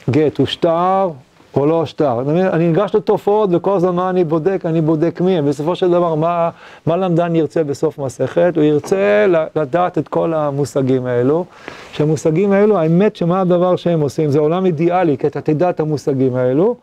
גט 0.09 0.37
הוא 0.37 0.47
שטר, 0.47 1.09
או 1.55 1.65
לא 1.65 1.85
שטר. 1.85 2.21
אני 2.53 2.67
ניגש 2.67 2.95
לתופעות 2.95 3.49
וכל 3.53 3.75
הזמן 3.75 3.95
מה 3.95 4.09
אני 4.09 4.23
בודק, 4.23 4.61
אני 4.65 4.81
בודק 4.81 5.21
מי. 5.21 5.41
בסופו 5.41 5.75
של 5.75 5.91
דבר, 5.91 6.15
מה, 6.15 6.49
מה 6.85 6.97
למדן 6.97 7.35
ירצה 7.35 7.63
בסוף 7.63 7.99
מסכת? 7.99 8.53
הוא 8.55 8.63
ירצה 8.63 9.25
לדעת 9.55 9.97
את 9.97 10.07
כל 10.07 10.33
המושגים 10.33 11.05
האלו. 11.05 11.45
שהמושגים 11.91 12.51
האלו, 12.51 12.77
האמת 12.77 13.15
שמה 13.15 13.41
הדבר 13.41 13.75
שהם 13.75 14.01
עושים, 14.01 14.29
זה 14.29 14.39
עולם 14.39 14.65
אידיאלי, 14.65 15.17
כי 15.17 15.27
אתה 15.27 15.41
תדע 15.41 15.69
את 15.69 15.79
המושגים 15.79 16.35
האלו. 16.35 16.75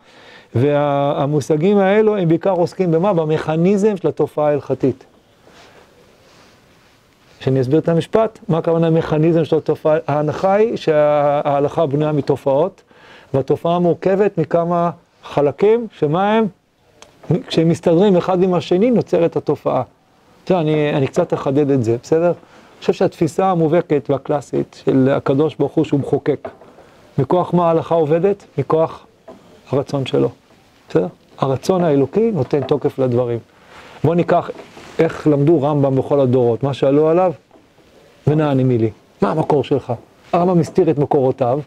והמושגים 0.55 1.77
האלו 1.77 2.17
הם 2.17 2.27
בעיקר 2.27 2.51
עוסקים 2.51 2.91
במה? 2.91 3.13
במכניזם 3.13 3.97
של 3.97 4.07
התופעה 4.07 4.47
ההלכתית. 4.47 5.05
שאני 7.39 7.61
אסביר 7.61 7.79
את 7.79 7.89
המשפט, 7.89 8.39
מה 8.49 8.57
הכוונה 8.57 8.89
מכניזם 8.89 9.45
של 9.45 9.57
התופעה? 9.57 9.97
ההנחה 10.07 10.53
היא 10.53 10.77
שההלכה 10.77 11.85
בנויה 11.85 12.11
מתופעות. 12.11 12.81
והתופעה 13.33 13.79
מורכבת 13.79 14.37
מכמה 14.37 14.91
חלקים 15.23 15.87
שמה 15.99 16.33
הם? 16.33 16.47
כשהם 17.47 17.69
מסתדרים 17.69 18.17
אחד 18.17 18.43
עם 18.43 18.53
השני 18.53 18.91
נוצרת 18.91 19.35
התופעה. 19.35 19.83
תראה, 20.43 20.59
אני, 20.61 20.93
אני 20.93 21.07
קצת 21.07 21.33
אחדד 21.33 21.69
את 21.69 21.83
זה, 21.83 21.97
בסדר? 22.03 22.27
אני 22.27 22.79
חושב 22.79 22.93
שהתפיסה 22.93 23.51
המובהקת 23.51 24.09
והקלאסית 24.09 24.81
של 24.85 25.09
הקדוש 25.11 25.55
ברוך 25.55 25.73
הוא 25.73 25.85
שהוא 25.85 25.99
מחוקק. 25.99 26.49
מכוח 27.17 27.53
מה 27.53 27.67
ההלכה 27.67 27.95
עובדת? 27.95 28.45
מכוח 28.57 29.05
הרצון 29.71 30.05
שלו, 30.05 30.29
בסדר? 30.93 31.07
הרצון 31.37 31.83
האלוקי 31.83 32.31
נותן 32.31 32.63
תוקף 32.63 32.99
לדברים. 32.99 33.39
בואו 34.03 34.13
ניקח 34.13 34.49
איך 34.99 35.27
למדו 35.27 35.61
רמב"ם 35.61 35.95
בכל 35.95 36.19
הדורות, 36.19 36.63
מה 36.63 36.73
שאלו 36.73 37.09
עליו, 37.09 37.33
ונעני 38.27 38.63
מילי, 38.63 38.89
מה 39.21 39.31
המקור 39.31 39.63
שלך? 39.63 39.93
הרמב"ם 40.33 40.59
הסתיר 40.59 40.89
את 40.89 40.97
מקורותיו, 40.97 41.59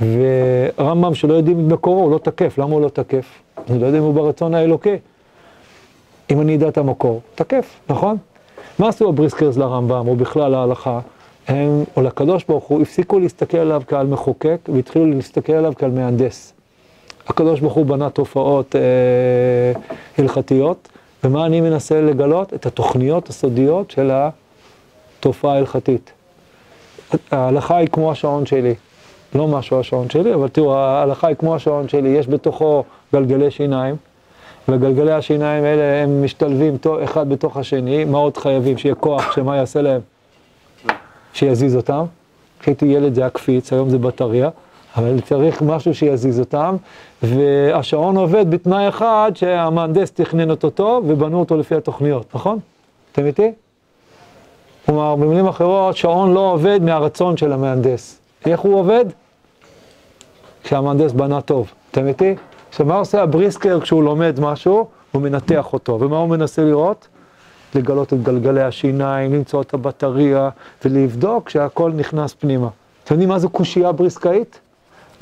ורמב"ם 0.00 1.14
שלא 1.14 1.34
יודעים 1.34 1.66
את 1.66 1.72
מקורו, 1.72 2.02
הוא 2.02 2.10
לא 2.10 2.18
תקף, 2.18 2.58
למה 2.58 2.72
הוא 2.72 2.80
לא 2.80 2.88
תקף? 2.88 3.26
אני 3.70 3.78
לא 3.78 3.86
יודע 3.86 3.98
אם 3.98 4.02
הוא 4.02 4.14
ברצון 4.14 4.54
האלוקי. 4.54 4.96
אם 6.30 6.40
אני 6.40 6.56
אדע 6.56 6.68
את 6.68 6.78
המקור, 6.78 7.20
תקף, 7.34 7.80
נכון? 7.88 8.16
מה 8.78 8.88
עשו 8.88 9.08
הבריסקרס 9.08 9.56
לרמב"ם, 9.56 10.08
או 10.08 10.16
בכלל 10.16 10.50
להלכה? 10.50 11.00
הם, 11.48 11.84
או 11.96 12.02
לקדוש 12.02 12.44
ברוך 12.44 12.64
הוא, 12.64 12.82
הפסיקו 12.82 13.18
להסתכל 13.18 13.58
עליו 13.58 13.82
כעל 13.86 14.06
מחוקק, 14.06 14.58
והתחילו 14.74 15.06
להסתכל 15.06 15.52
עליו 15.52 15.72
כעל 15.78 15.90
מהנדס. 15.90 16.52
הקדוש 17.30 17.60
ברוך 17.60 17.74
הוא 17.74 17.86
בנה 17.86 18.10
תופעות 18.10 18.76
אה, 18.76 19.80
הלכתיות, 20.18 20.88
ומה 21.24 21.46
אני 21.46 21.60
מנסה 21.60 22.00
לגלות? 22.00 22.54
את 22.54 22.66
התוכניות 22.66 23.28
הסודיות 23.28 23.90
של 23.90 24.10
התופעה 24.12 25.54
ההלכתית. 25.54 26.12
ההלכה 27.30 27.76
היא 27.76 27.88
כמו 27.88 28.10
השעון 28.10 28.46
שלי, 28.46 28.74
לא 29.34 29.48
משהו 29.48 29.80
השעון 29.80 30.10
שלי, 30.10 30.34
אבל 30.34 30.48
תראו, 30.48 30.74
ההלכה 30.74 31.26
היא 31.26 31.36
כמו 31.36 31.54
השעון 31.54 31.88
שלי, 31.88 32.08
יש 32.08 32.28
בתוכו 32.28 32.84
גלגלי 33.12 33.50
שיניים, 33.50 33.96
וגלגלי 34.68 35.12
השיניים 35.12 35.64
האלה 35.64 36.02
הם 36.02 36.24
משתלבים 36.24 36.76
אחד 37.04 37.28
בתוך 37.28 37.56
השני, 37.56 38.04
מה 38.04 38.18
עוד 38.18 38.36
חייבים? 38.36 38.78
שיהיה 38.78 38.94
כוח, 38.94 39.32
שמה 39.32 39.56
יעשה 39.56 39.82
להם? 39.82 40.00
שיזיז 41.32 41.76
אותם. 41.76 42.04
כשהייתי 42.60 42.86
ילד 42.86 43.14
זה 43.14 43.20
היה 43.20 43.30
קפיץ, 43.30 43.72
היום 43.72 43.90
זה 43.90 43.98
בטריה, 43.98 44.48
אבל 44.96 45.20
צריך 45.20 45.62
משהו 45.62 45.94
שיזיז 45.94 46.40
אותם, 46.40 46.76
והשעון 47.22 48.16
עובד 48.16 48.50
בתנאי 48.50 48.88
אחד 48.88 49.32
שהמהנדס 49.34 50.10
תכנן 50.10 50.50
אותו 50.50 50.70
טוב 50.70 51.04
ובנו 51.08 51.40
אותו 51.40 51.56
לפי 51.56 51.74
התוכניות, 51.74 52.34
נכון? 52.34 52.58
אתם 53.12 53.26
איתי? 53.26 53.52
כלומר, 54.86 55.16
במילים 55.16 55.46
אחרות, 55.46 55.96
שעון 55.96 56.34
לא 56.34 56.52
עובד 56.52 56.82
מהרצון 56.82 57.36
של 57.36 57.52
המהנדס. 57.52 58.20
איך 58.46 58.60
הוא 58.60 58.74
עובד? 58.74 59.04
כשהמהנדס 60.64 61.12
בנה 61.12 61.40
טוב. 61.40 61.72
אתם 61.90 62.06
איתי? 62.06 62.34
עכשיו, 62.68 62.86
מה 62.86 62.94
עושה 62.94 63.22
הבריסקר 63.22 63.80
כשהוא 63.80 64.02
לומד 64.02 64.40
משהו? 64.40 64.86
הוא 65.12 65.22
מנתח 65.22 65.72
אותו. 65.72 65.98
ומה 66.00 66.18
הוא 66.18 66.28
מנסה 66.28 66.64
לראות? 66.64 67.08
לגלות 67.74 68.12
את 68.12 68.22
גלגלי 68.22 68.62
השיניים, 68.62 69.34
למצוא 69.34 69.62
את 69.62 69.74
הבטריה, 69.74 70.48
ולבדוק 70.84 71.48
שהכל 71.48 71.92
נכנס 71.92 72.34
פנימה. 72.34 72.68
אתם 73.04 73.14
יודעים 73.14 73.28
מה 73.28 73.38
זו 73.38 73.48
קושייה 73.48 73.92
בריסקאית? 73.92 74.60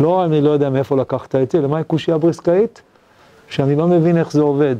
לא, 0.01 0.24
אני 0.24 0.40
לא 0.40 0.51
יודע 0.51 0.70
מאיפה 0.70 0.96
לקחת 0.96 1.34
את 1.34 1.51
זה, 1.51 1.61
למה 1.61 1.82
קושייה 1.82 2.18
בריסקאית? 2.18 2.82
שאני 3.49 3.76
לא 3.76 3.86
מבין 3.86 4.16
איך 4.16 4.32
זה 4.32 4.40
עובד. 4.40 4.76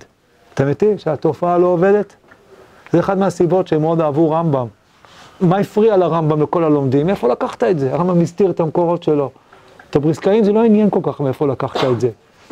אתם 0.55 0.69
איתי? 0.69 0.99
שהתופעה 0.99 1.59
לא 1.59 1.67
עובדת? 1.67 2.15
זה 2.93 3.01
אחד 3.01 3.19
מהסיבות 3.19 3.69
שהם 3.69 3.81
מאוד 3.81 4.01
אהבו 4.01 4.31
רמב"ם. 4.31 4.67
מה 5.41 5.59
הפריע 5.59 5.97
לרמב"ם 5.97 6.43
לכל 6.43 6.65
הלומדים? 6.65 7.07
מאיפה 7.07 7.29
לקחת 7.29 7.65
את 7.65 7.79
זה? 7.79 7.95
הרמב"ם 7.95 8.21
הסתיר 8.21 8.51
את 8.51 8.61
המקורות 8.61 9.03
שלו. 9.03 9.31
את 9.91 9.97
הבריסקאים 9.97 10.45
זה 10.45 10.53
לא 10.53 10.65
עניין 10.65 10.91
כל 10.91 11.01
כך 11.03 11.21
מאיפה 11.21 11.47
לקחת 11.47 11.85
את 11.85 12.01
זה. 12.01 12.11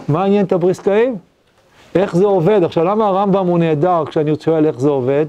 מה 0.08 0.24
עניין 0.24 0.46
את 0.46 0.52
הבריסקאים? 0.52 1.16
איך 1.94 2.16
זה 2.16 2.24
עובד. 2.24 2.64
עכשיו, 2.64 2.84
למה 2.84 3.06
הרמב"ם 3.06 3.46
הוא 3.46 3.58
נהדר 3.58 4.04
כשאני 4.06 4.32
שואל 4.40 4.66
איך 4.66 4.80
זה 4.80 4.88
עובד? 4.88 5.26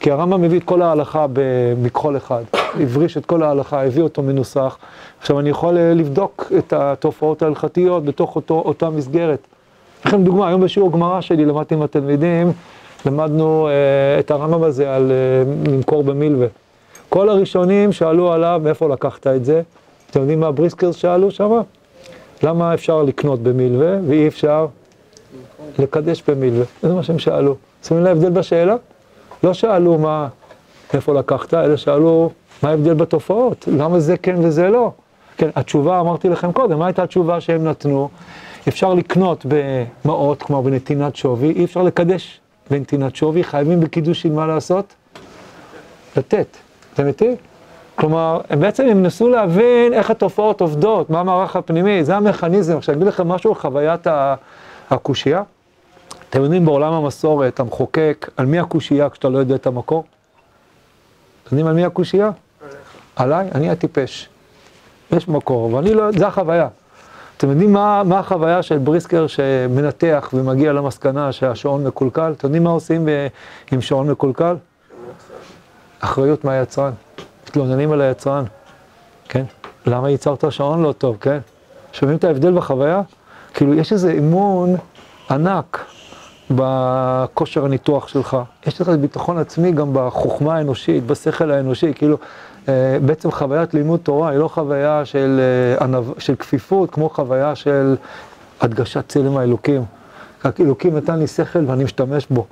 כי 0.00 0.10
הרמב"ם 0.10 0.42
מביא 0.42 0.58
את 0.58 0.64
כל 0.64 0.82
ההלכה 0.82 1.26
במכחול 1.32 2.16
אחד, 2.16 2.42
הבריש 2.80 3.16
את 3.16 3.26
כל 3.26 3.42
ההלכה, 3.42 3.84
הביא 3.84 4.02
אותו 4.02 4.22
מנוסח. 4.22 4.78
עכשיו, 5.20 5.40
אני 5.40 5.50
יכול 5.50 5.78
אה, 5.78 5.94
לבדוק 5.94 6.52
את 6.58 6.72
התופעות 6.72 7.42
ההלכתיות 7.42 8.04
בתוך 8.04 8.36
אותו, 8.36 8.62
אותה 8.66 8.90
מסגרת. 8.90 9.46
לכם 10.06 10.24
דוגמה, 10.24 10.48
היום 10.48 10.60
בשיעור 10.60 10.92
גמרא 10.92 11.20
שלי 11.20 11.44
למדתי 11.44 11.74
עם 11.74 11.82
התלמידים, 11.82 12.52
למדנו 13.06 13.68
אה, 13.68 14.18
את 14.18 14.30
הרמב"ם 14.30 14.62
הזה 14.62 14.94
על 14.94 15.12
אה, 15.12 15.72
למכור 15.72 16.04
במילווה. 16.04 16.46
כל 17.08 17.28
הראשונים 17.28 17.92
שאלו 17.92 18.32
עליו, 18.32 18.60
מאיפה 18.64 18.88
לקחת 18.88 19.26
את 19.26 19.44
זה? 19.44 19.62
אתם 20.10 20.20
יודעים 20.20 20.40
מה 20.40 20.46
הבריסקרס 20.46 20.96
שאלו 20.96 21.30
שם? 21.30 21.60
למה 22.42 22.74
אפשר 22.74 23.02
לקנות 23.02 23.40
במילווה 23.40 23.96
ואי 24.06 24.28
אפשר 24.28 24.66
לקדש 25.78 26.22
במילווה? 26.28 26.64
זה 26.82 26.94
מה 26.94 27.02
שהם 27.02 27.18
שאלו. 27.18 27.56
שמים 27.84 28.02
להבדל 28.02 28.30
בשאלה? 28.30 28.76
לא 29.44 29.54
שאלו 29.54 29.98
מה, 29.98 30.28
איפה 30.94 31.14
לקחת, 31.14 31.54
אלא 31.54 31.76
שאלו 31.76 32.30
מה 32.62 32.70
ההבדל 32.70 32.94
בתופעות, 32.94 33.68
למה 33.72 34.00
זה 34.00 34.16
כן 34.16 34.36
וזה 34.44 34.68
לא. 34.68 34.92
כן, 35.36 35.50
התשובה, 35.56 36.00
אמרתי 36.00 36.28
לכם 36.28 36.52
קודם, 36.52 36.78
מה 36.78 36.86
הייתה 36.86 37.02
התשובה 37.02 37.40
שהם 37.40 37.64
נתנו? 37.64 38.08
אפשר 38.68 38.94
לקנות 38.94 39.46
במעות, 40.04 40.42
כלומר 40.42 40.62
בנתינת 40.62 41.16
שווי, 41.16 41.52
אי 41.52 41.64
אפשר 41.64 41.82
לקדש 41.82 42.40
בנתינת 42.70 43.16
שווי, 43.16 43.44
חייבים 43.44 43.80
בקידושין 43.80 44.34
מה 44.34 44.46
לעשות? 44.46 44.94
לתת. 46.16 46.46
אתם 46.94 47.06
איתי? 47.06 47.36
כלומר, 47.94 48.40
הם 48.50 48.60
בעצם 48.60 48.86
הם 48.86 49.02
נסו 49.02 49.28
להבין 49.28 49.92
איך 49.92 50.10
התופעות 50.10 50.60
עובדות, 50.60 51.10
מה 51.10 51.20
המערך 51.20 51.56
הפנימי, 51.56 52.04
זה 52.04 52.16
המכניזם. 52.16 52.76
עכשיו, 52.76 52.94
אני 52.94 53.02
אגיד 53.02 53.08
לכם 53.12 53.28
משהו 53.28 53.50
על 53.50 53.54
חוויית 53.54 54.06
הקושייה. 54.90 55.42
אתם 56.30 56.42
יודעים, 56.42 56.64
בעולם 56.64 56.92
המסורת, 56.92 57.60
המחוקק, 57.60 58.30
על 58.36 58.46
מי 58.46 58.58
הקושייה 58.58 59.10
כשאתה 59.10 59.28
לא 59.28 59.38
יודע 59.38 59.54
את 59.54 59.66
המקור? 59.66 60.04
אתם 61.44 61.56
יודעים 61.56 61.66
על 61.66 61.74
מי 61.74 61.84
הקושייה? 61.84 62.30
עליי? 63.16 63.48
אני 63.54 63.70
הטיפש. 63.70 64.28
יש 65.12 65.28
מקור, 65.28 65.74
ואני 65.74 65.94
לא, 65.94 66.12
זה 66.12 66.26
החוויה. 66.26 66.68
אתם 67.36 67.50
יודעים 67.50 67.72
מה, 67.72 68.02
מה 68.04 68.18
החוויה 68.18 68.62
של 68.62 68.78
בריסקר 68.78 69.26
שמנתח 69.26 70.30
ומגיע 70.34 70.72
למסקנה 70.72 71.32
שהשעון 71.32 71.86
מקולקל? 71.86 72.32
אתם 72.36 72.46
יודעים 72.46 72.64
מה 72.64 72.70
עושים 72.70 73.06
ב, 73.06 73.08
עם 73.72 73.80
שעון 73.80 74.10
מקולקל? 74.10 74.56
אחריות 76.00 76.44
מהיצרן. 76.44 76.92
מתלוננים 77.48 77.92
על 77.92 78.00
היצרן, 78.00 78.44
כן? 79.28 79.44
למה 79.86 80.10
ייצרת 80.10 80.52
שעון 80.52 80.82
לא 80.82 80.92
טוב, 80.92 81.16
כן? 81.20 81.38
שומעים 81.92 82.18
את 82.18 82.24
ההבדל 82.24 82.52
בחוויה? 82.52 83.02
כאילו, 83.54 83.74
יש 83.74 83.92
איזה 83.92 84.12
אמון 84.12 84.76
ענק 85.30 85.84
בכושר 86.50 87.64
הניתוח 87.64 88.08
שלך. 88.08 88.36
יש 88.66 88.80
לך 88.80 88.88
ביטחון 88.88 89.38
עצמי 89.38 89.72
גם 89.72 89.90
בחוכמה 89.92 90.56
האנושית, 90.56 91.06
בשכל 91.06 91.50
האנושי, 91.50 91.94
כאילו, 91.94 92.16
אה, 92.16 92.26
בעצם 93.04 93.30
חוויית 93.30 93.74
לימוד 93.74 94.00
תורה 94.02 94.30
היא 94.30 94.38
לא 94.38 94.48
חוויה 94.48 95.04
של, 95.04 95.40
אה, 95.80 95.98
של 96.18 96.34
כפיפות, 96.34 96.90
כמו 96.90 97.08
חוויה 97.08 97.54
של 97.54 97.96
הדגשת 98.60 99.08
צלם 99.08 99.36
האלוקים. 99.36 99.82
אלוקים 100.60 100.96
נתן 100.96 101.18
לי 101.18 101.26
שכל 101.26 101.58
ואני 101.66 101.84
משתמש 101.84 102.26
בו. 102.30 102.46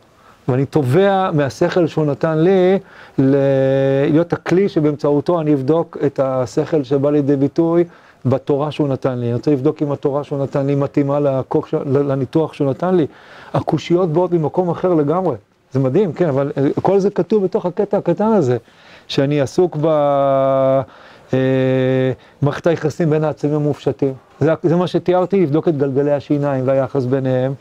ואני 0.48 0.66
תובע 0.66 1.30
מהשכל 1.32 1.86
שהוא 1.86 2.06
נתן 2.06 2.38
לי 2.38 2.78
להיות 3.18 4.32
הכלי 4.32 4.68
שבאמצעותו 4.68 5.40
אני 5.40 5.54
אבדוק 5.54 5.96
את 6.06 6.20
השכל 6.22 6.82
שבא 6.82 7.10
לידי 7.10 7.36
ביטוי 7.36 7.84
בתורה 8.26 8.70
שהוא 8.70 8.88
נתן 8.88 9.18
לי. 9.18 9.26
אני 9.26 9.34
רוצה 9.34 9.50
לבדוק 9.50 9.82
אם 9.82 9.92
התורה 9.92 10.24
שהוא 10.24 10.42
נתן 10.42 10.66
לי 10.66 10.74
מתאימה 10.74 11.20
לקוק, 11.20 11.68
לניתוח 11.86 12.52
שהוא 12.52 12.70
נתן 12.70 12.94
לי. 12.94 13.06
הקושיות 13.54 14.12
באות 14.12 14.32
ממקום 14.32 14.70
אחר 14.70 14.94
לגמרי. 14.94 15.36
זה 15.72 15.80
מדהים, 15.80 16.12
כן, 16.12 16.28
אבל 16.28 16.52
אה, 16.56 16.68
כל 16.82 16.98
זה 16.98 17.10
כתוב 17.10 17.44
בתוך 17.44 17.66
הקטע 17.66 17.98
הקטן 17.98 18.26
הזה, 18.26 18.56
שאני 19.10 19.40
עסוק 19.40 19.76
במערכת 21.26 22.66
אה, 22.66 22.72
היחסים 22.72 23.10
בין 23.10 23.24
העצמים 23.24 23.54
המופשטים. 23.54 24.12
זה, 24.40 24.52
זה 24.62 24.76
מה 24.76 24.86
שתיארתי, 24.86 25.42
לבדוק 25.42 25.68
את 25.68 25.78
גלגלי 25.78 26.12
השיניים 26.12 26.66
והיחס 26.66 27.04
ביניהם. 27.04 27.54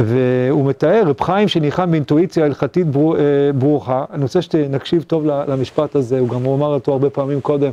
והוא 0.00 0.66
מתאר, 0.66 1.02
רב 1.06 1.20
חיים 1.20 1.48
שניחם 1.48 1.90
באינטואיציה 1.90 2.44
הלכתית 2.44 2.86
ברור, 2.86 3.16
אה, 3.16 3.22
ברוכה, 3.58 4.04
אני 4.12 4.22
רוצה 4.22 4.42
שנקשיב 4.42 5.02
טוב 5.02 5.26
למשפט 5.26 5.96
הזה, 5.96 6.18
הוא 6.18 6.28
גם 6.28 6.46
אמר 6.46 6.74
אותו 6.74 6.92
הרבה 6.92 7.10
פעמים 7.10 7.40
קודם, 7.40 7.70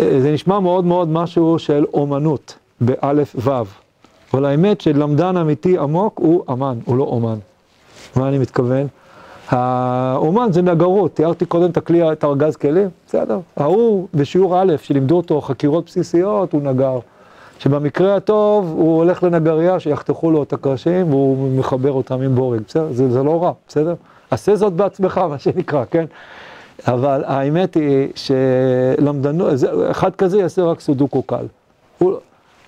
אה, 0.00 0.20
זה 0.20 0.32
נשמע 0.32 0.60
מאוד 0.60 0.84
מאוד 0.84 1.08
משהו 1.08 1.58
של 1.58 1.84
אומנות, 1.94 2.58
באלף 2.80 3.36
וו, 3.36 3.64
אבל 4.34 4.44
האמת 4.44 4.80
שלמדן 4.80 5.36
אמיתי 5.36 5.78
עמוק 5.78 6.18
הוא 6.18 6.44
אמן, 6.52 6.78
הוא 6.84 6.96
לא 6.96 7.04
אומן. 7.04 7.38
מה 8.16 8.28
אני 8.28 8.38
מתכוון? 8.38 8.86
האומן 9.48 10.48
זה 10.52 10.62
נגרות, 10.62 11.14
תיארתי 11.14 11.46
קודם 11.46 11.70
את 11.70 11.76
הכלי, 11.76 12.12
את 12.12 12.24
ארגז 12.24 12.56
כלים, 12.56 12.88
בסדר. 13.06 13.38
ההוא 13.56 14.08
בשיעור 14.14 14.62
א', 14.62 14.72
שלימדו 14.82 15.16
אותו 15.16 15.40
חקירות 15.40 15.84
בסיסיות, 15.86 16.52
הוא 16.52 16.62
נגר. 16.62 16.98
שבמקרה 17.58 18.16
הטוב 18.16 18.72
הוא 18.76 18.96
הולך 18.96 19.22
לנגריה 19.22 19.80
שיחתכו 19.80 20.30
לו 20.30 20.42
את 20.42 20.52
הקרשים 20.52 21.10
והוא 21.10 21.58
מחבר 21.58 21.92
אותם 21.92 22.22
עם 22.22 22.34
בורג, 22.34 22.60
בסדר? 22.68 22.92
זה, 22.92 23.10
זה 23.10 23.22
לא 23.22 23.42
רע, 23.42 23.52
בסדר? 23.68 23.94
עשה 24.30 24.56
זאת 24.56 24.72
בעצמך, 24.72 25.18
מה 25.30 25.38
שנקרא, 25.38 25.84
כן? 25.90 26.04
אבל 26.86 27.24
האמת 27.26 27.74
היא 27.74 28.08
שלמדנו, 28.14 29.46
אחד 29.90 30.14
כזה 30.14 30.38
יעשה 30.38 30.62
רק 30.62 30.80
סודוקו 30.80 31.22
קל. 31.22 31.46
הוא, 31.98 32.14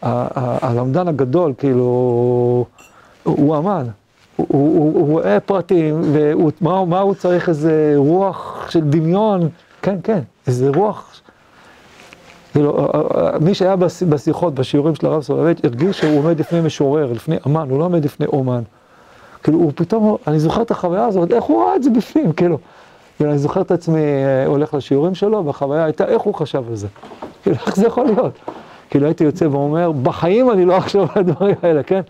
הלמדן 0.03 1.09
הגדול, 1.09 1.53
כאילו, 1.59 2.65
הוא 3.23 3.57
אמן. 3.59 3.87
הוא 4.49 5.09
רואה 5.09 5.41
פרטים, 5.41 6.03
ומה 6.63 7.01
הוא 7.01 7.15
צריך 7.15 7.49
איזה 7.49 7.93
רוח 7.97 8.67
של 8.71 8.81
דמיון, 8.81 9.49
כן, 9.83 9.97
כן, 10.03 10.21
איזה 10.47 10.71
רוח. 10.75 11.21
כאילו, 12.53 12.89
מי 13.41 13.55
שהיה 13.55 13.77
בשיחות, 14.09 14.55
בשיעורים 14.55 14.95
של 14.95 15.07
הרב 15.07 15.23
סולובייץ', 15.23 15.59
הרגיש 15.65 15.99
שהוא 15.99 16.19
עומד 16.19 16.41
לפני 16.41 16.61
משורר, 16.61 17.13
לפני 17.13 17.37
אמן, 17.47 17.71
הוא 17.71 17.79
לא 17.79 17.85
עומד 17.85 18.05
לפני 18.05 18.27
אומן. 18.27 18.63
כאילו, 19.43 19.59
הוא 19.59 19.73
פתאום, 19.75 20.17
אני 20.27 20.41
זוכר 20.41 20.63
את 20.63 20.71
החוויה 20.71 21.05
הזאת, 21.05 21.33
איך 21.33 21.45
הוא 21.45 21.65
ראה 21.65 21.77
את 21.77 21.83
זה 21.83 21.91
בפנים, 21.91 22.33
כאילו. 22.33 22.59
אני 23.21 23.39
זוכר 23.39 23.61
את 23.61 23.71
עצמי 23.71 24.01
אה, 24.01 24.47
הולך 24.47 24.75
לשיעורים 24.75 25.15
שלו, 25.15 25.45
והחוויה 25.47 25.85
הייתה, 25.85 26.05
איך 26.05 26.23
הוא 26.23 26.35
חשב 26.35 26.63
על 26.69 26.77
זה? 26.77 26.87
כאילו, 27.43 27.57
איך 27.67 27.77
זה 27.77 27.87
יכול 27.87 28.07
להיות? 28.07 28.33
כאילו, 28.91 29.07
הייתי 29.07 29.25
יוצא 29.25 29.45
ואומר, 29.45 29.93
בחיים 29.93 30.51
אני 30.51 30.65
לא 30.65 30.79
אחשוב 30.79 31.09
על 31.15 31.21
הדברים 31.21 31.55
האלה, 31.63 31.83
כן? 31.83 32.01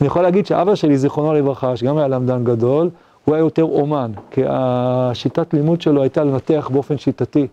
אני 0.00 0.06
יכול 0.06 0.22
להגיד 0.22 0.46
שאבא 0.46 0.74
שלי, 0.74 0.98
זיכרונו 0.98 1.34
לברכה, 1.34 1.76
שגם 1.76 1.98
היה 1.98 2.08
למדן 2.08 2.44
גדול, 2.44 2.90
הוא 3.24 3.34
היה 3.34 3.42
יותר 3.42 3.62
אומן, 3.62 4.10
כי 4.30 4.42
השיטת 4.48 5.54
לימוד 5.54 5.80
שלו 5.80 6.02
הייתה 6.02 6.24
לנתח 6.24 6.68
באופן 6.72 6.98
שיטתי. 6.98 7.46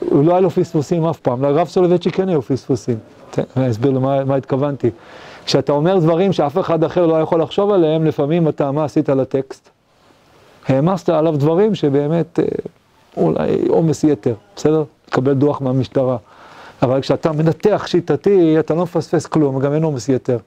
הוא 0.00 0.24
לא 0.24 0.32
היה 0.32 0.40
לו 0.40 0.50
פספוסים 0.50 1.04
אף 1.04 1.18
פעם, 1.18 1.42
לרב 1.42 1.68
סולובייצ'י 1.68 2.10
כן 2.10 2.28
היו 2.28 2.42
פספוסים. 2.42 2.98
אני 3.56 3.70
אסביר 3.70 3.90
למה 3.90 4.24
מה 4.24 4.34
התכוונתי. 4.34 4.90
כשאתה 5.44 5.72
אומר 5.72 5.98
דברים 5.98 6.32
שאף 6.32 6.58
אחד 6.58 6.84
אחר 6.84 7.06
לא 7.06 7.14
יכול 7.20 7.42
לחשוב 7.42 7.70
עליהם, 7.70 8.04
לפעמים 8.04 8.48
אתה, 8.48 8.70
מה 8.70 8.84
עשית 8.84 9.08
לטקסט? 9.08 9.70
העמסת 10.68 11.08
עליו 11.08 11.36
דברים 11.36 11.74
שבאמת, 11.74 12.40
אה, 12.40 12.44
אולי 13.16 13.68
עומס 13.68 14.04
יתר, 14.04 14.34
בסדר? 14.56 14.84
תקבל 15.06 15.34
דוח 15.34 15.60
מהמשטרה. 15.60 16.16
אבל 16.82 17.00
כשאתה 17.00 17.32
מנתח 17.32 17.84
שיטתי, 17.86 18.58
אתה 18.58 18.74
לא 18.74 18.82
מפספס 18.82 19.26
כלום, 19.26 19.60
גם 19.60 19.74
אין 19.74 19.82
עומס 19.82 20.08
יתר. 20.08 20.38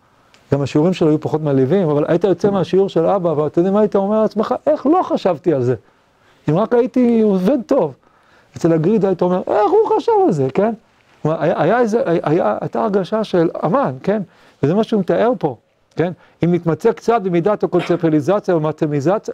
גם 0.54 0.62
השיעורים 0.62 0.93
שלו 0.93 1.10
היו 1.10 1.20
פחות 1.20 1.41
מעליבים, 1.41 1.89
אבל 1.89 2.06
היית 2.08 2.24
יוצא 2.24 2.50
מהשיעור 2.50 2.89
של 2.89 3.06
אבא, 3.06 3.30
ואתה 3.30 3.60
יודע 3.60 3.72
מה 3.72 3.80
היית 3.80 3.95
אומר 3.95 4.22
לעצמך, 4.22 4.56
איך 4.68 4.86
לא 4.86 5.00
חשבתי 5.04 5.54
על 5.54 5.64
זה? 5.64 5.76
אם 6.50 6.58
רק 6.58 6.74
הייתי 6.74 7.22
עובד 7.22 7.58
טוב. 7.66 7.93
אצל 8.58 8.74
הגריד 8.74 9.06
היית 9.06 9.22
אומר, 9.22 9.41
איך 9.47 9.72
הוא 9.72 9.97
חשב 9.97 10.12
על 10.26 10.32
זה, 10.32 10.47
כן? 10.54 10.74
היה, 11.24 11.62
היה 11.62 11.80
איזה, 11.80 12.04
הייתה 12.62 12.84
הרגשה 12.84 13.24
של 13.24 13.50
אמן, 13.66 13.95
כן? 14.04 14.22
וזה 14.64 14.74
מה 14.74 14.84
שהוא 14.84 15.00
מתאר 15.00 15.32
פה. 15.39 15.56
כן? 16.00 16.12
אם 16.43 16.54
נתמצא 16.54 16.91
קצת 16.91 17.22
במידת 17.22 17.64
הקונספטליזציה 17.64 18.56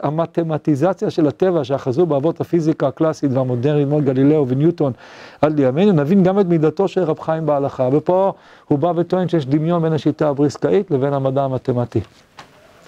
והמתמטיזציה 0.04 1.10
של 1.10 1.28
הטבע 1.28 1.64
שאחזו 1.64 2.06
באבות 2.06 2.42
הפיזיקה 2.42 2.88
הקלאסית 2.88 3.32
והמודרנית, 3.34 3.88
כמו 3.88 4.02
גלילאו 4.02 4.48
וניוטון 4.48 4.94
עד 5.42 5.60
לימינו, 5.60 5.92
נבין 5.92 6.24
גם 6.24 6.40
את 6.40 6.46
מידתו 6.46 6.88
של 6.88 7.04
רב 7.04 7.20
חיים 7.20 7.46
בהלכה. 7.46 7.90
ופה 7.92 8.34
הוא 8.68 8.80
בא 8.80 8.94
וטוען 8.96 9.28
שיש 9.28 9.46
דמיון 9.46 9.82
בין 9.82 9.94
השיטה 9.94 10.30
הבריסקאית 10.30 10.92
לבין 10.92 11.14
המדע 11.14 11.44
המתמטי. 11.44 12.02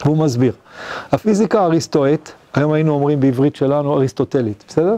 והוא 0.05 0.17
מסביר. 0.17 0.53
הפיזיקה 1.11 1.61
האריסטואית, 1.61 2.34
היום 2.53 2.73
היינו 2.73 2.93
אומרים 2.93 3.19
בעברית 3.19 3.55
שלנו 3.55 3.93
אריסטוטלית, 3.93 4.63
בסדר? 4.67 4.95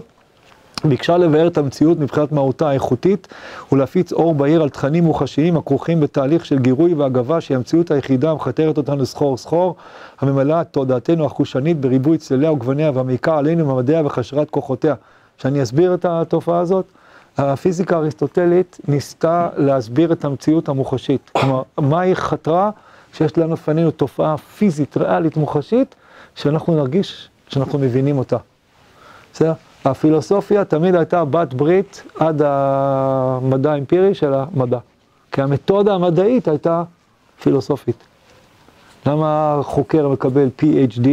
ביקשה 0.86 1.17
לבאר 1.17 1.47
את 1.47 1.57
המציאות 1.57 1.99
מבחינת 1.99 2.32
מהותה 2.32 2.69
האיכותית 2.69 3.27
ולהפיץ 3.71 4.13
אור 4.13 4.36
בהיר 4.36 4.61
על 4.61 4.69
תכנים 4.69 5.03
מוחשיים 5.03 5.57
הכרוכים 5.57 5.99
בתהליך 5.99 6.45
של 6.45 6.59
גירוי 6.59 6.93
והגבה 6.93 7.41
שהיא 7.41 7.57
המציאות 7.57 7.91
היחידה 7.91 8.32
המכתרת 8.32 8.77
אותנו 8.77 9.05
סחור 9.05 9.38
סחור, 9.38 9.75
הממלאה 10.19 10.61
את 10.61 10.67
תודעתנו 10.71 11.25
החושנית 11.25 11.80
בריבוי 11.80 12.17
צלליה 12.17 12.51
וגווניה 12.51 12.91
והמעיקה 12.93 13.38
עלינו 13.38 13.65
ממדיה 13.65 14.05
וחשרת 14.05 14.49
כוחותיה. 14.49 14.95
שאני 15.38 15.63
אסביר 15.63 15.93
את 15.93 16.05
התופעה 16.05 16.59
הזאת? 16.59 16.86
הפיזיקה 17.38 17.95
האריסטוטלית 17.95 18.77
ניסתה 18.88 19.49
להסביר 19.57 20.13
את 20.13 20.25
המציאות 20.25 20.69
המוחשית. 20.69 21.30
כלומר, 21.34 21.61
מה 21.77 21.99
היא 21.99 22.13
חתרה 22.13 22.69
שיש 23.13 23.38
לנו 23.38 23.53
לפנינו 23.53 23.91
תופעה 23.91 24.38
פיזית, 24.38 24.97
ריאלית, 24.97 25.38
מוחשית, 25.38 25.95
שאנחנו 26.36 26.75
נרגיש 26.75 27.30
שאנחנו 27.47 27.80
מבינים 27.80 28.17
אותה. 28.17 28.38
בסדר? 29.34 29.53
הפילוסופיה 29.86 30.65
תמיד 30.65 30.95
הייתה 30.95 31.25
בת 31.25 31.53
ברית 31.53 32.03
עד 32.19 32.41
המדע 32.45 33.71
האמפירי 33.71 34.13
של 34.13 34.34
המדע. 34.34 34.77
כי 35.32 35.41
המתודה 35.41 35.93
המדעית 35.93 36.47
הייתה 36.47 36.84
פילוסופית. 37.41 37.95
למה 39.05 39.59
חוקר 39.63 40.09
מקבל 40.09 40.49
PhD? 40.61 41.07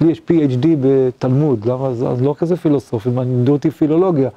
לי 0.00 0.10
יש 0.10 0.22
PhD 0.30 0.66
בתלמוד, 0.80 1.66
למה 1.66 1.94
זה 1.94 2.24
לא 2.24 2.34
כזה 2.38 2.56
פילוסופי, 2.56 3.08
לימדו 3.08 3.52
אותי 3.52 3.70
פילולוגיה. 3.70 4.28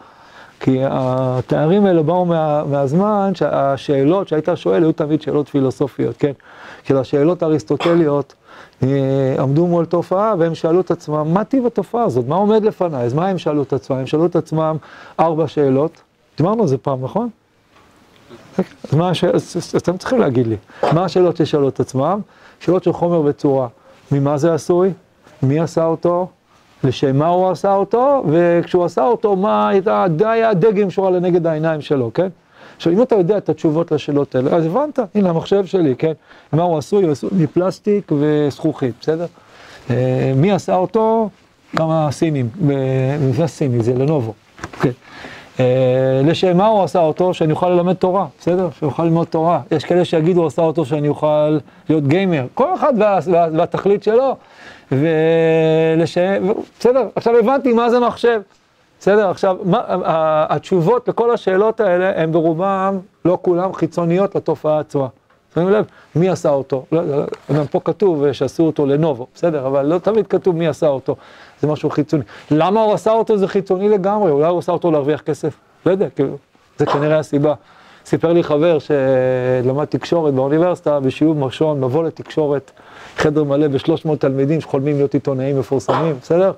כי 0.60 0.80
התארים 0.84 1.86
האלה 1.86 2.04
באו 2.04 2.26
מה, 2.26 2.64
מהזמן 2.64 3.32
שהשאלות 3.36 4.28
שהיית 4.28 4.50
שואל 4.56 4.84
היו 4.84 4.92
תמיד 4.92 5.22
שאלות 5.22 5.50
פילוסופיות, 5.50 6.18
כן? 6.18 6.32
כאילו 6.86 7.00
השאלות 7.00 7.44
האריסטוטליות 7.44 8.34
עמדו 9.40 9.68
מול 9.68 9.86
תופעה 9.86 10.36
והם 10.40 10.56
שאלו 10.56 10.82
את 10.82 10.92
עצמם, 10.92 11.34
מה 11.34 11.44
טיב 11.44 11.66
התופעה 11.66 12.04
הזאת? 12.04 12.28
מה 12.28 12.36
עומד 12.36 12.64
לפניי? 12.64 13.06
אז 13.06 13.14
מה 13.14 13.28
הם 13.28 13.38
שאלו 13.38 13.64
את 13.64 13.74
עצמם? 13.74 13.98
הם 13.98 14.06
שאלו 14.06 14.26
את 14.26 14.36
עצמם 14.36 14.78
ארבע 15.20 15.48
שאלות, 15.48 16.02
דיברנו 16.38 16.62
על 16.62 16.68
זה 16.68 16.78
פעם, 16.78 17.04
נכון? 17.04 17.30
אז 18.58 18.94
מה 18.94 19.10
השאלות, 19.10 19.36
אז 19.36 19.74
אתם 19.78 19.98
צריכים 19.98 20.20
להגיד 20.20 20.48
לי, 20.48 20.56
מה 20.94 21.06
השאלות 21.06 21.38
ששאלו 21.38 21.70
את 21.70 21.80
עצמם? 21.80 22.20
שאלות 22.60 22.84
של 22.84 22.94
חומר 22.94 23.22
וצורה. 23.22 23.68
ממה 24.12 24.38
זה 24.38 24.54
עשוי? 24.54 24.94
מי 25.44 25.60
עשה 25.60 25.86
אותו? 25.86 26.28
לשם 26.84 27.18
מה 27.18 27.28
הוא 27.28 27.50
עשה 27.50 27.74
אותו? 27.74 28.24
וכשהוא 28.30 28.86
עשה 28.86 29.06
אותו, 29.06 29.36
מה 29.36 29.70
הייתה, 29.70 30.06
היה 30.20 30.50
הדגם 30.50 30.90
שורה 30.90 31.10
לנגד 31.10 31.48
העיניים 31.48 31.82
שלו, 31.82 32.12
כן? 32.14 32.28
עכשיו, 32.78 32.94
אם 32.94 33.02
אתה 33.02 33.16
יודע 33.16 33.38
את 33.38 33.50
התשובות 33.50 33.92
לשאלות 33.92 34.36
האלה, 34.36 34.56
אז 34.56 34.66
הבנת, 34.66 35.00
הנה 35.16 35.30
המחשב 35.30 35.66
שלי, 35.66 35.96
כן? 35.96 36.12
מה 36.54 36.64
הוא 36.64 36.78
עשוי? 36.78 37.04
הוא 37.04 37.12
עשוי 37.12 37.30
מפלסטיק 37.34 38.12
וזכוכית, 38.20 38.96
בסדר? 39.02 39.26
אה, 39.90 40.34
מי 40.36 40.52
עשה 40.52 40.76
אותו? 40.76 41.30
כמה 41.76 42.12
סינים, 42.12 42.50
מבנה 43.22 43.48
סיני, 43.48 43.84
זה 43.84 43.94
לנובו, 43.94 44.34
כן. 44.82 44.92
אה, 45.60 46.22
לשם 46.24 46.58
מה 46.58 46.68
הוא 46.68 46.84
עשה 46.84 47.00
אותו? 47.00 47.34
שאני 47.34 47.52
אוכל 47.52 47.70
ללמד 47.70 47.94
תורה, 47.94 48.26
בסדר? 48.40 48.70
שאני 48.80 48.92
אוכל 48.92 49.04
ללמוד 49.04 49.28
תורה. 49.28 49.62
יש 49.72 49.84
כאלה 49.84 50.06
שיגידו, 50.06 50.40
הוא 50.40 50.48
עשה 50.48 50.62
אותו 50.62 50.86
שאני 50.86 51.08
אוכל 51.08 51.58
להיות 51.90 52.08
גיימר. 52.08 52.46
כל 52.54 52.74
אחד 52.74 52.94
וה, 52.98 53.20
וה, 53.32 53.48
והתכלית 53.54 54.04
שלו. 54.04 54.36
ולשם, 54.92 56.48
בסדר, 56.80 57.08
עכשיו 57.16 57.38
הבנתי 57.38 57.74
מה 57.74 57.90
זה 57.90 58.00
מחשב. 58.00 58.42
בסדר? 59.00 59.30
עכשיו, 59.30 59.58
מה, 59.64 59.82
התשובות 60.50 61.08
לכל 61.08 61.32
השאלות 61.32 61.80
האלה 61.80 62.22
הן 62.22 62.32
ברובם, 62.32 63.00
לא 63.26 63.38
כולם, 63.42 63.74
חיצוניות 63.74 64.36
לתופעה 64.36 64.80
עצמה. 64.80 65.08
שמים 65.56 65.70
לב, 65.70 65.86
מי 66.16 66.30
עשה 66.30 66.50
אותו? 66.50 66.86
לא, 66.92 67.06
לא, 67.06 67.24
גם 67.58 67.68
פה 67.68 67.80
כתוב 67.80 68.32
שעשו 68.32 68.64
אותו 68.64 68.86
לנובו, 68.86 69.28
בסדר? 69.36 69.68
אבל 69.68 69.86
לא 69.86 69.98
תמיד 69.98 70.28
כתוב 70.28 70.56
מי 70.56 70.68
עשה 70.68 70.88
אותו, 70.88 71.16
זה 71.62 71.68
משהו 71.68 71.90
חיצוני. 71.90 72.24
למה 72.52 72.82
הוא 72.82 72.94
עשה 72.94 73.12
אותו 73.12 73.38
זה 73.38 73.48
חיצוני 73.48 73.90
לגמרי, 73.90 74.32
אולי 74.32 74.48
הוא 74.48 74.60
עשה 74.60 74.72
אותו 74.72 74.92
להרוויח 74.92 75.22
כסף? 75.22 75.54
לא 75.86 75.92
יודע, 75.92 76.10
כאילו, 76.10 76.38
זה 76.78 76.86
כנראה 76.86 77.20
הסיבה. 77.20 77.54
סיפר 78.06 78.34
לי 78.34 78.44
חבר 78.44 78.78
שלמד 78.80 79.86
תקשורת 79.86 80.34
באוניברסיטה, 80.34 81.00
בשיעור 81.00 81.36
ראשון, 81.46 81.82
מבוא 81.82 82.04
לתקשורת, 82.04 82.72
חדר 83.18 83.44
מלא 83.44 83.68
ב-300 83.68 84.16
תלמידים 84.20 84.62
שחולמים 84.62 84.96
להיות 84.96 85.14
עיתונאים 85.14 85.60
מפורסמים, 85.60 86.16
בסדר? 86.22 86.52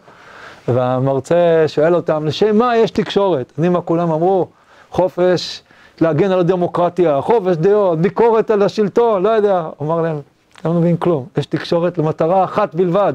והמרצה 0.68 1.64
שואל 1.68 1.96
אותם, 1.96 2.26
לשם 2.26 2.58
מה 2.58 2.78
יש 2.78 2.92
תקשורת? 2.92 3.52
יודעים 3.58 3.74
מה 3.74 3.82
כולם 3.82 4.12
אמרו? 4.12 4.48
חופש 4.92 5.62
להגן 6.02 6.32
על 6.32 6.40
הדמוקרטיה, 6.40 7.22
חופש 7.22 7.56
דעות, 7.56 8.00
ביקורת 8.00 8.52
על 8.52 8.62
השלטון, 8.62 9.24
לא 9.24 9.30
יודע. 9.30 9.70
אמר 9.82 10.02
להם, 10.02 10.20
לא 10.66 10.74
מבין 10.74 10.98
כלום, 10.98 11.26
יש 11.38 11.46
תקשורת 11.46 11.98
למטרה 11.98 12.44
אחת 12.44 12.76
בלבד, 12.76 13.14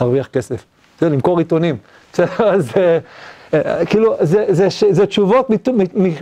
להרוויח 0.00 0.26
כסף. 0.26 0.64
זה 1.00 1.08
למכור 1.08 1.38
עיתונים. 1.38 1.76
אז 2.38 2.72
כאילו, 3.86 4.14
זה, 4.20 4.44
זה, 4.48 4.68
זה, 4.68 4.92
זה 4.92 5.06
תשובות 5.06 5.50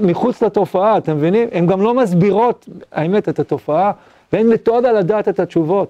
מחוץ 0.01 0.43
לתופעה, 0.43 0.97
אתם 0.99 1.16
מבינים? 1.16 1.49
הן 1.53 1.66
גם 1.66 1.82
לא 1.82 1.95
מסבירות, 1.95 2.68
האמת, 2.93 3.28
את 3.28 3.39
התופעה, 3.39 3.93
ואין 4.32 4.49
מתודה 4.49 4.93
לדעת 4.93 5.28
את 5.28 5.41
התשובות. 5.41 5.89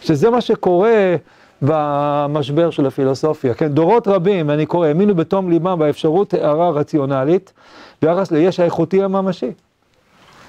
שזה 0.00 0.30
מה 0.30 0.40
שקורה 0.40 1.16
במשבר 1.62 2.70
של 2.70 2.86
הפילוסופיה. 2.86 3.54
כן, 3.54 3.68
דורות 3.68 4.08
רבים, 4.08 4.50
אני 4.50 4.66
קורא, 4.66 4.86
האמינו 4.86 5.14
בתום 5.14 5.50
ליבם 5.50 5.78
באפשרות 5.78 6.34
הערה 6.34 6.70
רציונלית 6.70 7.52
ביחס 8.02 8.30
ליש 8.30 8.60
האיכותי 8.60 9.02
הממשי. 9.02 9.52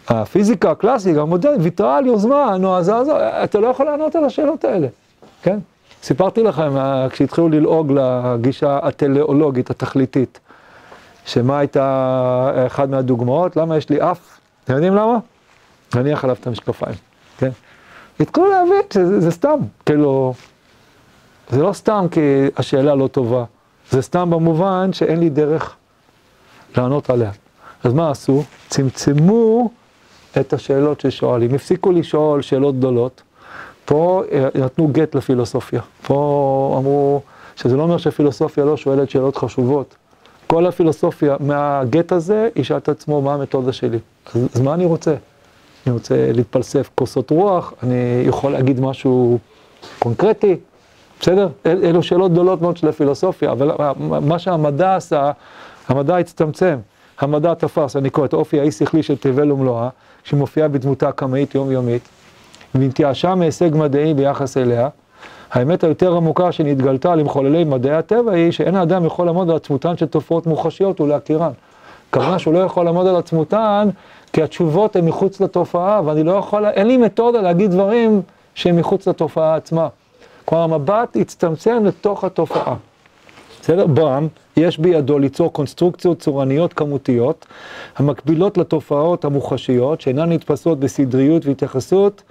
הפיזיקה 0.07 0.71
הקלאסית, 0.71 1.17
המודרנית, 1.17 1.59
ויתרה 1.61 1.97
על 1.97 2.05
יוזמה 2.05 2.57
נועזה 2.59 2.95
הזו, 2.95 3.11
אתה 3.19 3.59
לא 3.59 3.67
יכול 3.67 3.85
לענות 3.85 4.15
על 4.15 4.25
השאלות 4.25 4.65
האלה, 4.65 4.87
כן? 5.43 5.59
סיפרתי 6.03 6.43
לכם, 6.43 6.77
אה, 6.77 7.07
כשהתחילו 7.09 7.49
ללעוג 7.49 7.91
לגישה 7.91 8.79
הטלאולוגית, 8.83 9.69
התכליתית, 9.69 10.39
שמה 11.25 11.59
הייתה 11.59 12.51
אחת 12.67 12.89
מהדוגמאות, 12.89 13.57
למה 13.57 13.77
יש 13.77 13.89
לי 13.89 14.01
אף? 14.01 14.19
אתם 14.63 14.73
יודעים 14.73 14.95
למה? 14.95 15.17
נניח 15.95 16.23
עליו 16.23 16.35
את 16.41 16.47
המשקפיים, 16.47 16.95
כן? 17.37 17.49
התחילו 18.19 18.49
להבין 18.49 18.81
שזה 18.93 19.31
סתם, 19.31 19.59
כאילו... 19.85 20.33
זה 21.51 21.63
לא 21.63 21.73
סתם 21.73 22.05
כי 22.11 22.19
השאלה 22.57 22.95
לא 22.95 23.07
טובה, 23.07 23.43
זה 23.89 24.01
סתם 24.01 24.29
במובן 24.29 24.93
שאין 24.93 25.19
לי 25.19 25.29
דרך 25.29 25.75
לענות 26.77 27.09
עליה. 27.09 27.31
אז 27.83 27.93
מה 27.93 28.11
עשו? 28.11 28.43
צמצמו 28.69 29.69
את 30.39 30.53
השאלות 30.53 30.99
ששואלים. 31.01 31.53
הפסיקו 31.53 31.91
לשאול 31.91 32.41
שאלות 32.41 32.77
גדולות. 32.77 33.21
פה 33.85 34.23
אה, 34.31 34.47
נתנו 34.55 34.87
גט 34.87 35.15
לפילוסופיה. 35.15 35.81
פה 36.07 36.75
אמרו 36.79 37.21
שזה 37.55 37.77
לא 37.77 37.83
אומר 37.83 37.97
שהפילוסופיה 37.97 38.65
לא 38.65 38.77
שואלת 38.77 39.09
שאלות 39.09 39.37
חשובות. 39.37 39.95
כל 40.47 40.65
הפילוסופיה 40.65 41.35
מהגט 41.39 42.11
הזה 42.11 42.49
ישאל 42.55 42.77
את 42.77 42.89
עצמו 42.89 43.21
מה 43.21 43.33
המתודה 43.33 43.73
שלי. 43.73 43.99
אז, 44.35 44.47
אז 44.53 44.61
מה 44.61 44.73
אני 44.73 44.85
רוצה? 44.85 45.15
אני 45.85 45.93
רוצה 45.93 46.31
להתפלסף 46.31 46.89
כוסות 46.95 47.29
רוח, 47.29 47.73
אני 47.83 48.23
יכול 48.25 48.51
להגיד 48.51 48.79
משהו 48.79 49.39
קונקרטי, 49.99 50.55
בסדר? 51.21 51.47
אל, 51.65 51.79
אלו 51.83 52.03
שאלות 52.03 52.31
גדולות 52.31 52.61
מאוד 52.61 52.77
של 52.77 52.87
הפילוסופיה, 52.87 53.51
אבל 53.51 53.71
מה 53.99 54.39
שהמדע 54.39 54.95
עשה, 54.95 55.31
המדע 55.87 56.17
הצטמצם. 56.17 56.77
המדע 57.19 57.53
תפס, 57.53 57.95
אני 57.95 58.09
קורא 58.09 58.25
את 58.25 58.33
האופי 58.33 58.59
האי-שכלי 58.59 59.03
של 59.03 59.17
תבל 59.17 59.51
ומלואה, 59.51 59.89
שמופיעה 60.23 60.67
בדמותה 60.67 61.09
הקמאית 61.09 61.55
יומיומית, 61.55 62.01
והתייאשה 62.75 63.35
מהישג 63.35 63.75
מדעי 63.75 64.13
ביחס 64.13 64.57
אליה. 64.57 64.89
האמת 65.51 65.83
היותר 65.83 66.15
עמוקה 66.15 66.51
שנתגלתה 66.51 67.15
למחוללי 67.15 67.63
מדעי 67.63 67.93
הטבע 67.93 68.31
היא 68.31 68.51
שאין 68.51 68.75
האדם 68.75 69.05
יכול 69.05 69.25
לעמוד 69.25 69.49
על 69.49 69.55
עצמותן 69.55 69.97
של 69.97 70.05
תופעות 70.05 70.47
מוחשיות 70.47 71.01
ולהכירן. 71.01 71.51
הכוונה 72.09 72.39
שהוא 72.39 72.53
לא 72.53 72.59
יכול 72.59 72.85
לעמוד 72.85 73.07
על 73.07 73.15
עצמותן 73.15 73.89
כי 74.33 74.43
התשובות 74.43 74.95
הן 74.95 75.05
מחוץ 75.05 75.41
לתופעה, 75.41 76.01
ואני 76.05 76.23
לא 76.23 76.31
יכול, 76.31 76.65
אין 76.65 76.87
לי 76.87 76.97
מתודה 76.97 77.41
להגיד 77.41 77.71
דברים 77.71 78.21
שהם 78.55 78.75
מחוץ 78.75 79.07
לתופעה 79.07 79.55
עצמה. 79.55 79.87
כלומר, 80.45 80.63
המבט 80.63 81.15
הצטמצם 81.15 81.85
לתוך 81.85 82.23
התופעה. 82.23 82.75
בסדר? 83.61 83.87
ברם, 83.87 84.27
יש 84.57 84.77
בידו 84.77 85.19
ליצור 85.19 85.53
קונסטרוקציות 85.53 86.19
צורניות 86.19 86.73
כמותיות, 86.73 87.45
המקבילות 87.97 88.57
לתופעות 88.57 89.25
המוחשיות, 89.25 90.01
שאינן 90.01 90.31
נתפסות 90.31 90.79
בסדריות 90.79 91.45
והתייחסות 91.45 92.23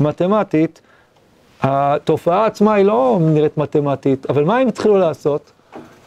מתמטית. 0.00 0.80
התופעה 1.62 2.46
עצמה 2.46 2.74
היא 2.74 2.84
לא 2.84 3.18
נראית 3.20 3.58
מתמטית, 3.58 4.30
אבל 4.30 4.44
מה 4.44 4.56
הם 4.58 4.68
התחילו 4.68 4.98
לעשות? 4.98 5.50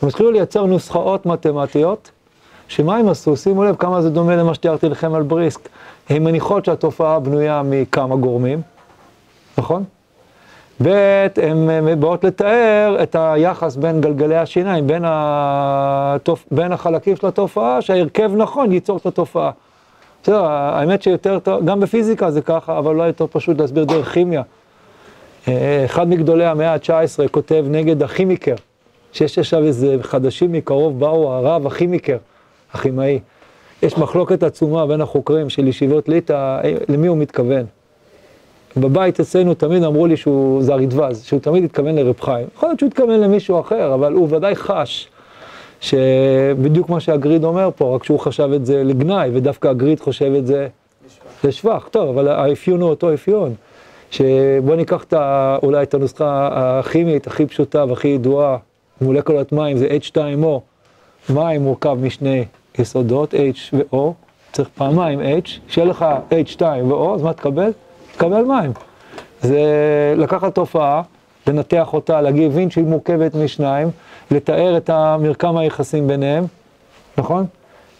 הם 0.01 0.07
התחילו 0.07 0.31
לייצר 0.31 0.65
נוסחאות 0.65 1.25
מתמטיות, 1.25 2.11
שמה 2.67 2.97
הם 2.97 3.09
עשו? 3.09 3.37
שימו 3.37 3.63
לב 3.63 3.75
כמה 3.75 4.01
זה 4.01 4.09
דומה 4.09 4.35
למה 4.35 4.53
שתיארתי 4.53 4.89
לכם 4.89 5.13
על 5.13 5.23
בריסק. 5.23 5.69
הן 6.09 6.23
מניחות 6.23 6.65
שהתופעה 6.65 7.19
בנויה 7.19 7.61
מכמה 7.65 8.15
גורמים, 8.15 8.61
נכון? 9.57 9.83
ב', 10.83 11.27
הן 11.41 11.99
באות 11.99 12.23
לתאר 12.23 12.97
את 13.03 13.15
היחס 13.19 13.75
בין 13.75 14.01
גלגלי 14.01 14.37
השיניים, 14.37 14.87
בין, 14.87 15.03
התופ... 15.05 16.45
בין 16.51 16.71
החלקים 16.71 17.15
של 17.15 17.27
התופעה, 17.27 17.81
שההרכב 17.81 18.31
נכון 18.35 18.71
ייצור 18.71 18.97
את 18.97 19.05
התופעה. 19.05 19.51
בסדר, 20.23 20.45
האמת 20.45 21.01
שיותר 21.01 21.39
גם 21.65 21.79
בפיזיקה 21.79 22.31
זה 22.31 22.41
ככה, 22.41 22.77
אבל 22.77 22.95
אולי 22.95 23.07
יותר 23.07 23.25
פשוט 23.31 23.61
להסביר 23.61 23.83
דרך 23.83 24.13
כימיה. 24.13 24.41
אה, 25.47 25.85
אחד 25.85 26.09
מגדולי 26.09 26.45
המאה 26.45 26.73
ה-19 26.73 27.27
כותב 27.31 27.65
נגד 27.69 28.03
הכימיקר, 28.03 28.55
שיש 29.13 29.39
עכשיו 29.39 29.63
איזה 29.63 29.95
חדשים 30.01 30.51
מקרוב 30.51 30.99
באו, 30.99 31.33
הרב 31.33 31.67
הכימיקר, 31.67 32.17
הכימאי. 32.73 33.19
יש 33.83 33.97
מחלוקת 33.97 34.43
עצומה 34.43 34.87
בין 34.87 35.01
החוקרים 35.01 35.49
של 35.49 35.67
ישיבות 35.67 36.09
ליטא, 36.09 36.33
אה, 36.33 36.73
למי 36.89 37.07
הוא 37.07 37.17
מתכוון. 37.17 37.65
בבית 38.77 39.19
אצלנו 39.19 39.53
תמיד 39.53 39.83
אמרו 39.83 40.07
לי 40.07 40.17
שהוא 40.17 40.63
זה 40.63 40.73
הרדווז, 40.73 41.23
שהוא 41.23 41.39
תמיד 41.39 41.63
התכוון 41.63 41.95
לרב 41.95 42.15
חיים. 42.21 42.47
יכול 42.55 42.69
להיות 42.69 42.79
שהוא 42.79 42.87
התכוון 42.87 43.19
למישהו 43.19 43.59
אחר, 43.59 43.93
אבל 43.93 44.13
הוא 44.13 44.27
ודאי 44.31 44.55
חש 44.55 45.09
שבדיוק 45.79 46.89
מה 46.89 46.99
שהגריד 46.99 47.43
אומר 47.43 47.69
פה, 47.75 47.95
רק 47.95 48.03
שהוא 48.03 48.19
חשב 48.19 48.49
את 48.55 48.65
זה 48.65 48.83
לגנאי, 48.83 49.29
ודווקא 49.33 49.67
הגריד 49.67 49.99
חושב 49.99 50.33
את 50.33 50.47
זה 50.47 50.67
לשבח. 51.43 51.87
טוב, 51.91 52.09
אבל 52.09 52.27
האפיון 52.27 52.81
הוא 52.81 52.89
אותו 52.89 53.13
אפיון. 53.13 53.53
שבוא 54.11 54.75
ניקח 54.75 55.03
את 55.03 55.13
ה, 55.13 55.57
אולי 55.63 55.83
את 55.83 55.93
הנוסחה 55.93 56.49
הכימית 56.51 57.27
הכי 57.27 57.45
פשוטה 57.45 57.85
והכי 57.85 58.07
ידועה, 58.07 58.57
מולקולת 59.01 59.51
מים 59.51 59.77
זה 59.77 59.87
H2O. 60.03 60.59
מים 61.33 61.61
מורכב 61.61 61.97
משני 62.01 62.45
יסודות, 62.79 63.33
H 63.33 63.37
ו-O, 63.73 63.97
צריך 64.51 64.69
פעמיים 64.75 65.19
H, 65.19 65.49
שיהיה 65.67 65.87
לך 65.87 66.05
H2 66.29 66.61
ו-O, 66.61 67.15
אז 67.15 67.21
מה 67.21 67.33
תקבל? 67.33 67.71
תקבל 68.17 68.43
מים. 68.43 68.71
זה 69.41 69.63
לקחת 70.17 70.55
תופעה, 70.55 71.01
לנתח 71.47 71.93
אותה, 71.93 72.21
להבין 72.21 72.69
שהיא 72.69 72.85
מורכבת 72.85 73.35
משניים, 73.35 73.89
לתאר 74.31 74.77
את 74.77 74.89
המרקם 74.89 75.57
היחסים 75.57 76.07
ביניהם, 76.07 76.45
נכון? 77.17 77.45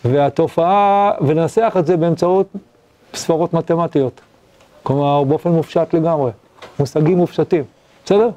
והתופעה, 0.06 1.12
ולנסח 1.22 1.76
את 1.80 1.86
זה 1.88 1.98
באמצעות 1.98 2.48
ספרות 3.14 3.54
מתמטיות. 3.54 4.22
כלומר, 4.84 5.24
באופן 5.24 5.50
מופשט 5.50 5.94
לגמרי, 5.94 6.32
מושגים 6.80 7.18
מופשטים, 7.18 7.64
בסדר? 8.06 8.30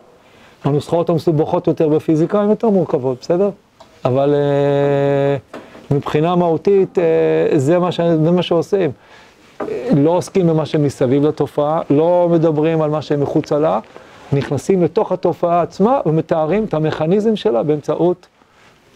הנוסחאות 0.64 1.08
המסובכות 1.08 1.66
יותר 1.66 1.88
בפיזיקה 1.88 2.40
הן 2.40 2.50
יותר 2.50 2.68
מורכבות, 2.68 3.18
בסדר? 3.20 3.50
אבל 4.04 4.34
uh, 4.34 5.94
מבחינה 5.94 6.36
מהותית 6.36 6.98
uh, 6.98 7.58
זה, 7.58 7.78
מה 7.78 7.92
ש... 7.92 8.00
זה 8.00 8.30
מה 8.30 8.42
שעושים. 8.42 8.90
לא 9.96 10.10
עוסקים 10.10 10.46
במה 10.46 10.66
שמסביב 10.66 11.26
לתופעה, 11.26 11.80
לא 11.90 12.28
מדברים 12.30 12.82
על 12.82 12.90
מה 12.90 13.02
שמחוצה 13.02 13.58
לה, 13.58 13.80
נכנסים 14.32 14.82
לתוך 14.82 15.12
התופעה 15.12 15.62
עצמה 15.62 16.00
ומתארים 16.06 16.64
את 16.64 16.74
המכניזם 16.74 17.36
שלה 17.36 17.62
באמצעות 17.62 18.26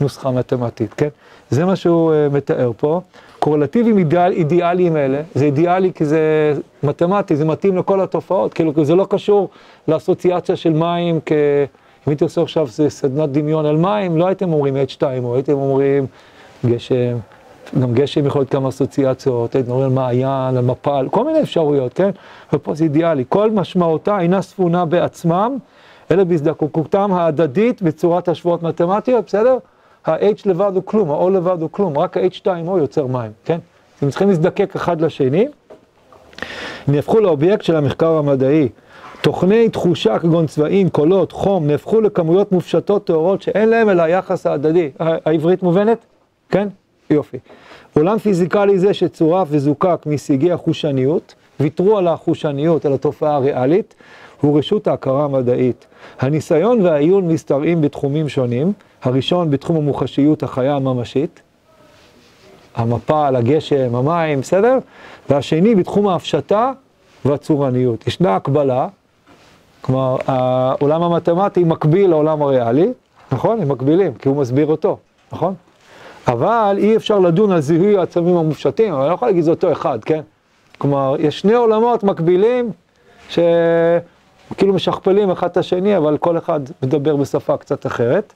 נוסחה 0.01 0.31
מתמטית, 0.31 0.95
כן? 0.95 1.09
זה 1.51 1.65
מה 1.65 1.77
שהוא 1.77 2.12
uh, 2.12 2.35
מתאר 2.35 2.73
פה. 2.77 3.01
קורלטיבים 3.39 3.99
אידיאל, 3.99 4.33
אידיאליים 4.33 4.97
אלה, 4.97 5.23
זה 5.35 5.45
אידיאלי 5.45 5.93
כי 5.95 6.05
זה 6.05 6.55
מתמטי, 6.83 7.37
זה 7.37 7.45
מתאים 7.45 7.77
לכל 7.77 8.01
התופעות, 8.01 8.55
כאילו 8.55 8.85
זה 8.85 8.95
לא 8.95 9.07
קשור 9.11 9.49
לאסוציאציה 9.89 10.57
של 10.57 10.73
מים, 10.73 11.21
כ... 11.27 11.33
אם 11.33 12.11
הייתי 12.11 12.25
עושה 12.25 12.43
עכשיו 12.43 12.69
סדנת 12.89 13.33
דמיון 13.33 13.67
על 13.67 13.77
מים, 13.77 14.17
לא 14.17 14.27
הייתם 14.27 14.53
אומרים 14.53 14.77
H2, 14.77 15.03
או 15.25 15.35
הייתם 15.35 15.53
אומרים 15.53 16.07
גשם, 16.67 17.17
גם 17.81 17.95
גשם 17.95 18.27
יכול 18.27 18.41
להיות 18.41 18.51
כמה 18.51 18.69
אסוציאציות, 18.69 19.57
על 19.57 19.89
מעיין, 19.89 20.57
על 20.57 20.65
מפל, 20.65 21.09
כל 21.11 21.25
מיני 21.25 21.41
אפשרויות, 21.43 21.93
כן? 21.93 22.11
ופה 22.53 22.75
זה 22.75 22.85
אידיאלי. 22.85 23.25
כל 23.29 23.51
משמעותה 23.51 24.21
אינה 24.21 24.43
ספונה 24.43 24.85
בעצמם, 24.85 25.57
אלא 26.11 26.25
בהזדקקותם 26.25 27.12
ההדדית 27.12 27.83
בצורת 27.83 28.29
השוואות 28.29 28.62
מתמטיות, 28.62 29.27
בסדר? 29.27 29.59
ה-H 30.07 30.43
לבד 30.47 30.73
הוא 30.75 30.83
כלום, 30.85 31.11
ה-O 31.11 31.31
לבד 31.31 31.62
הוא 31.62 31.69
כלום, 31.73 31.99
רק 31.99 32.17
ה-H2O 32.17 32.79
יוצר 32.79 33.07
מים, 33.07 33.31
כן? 33.45 33.59
הם 34.03 34.11
צריכים 34.11 34.29
להזדקק 34.29 34.77
אחד 34.77 35.01
לשני. 35.01 35.47
נהפכו 36.89 37.21
לאובייקט 37.21 37.65
של 37.65 37.77
המחקר 37.77 38.11
המדעי. 38.11 38.69
תוכני 39.23 39.69
תחושה 39.69 40.19
כגון 40.19 40.47
צבעים, 40.47 40.89
קולות, 40.89 41.33
חום, 41.33 41.67
נהפכו 41.67 42.01
לכמויות 42.01 42.53
מופשטות 42.53 43.07
טהורות 43.07 43.43
שאין 43.43 43.69
להם 43.69 43.91
אלא 43.91 44.03
היחס 44.03 44.47
ההדדי. 44.47 44.91
העברית 44.99 45.62
מובנת? 45.62 45.99
כן? 46.49 46.69
יופי. 47.15 47.39
עולם 47.97 48.19
פיזיקלי 48.19 48.79
זה 48.79 48.95
שצורף 48.95 49.49
וזוקק 49.51 50.03
מסיגי 50.07 50.53
החושניות, 50.53 51.35
ויתרו 51.61 51.99
על 51.99 52.09
החושניות, 52.09 52.85
על 52.85 52.93
התופעה 52.93 53.35
הריאלית, 53.35 53.95
הוא 54.41 54.59
רשות 54.59 54.87
ההכרה 54.87 55.25
המדעית. 55.25 55.87
הניסיון 56.21 56.81
והעיון 56.81 57.29
משתרעים 57.29 57.81
בתחומים 57.81 58.29
שונים, 58.29 58.73
הראשון 59.03 59.51
בתחום 59.51 59.77
המוחשיות 59.77 60.43
החיה 60.43 60.77
הממשית, 60.77 61.41
המפל, 62.75 63.35
הגשם, 63.37 63.95
המים, 63.95 64.41
בסדר? 64.41 64.79
והשני 65.31 65.75
בתחום 65.75 66.09
ההפשטה 66.09 66.73
והצורניות. 67.25 68.07
ישנה 68.07 68.37
הקבלה, 68.37 68.89
כלומר, 69.81 70.17
העולם 70.27 71.03
המתמטי 71.03 71.65
מקביל 71.65 72.11
לעולם 72.11 72.43
הריאלי, 72.43 72.93
נכון? 73.33 73.62
הם 73.62 73.69
מקבילים, 73.69 74.15
כי 74.15 74.29
הוא 74.29 74.37
מסביר 74.37 74.67
אותו, 74.67 74.97
נכון? 75.33 75.55
אבל 76.29 76.77
אי 76.79 76.97
אפשר 76.97 77.18
לדון 77.18 77.53
על 77.53 77.61
זיהוי 77.61 77.97
העצמים 77.97 78.37
המופשטים, 78.37 78.93
אבל 78.93 79.01
אני 79.01 79.09
לא 79.09 79.14
יכול 79.14 79.29
להגיד 79.29 79.45
זה 79.45 79.51
אותו 79.51 79.72
אחד, 79.72 80.05
כן? 80.05 80.20
כלומר, 80.79 81.16
יש 81.18 81.41
שני 81.41 81.55
עולמות 81.55 82.03
מקבילים, 82.03 82.70
שכאילו 83.29 84.75
משכפלים 84.75 85.31
אחד 85.31 85.47
את 85.47 85.57
השני, 85.57 85.97
אבל 85.97 86.18
כל 86.18 86.39
אחד 86.39 86.61
מדבר 86.83 87.16
בשפה 87.16 87.57
קצת 87.57 87.87
אחרת. 87.87 88.33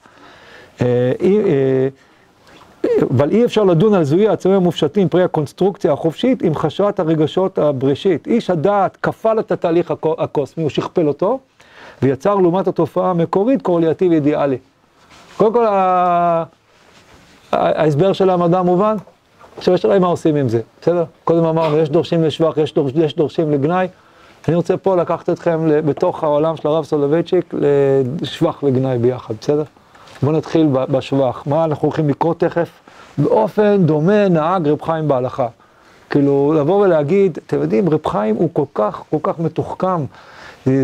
אה, 0.80 1.12
אה, 1.20 1.88
אבל 3.10 3.30
אי 3.30 3.44
אפשר 3.44 3.64
לדון 3.64 3.94
על 3.94 4.04
זיהוי 4.04 4.28
העצמים 4.28 4.56
המופשטים, 4.56 5.08
פרי 5.08 5.22
הקונסטרוקציה 5.22 5.92
החופשית, 5.92 6.42
עם 6.42 6.54
חשרת 6.54 7.00
הרגשות 7.00 7.58
הבראשית. 7.58 8.26
איש 8.26 8.50
הדעת 8.50 8.96
כפל 8.96 9.38
את 9.38 9.52
התהליך 9.52 9.90
הקוסמי, 10.18 10.62
הוא 10.62 10.70
שכפל 10.70 11.08
אותו, 11.08 11.38
ויצר 12.02 12.34
לעומת 12.34 12.68
התופעה 12.68 13.10
המקורית 13.10 13.62
קורליאטיב 13.62 14.12
אידיאלי. 14.12 14.58
קודם 15.36 15.52
כל, 15.52 15.66
ההסבר 17.52 18.12
של 18.12 18.30
המדע 18.30 18.62
מובן, 18.62 18.96
עכשיו 19.58 19.74
יש 19.74 19.84
להם 19.84 20.02
מה 20.02 20.08
עושים 20.08 20.36
עם 20.36 20.48
זה, 20.48 20.60
בסדר? 20.80 21.04
קודם 21.24 21.44
אמרנו, 21.44 21.78
יש 21.78 21.88
דורשים 21.88 22.24
לשבח, 22.24 22.56
יש, 22.56 22.74
דורש, 22.74 22.92
יש 22.94 23.16
דורשים 23.16 23.50
לגנאי. 23.50 23.88
אני 24.48 24.56
רוצה 24.56 24.76
פה 24.76 24.96
לקחת 24.96 25.30
אתכם 25.30 25.60
בתוך 25.86 26.24
העולם 26.24 26.56
של 26.56 26.68
הרב 26.68 26.84
סולובייצ'יק 26.84 27.54
לשבח 28.22 28.62
וגנאי 28.62 28.98
ביחד, 28.98 29.34
בסדר? 29.40 29.62
בואו 30.22 30.36
נתחיל 30.36 30.68
בשבח. 30.72 31.42
מה 31.46 31.64
אנחנו 31.64 31.88
הולכים 31.88 32.08
לקרוא 32.08 32.34
תכף? 32.34 32.68
באופן 33.18 33.86
דומה 33.86 34.28
נהג 34.28 34.68
רב 34.68 34.82
חיים 34.82 35.08
בהלכה. 35.08 35.46
כאילו, 36.10 36.54
לבוא 36.56 36.84
ולהגיד, 36.84 37.38
אתם 37.46 37.60
יודעים, 37.60 37.88
רב 37.88 38.06
חיים 38.06 38.36
הוא 38.36 38.48
כל 38.52 38.64
כך, 38.74 39.02
כל 39.10 39.16
כך 39.22 39.38
מתוחכם. 39.38 40.04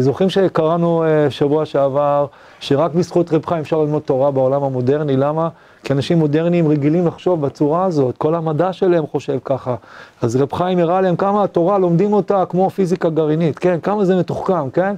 זוכרים 0.00 0.30
שקראנו 0.30 1.04
uh, 1.04 1.30
שבוע 1.30 1.64
שעבר, 1.64 2.26
שרק 2.60 2.94
בזכות 2.94 3.32
רב 3.32 3.46
חיים 3.46 3.60
אפשר 3.60 3.78
ללמוד 3.80 4.02
תורה 4.02 4.30
בעולם 4.30 4.62
המודרני, 4.62 5.16
למה? 5.16 5.48
כי 5.85 5.93
אנשים 5.93 6.18
מודרניים 6.18 6.68
רגילים 6.68 7.07
לחשוב 7.07 7.47
בצורה 7.47 7.85
הזאת, 7.85 8.16
כל 8.18 8.35
המדע 8.35 8.72
שלהם 8.72 9.07
חושב 9.07 9.39
ככה. 9.45 9.74
אז 10.22 10.37
רב 10.37 10.53
חיים 10.53 10.78
הראה 10.78 11.01
להם 11.01 11.16
כמה 11.16 11.45
התורה 11.45 11.78
לומדים 11.78 12.12
אותה 12.12 12.45
כמו 12.49 12.70
פיזיקה 12.70 13.11
גרעינית, 13.11 13.59
כן? 13.59 13.80
כמה 13.82 14.05
זה 14.05 14.16
מתוחכם, 14.16 14.70
כן? 14.70 14.95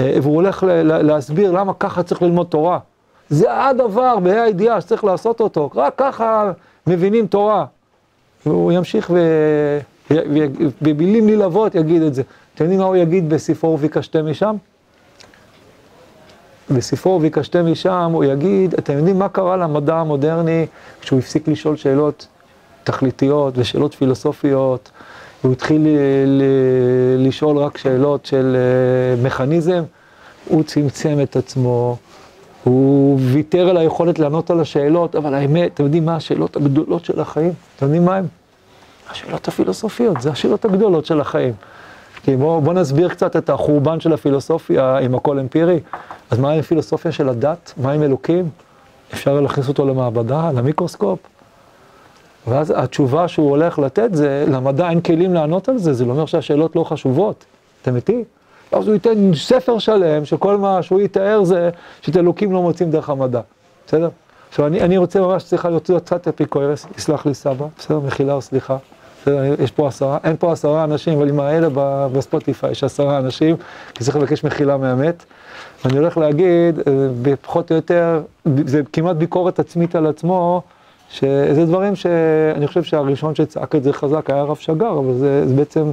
אה, 0.00 0.18
והוא 0.22 0.34
הולך 0.34 0.62
להסביר 0.82 1.52
למה 1.52 1.74
ככה 1.74 2.02
צריך 2.02 2.22
ללמוד 2.22 2.46
תורה. 2.46 2.78
זה 3.28 3.64
הדבר 3.64 4.18
בה"א 4.18 4.40
הידיעה 4.40 4.80
שצריך 4.80 5.04
לעשות 5.04 5.40
אותו, 5.40 5.70
רק 5.74 5.94
ככה 5.96 6.52
מבינים 6.86 7.26
תורה. 7.26 7.64
והוא 8.46 8.72
ימשיך 8.72 9.10
ובמילים 10.10 11.26
נלהבות 11.26 11.74
יגיד 11.74 12.02
את 12.02 12.14
זה. 12.14 12.22
אתם 12.54 12.64
יודעים 12.64 12.80
מה 12.80 12.86
הוא 12.86 12.96
יגיד 12.96 13.28
בספרו 13.28 13.72
וביקשתם 13.72 14.30
משם? 14.30 14.56
בספרו 16.70 17.12
וביקשתם 17.12 17.72
משם 17.72 18.10
הוא 18.12 18.24
יגיד, 18.24 18.74
אתם 18.74 18.92
יודעים 18.92 19.18
מה 19.18 19.28
קרה 19.28 19.56
למדע 19.56 19.96
המודרני 19.96 20.66
כשהוא 21.00 21.18
הפסיק 21.18 21.48
לשאול 21.48 21.76
שאלות 21.76 22.26
תכליתיות 22.84 23.54
ושאלות 23.56 23.94
פילוסופיות, 23.94 24.90
הוא 25.42 25.52
התחיל 25.52 25.86
לשאול 27.18 27.58
רק 27.58 27.78
שאלות 27.78 28.26
של 28.26 28.56
אה, 28.56 29.22
מכניזם, 29.22 29.82
הוא 30.48 30.62
צמצם 30.62 31.18
את 31.22 31.36
עצמו, 31.36 31.96
הוא 32.64 33.18
ויתר 33.32 33.68
על 33.68 33.76
היכולת 33.76 34.18
לענות 34.18 34.50
על 34.50 34.60
השאלות, 34.60 35.16
אבל 35.16 35.34
האמת, 35.34 35.74
אתם 35.74 35.84
יודעים 35.84 36.04
מה 36.04 36.16
השאלות 36.16 36.56
הגדולות 36.56 37.04
של 37.04 37.20
החיים? 37.20 37.52
אתם 37.76 37.86
יודעים 37.86 38.04
מה 38.04 38.16
הן? 38.16 38.24
השאלות 39.10 39.48
הפילוסופיות, 39.48 40.20
זה 40.20 40.30
השאלות 40.30 40.64
הגדולות 40.64 41.06
של 41.06 41.20
החיים. 41.20 41.52
כי 42.26 42.36
בואו 42.36 42.60
בוא 42.60 42.72
נסביר 42.72 43.08
קצת 43.08 43.36
את 43.36 43.50
החורבן 43.50 44.00
של 44.00 44.12
הפילוסופיה 44.12 44.98
עם 44.98 45.14
הכל 45.14 45.38
אמפירי. 45.38 45.80
אז 46.30 46.38
מה 46.38 46.50
עם 46.50 46.62
פילוסופיה 46.62 47.12
של 47.12 47.28
הדת? 47.28 47.72
מה 47.76 47.92
עם 47.92 48.02
אלוקים? 48.02 48.48
אפשר 49.12 49.40
להכניס 49.40 49.68
אותו 49.68 49.86
למעבדה, 49.86 50.50
למיקרוסקופ? 50.54 51.18
ואז 52.46 52.72
התשובה 52.76 53.28
שהוא 53.28 53.50
הולך 53.50 53.78
לתת 53.78 54.08
זה, 54.12 54.44
למדע 54.48 54.90
אין 54.90 55.00
כלים 55.00 55.34
לענות 55.34 55.68
על 55.68 55.78
זה, 55.78 55.92
זה 55.92 56.04
לא 56.04 56.12
אומר 56.12 56.26
שהשאלות 56.26 56.76
לא 56.76 56.84
חשובות. 56.84 57.44
אתם 57.82 57.96
איתי? 57.96 58.24
אז 58.72 58.86
הוא 58.86 58.94
ייתן 58.94 59.34
ספר 59.34 59.78
שלם, 59.78 60.24
שכל 60.24 60.56
מה 60.56 60.82
שהוא 60.82 61.00
יתאר 61.00 61.44
זה 61.44 61.70
שאת 62.02 62.16
אלוקים 62.16 62.52
לא 62.52 62.62
מוצאים 62.62 62.90
דרך 62.90 63.10
המדע. 63.10 63.40
בסדר? 63.86 64.08
עכשיו, 64.48 64.66
אני, 64.66 64.80
אני 64.80 64.98
רוצה 64.98 65.20
ממש, 65.20 65.42
סליחה, 65.42 65.68
להוציא 65.68 65.98
קצת 65.98 66.28
אפיקוירס, 66.28 66.86
יסלח 66.98 67.26
לי 67.26 67.34
סבא, 67.34 67.66
בסדר? 67.78 68.00
מחילה 68.00 68.32
או 68.32 68.42
סליחה. 68.42 68.76
יש 69.58 69.70
פה 69.70 69.88
עשרה, 69.88 70.18
אין 70.24 70.36
פה 70.38 70.52
עשרה 70.52 70.84
אנשים, 70.84 71.18
אבל 71.18 71.28
עם 71.28 71.40
האלה 71.40 71.68
בספוטיפיי 72.12 72.70
יש 72.70 72.84
עשרה 72.84 73.18
אנשים, 73.18 73.56
כי 73.94 74.04
צריך 74.04 74.16
לבקש 74.16 74.44
מחילה 74.44 74.76
מהמת. 74.76 75.24
ואני 75.84 75.98
הולך 75.98 76.16
להגיד, 76.16 76.78
אה, 76.78 77.36
פחות 77.42 77.70
או 77.70 77.76
יותר, 77.76 78.22
זה 78.66 78.82
כמעט 78.92 79.16
ביקורת 79.16 79.58
עצמית 79.58 79.94
על 79.94 80.06
עצמו, 80.06 80.62
שזה 81.10 81.64
דברים 81.66 81.96
שאני 81.96 82.66
חושב 82.66 82.82
שהראשון 82.82 83.34
שצעק 83.34 83.74
את 83.74 83.82
זה 83.82 83.92
חזק 83.92 84.30
היה 84.30 84.40
הרב 84.40 84.56
שגר, 84.56 84.98
אבל 84.98 85.14
זה, 85.14 85.48
זה 85.48 85.54
בעצם, 85.54 85.90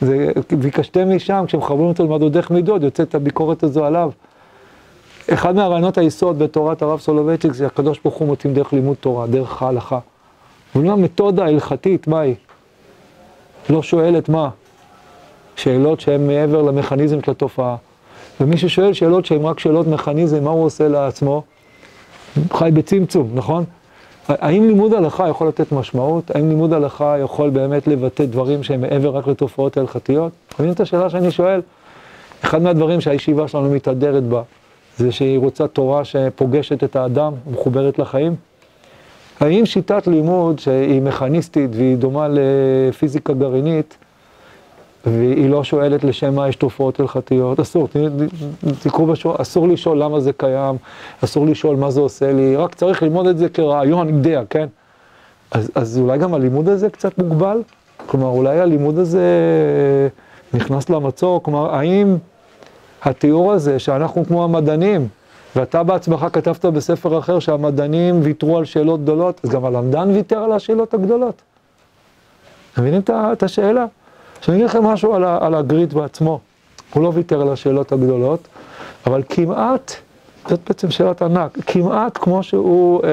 זה 0.00 0.32
ביקשתם 0.58 1.16
משם, 1.16 1.44
כשמחברים 1.46 1.86
אותו 1.86 2.04
למדודך 2.04 2.50
מידות, 2.50 2.82
יוצאת 2.82 3.14
הביקורת 3.14 3.62
הזו 3.62 3.84
עליו. 3.84 4.10
אחד 5.32 5.54
מהרעיונות 5.54 5.98
היסוד 5.98 6.38
בתורת 6.38 6.82
הרב 6.82 7.00
סולובייצ'יק 7.00 7.52
זה 7.52 7.66
הקדוש 7.66 8.00
ברוך 8.04 8.14
הוא 8.14 8.28
מוצאים 8.28 8.54
דרך 8.54 8.72
לימוד 8.72 8.96
תורה, 9.00 9.26
דרך 9.26 9.62
ההלכה. 9.62 9.98
ומה 10.76 10.96
מתודה 10.96 11.44
הלכתית, 11.44 12.06
מה? 12.06 12.22
לא 13.70 13.82
שואלת 13.82 14.28
מה? 14.28 14.50
שאלות 15.56 16.00
שהן 16.00 16.26
מעבר 16.26 16.62
למכניזם 16.62 17.22
של 17.22 17.30
התופעה. 17.30 17.76
ומי 18.40 18.56
ששואל 18.56 18.92
שאלות 18.92 19.26
שהן 19.26 19.42
רק 19.42 19.58
שאלות 19.58 19.86
מכניזם, 19.86 20.44
מה 20.44 20.50
הוא 20.50 20.64
עושה 20.64 20.88
לעצמו? 20.88 21.42
חי 22.52 22.70
בצמצום, 22.74 23.30
נכון? 23.34 23.64
האם 24.28 24.66
לימוד 24.66 24.94
הלכה 24.94 25.28
יכול 25.28 25.48
לתת 25.48 25.72
משמעות? 25.72 26.30
האם 26.30 26.48
לימוד 26.48 26.72
הלכה 26.72 27.18
יכול 27.18 27.50
באמת 27.50 27.86
לבטא 27.86 28.24
דברים 28.24 28.62
שהם 28.62 28.80
מעבר 28.80 29.08
רק 29.08 29.26
לתופעות 29.26 29.76
הלכתיות? 29.76 30.32
מבין 30.60 30.72
את 30.72 30.80
השאלה 30.80 31.10
שאני 31.10 31.30
שואל? 31.30 31.60
אחד 32.44 32.62
מהדברים 32.62 33.00
שהישיבה 33.00 33.48
שלנו 33.48 33.70
מתהדרת 33.70 34.22
בה, 34.22 34.42
זה 34.96 35.12
שהיא 35.12 35.38
רוצה 35.38 35.66
תורה 35.66 36.04
שפוגשת 36.04 36.84
את 36.84 36.96
האדם, 36.96 37.32
מחוברת 37.52 37.98
לחיים. 37.98 38.34
האם 39.40 39.66
שיטת 39.66 40.06
לימוד 40.06 40.58
שהיא 40.58 41.02
מכניסטית 41.02 41.70
והיא 41.74 41.96
דומה 41.96 42.28
לפיזיקה 42.30 43.32
גרעינית, 43.32 43.96
והיא 45.06 45.50
לא 45.50 45.64
שואלת 45.64 46.04
לשם 46.04 46.34
מה 46.34 46.48
יש 46.48 46.56
תופעות 46.56 47.00
הלכתיות, 47.00 47.60
אסור, 47.60 47.88
תקראו 48.82 49.06
בשור, 49.06 49.34
אסור 49.38 49.68
לשאול 49.68 50.02
למה 50.02 50.20
זה 50.20 50.32
קיים, 50.32 50.76
אסור 51.24 51.46
לשאול 51.46 51.76
מה 51.76 51.90
זה 51.90 52.00
עושה 52.00 52.32
לי, 52.32 52.56
רק 52.56 52.74
צריך 52.74 53.02
ללמוד 53.02 53.26
את 53.26 53.38
זה 53.38 53.48
כרעיון 53.48 54.08
אידאה, 54.08 54.42
כן? 54.50 54.66
אז, 55.50 55.70
אז 55.74 55.98
אולי 55.98 56.18
גם 56.18 56.34
הלימוד 56.34 56.68
הזה 56.68 56.90
קצת 56.90 57.18
מוגבל? 57.18 57.62
כלומר, 58.06 58.26
אולי 58.28 58.60
הלימוד 58.60 58.98
הזה 58.98 59.28
נכנס 60.54 60.90
למצור, 60.90 61.42
כלומר, 61.42 61.74
האם 61.74 62.16
התיאור 63.02 63.52
הזה 63.52 63.78
שאנחנו 63.78 64.24
כמו 64.26 64.44
המדענים, 64.44 65.08
ואתה 65.56 65.82
בעצמך 65.82 66.26
כתבת 66.32 66.64
בספר 66.64 67.18
אחר 67.18 67.38
שהמדענים 67.38 68.20
ויתרו 68.22 68.58
על 68.58 68.64
שאלות 68.64 69.02
גדולות, 69.02 69.40
אז 69.44 69.50
גם 69.50 69.64
הלמדן 69.64 70.10
ויתר 70.10 70.38
על 70.38 70.52
השאלות 70.52 70.94
הגדולות. 70.94 71.42
אתם 72.72 72.82
מבינים 72.82 73.00
את 73.10 73.42
השאלה? 73.42 73.86
עכשיו 74.38 74.54
אני 74.54 74.62
אגיד 74.62 74.70
לכם 74.70 74.84
משהו 74.84 75.14
על, 75.14 75.24
על 75.24 75.54
הגריד 75.54 75.94
בעצמו. 75.94 76.40
הוא 76.94 77.02
לא 77.02 77.12
ויתר 77.14 77.40
על 77.40 77.52
השאלות 77.52 77.92
הגדולות, 77.92 78.48
אבל 79.06 79.22
כמעט, 79.28 79.92
זאת 80.48 80.60
בעצם 80.68 80.90
שאלת 80.90 81.22
ענק, 81.22 81.58
כמעט 81.66 82.18
כמו 82.20 82.42
שהוא 82.42 83.04
אה, 83.04 83.10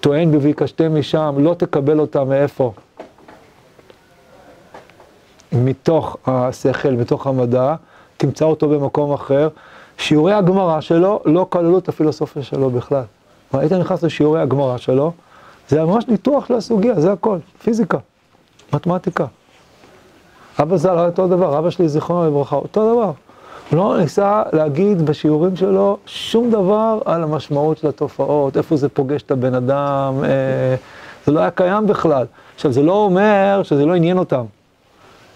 טוען 0.00 0.32
בביקשתם 0.32 0.98
משם, 0.98 1.34
לא 1.38 1.54
תקבל 1.54 2.00
אותה 2.00 2.24
מאיפה? 2.24 2.72
מתוך 5.52 6.16
השכל, 6.26 6.90
מתוך 6.90 7.26
המדע, 7.26 7.74
תמצא 8.16 8.44
אותו 8.44 8.68
במקום 8.68 9.12
אחר. 9.12 9.48
שיעורי 10.02 10.32
הגמרא 10.32 10.80
שלו 10.80 11.20
לא 11.24 11.46
כללו 11.50 11.78
את 11.78 11.88
הפילוסופיה 11.88 12.42
שלו 12.42 12.70
בכלל. 12.70 13.02
כלומר, 13.50 13.62
היית 13.62 13.72
נכנס 13.72 14.02
לשיעורי 14.02 14.40
הגמרא 14.40 14.76
שלו, 14.76 15.12
זה 15.68 15.76
היה 15.76 15.86
ממש 15.86 16.04
ניתוח 16.08 16.46
של 16.46 16.54
הסוגיה, 16.54 17.00
זה 17.00 17.12
הכל, 17.12 17.38
פיזיקה, 17.62 17.98
מתמטיקה. 18.72 19.26
אבא 20.62 20.76
ז"ל 20.76 20.88
היה 20.88 21.06
אותו 21.06 21.28
דבר, 21.28 21.58
אבא 21.58 21.70
שלי 21.70 21.88
זיכרונו 21.88 22.26
לברכה, 22.26 22.56
אותו 22.56 22.92
דבר. 22.92 23.12
הוא 23.70 23.78
לא 23.78 23.98
ניסה 23.98 24.42
להגיד 24.52 25.06
בשיעורים 25.06 25.56
שלו 25.56 25.96
שום 26.06 26.50
דבר 26.50 26.98
על 27.04 27.22
המשמעות 27.22 27.78
של 27.78 27.88
התופעות, 27.88 28.56
איפה 28.56 28.76
זה 28.76 28.88
פוגש 28.88 29.22
את 29.22 29.30
הבן 29.30 29.54
אדם, 29.54 30.14
אה, 30.24 30.74
זה 31.26 31.32
לא 31.32 31.40
היה 31.40 31.50
קיים 31.50 31.86
בכלל. 31.86 32.26
עכשיו, 32.54 32.72
זה 32.72 32.82
לא 32.82 32.92
אומר 32.92 33.60
שזה 33.62 33.86
לא 33.86 33.94
עניין 33.94 34.18
אותם. 34.18 34.44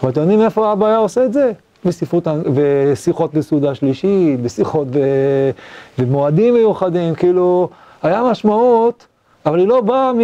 אבל 0.02 0.10
אתם 0.10 0.20
יודעים 0.20 0.42
איפה 0.42 0.72
אבא 0.72 0.86
היה 0.86 0.96
עושה 0.96 1.24
את 1.24 1.32
זה? 1.32 1.52
בספרות, 1.86 2.24
בשיחות 2.54 3.34
בסעודה 3.34 3.74
שלישית, 3.74 4.40
בשיחות 4.40 4.88
במועדים 5.98 6.54
מיוחדים, 6.54 7.14
כאילו, 7.14 7.68
היה 8.02 8.22
משמעות, 8.30 9.06
אבל 9.46 9.58
היא 9.58 9.68
לא 9.68 9.80
באה 9.80 10.12
מ... 10.12 10.20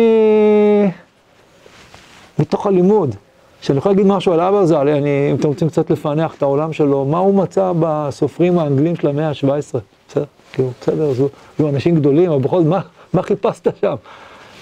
מתוך 2.39 2.67
הלימוד. 2.67 3.15
שאני 3.61 3.79
יכול 3.79 3.93
להגיד 3.93 4.07
משהו 4.07 4.33
על 4.33 4.41
אבא 4.41 4.65
ז"ל, 4.65 4.89
אם 5.31 5.37
אתם 5.41 5.49
רוצים 5.49 5.69
קצת 5.69 5.91
לפענח 5.91 6.35
את 6.35 6.43
העולם 6.43 6.73
שלו, 6.73 7.05
מה 7.05 7.19
הוא 7.19 7.35
מצא 7.35 7.73
בסופרים 7.81 8.59
האנגלים 8.59 8.97
של 8.97 9.09
המאה 9.09 9.29
ה-17? 9.29 9.79
בסדר, 10.09 10.25
כאילו, 10.53 10.71
בסדר, 10.81 11.13
זו 11.59 11.69
אנשים 11.69 11.95
גדולים, 11.95 12.31
אבל 12.31 12.41
בכל 12.41 12.59
זאת, 12.59 12.67
מה, 12.67 12.81
מה 13.13 13.23
חיפשת 13.23 13.77
שם? 13.81 13.95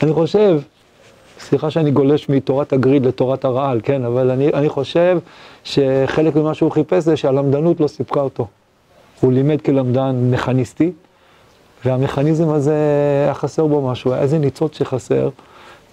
אני 0.03 0.12
חושב, 0.12 0.61
סליחה 1.41 1.70
שאני 1.70 1.91
גולש 1.91 2.28
מתורת 2.28 2.72
הגריד 2.72 3.07
לתורת 3.07 3.45
הרעל, 3.45 3.80
כן, 3.82 4.05
אבל 4.05 4.30
אני, 4.30 4.49
אני 4.49 4.68
חושב 4.68 5.18
שחלק 5.64 6.36
ממה 6.36 6.55
שהוא 6.55 6.70
חיפש 6.70 7.05
זה 7.05 7.16
שהלמדנות 7.16 7.80
לא 7.80 7.86
סיפקה 7.86 8.20
אותו. 8.20 8.47
הוא 9.20 9.32
לימד 9.32 9.61
כלמדן 9.61 10.16
מכניסטי, 10.30 10.93
והמכניזם 11.84 12.49
הזה 12.49 12.74
היה 13.24 13.34
חסר 13.34 13.66
בו 13.66 13.88
משהו, 13.88 14.12
היה 14.12 14.22
איזה 14.22 14.38
ניצוץ 14.38 14.78
שחסר, 14.78 15.28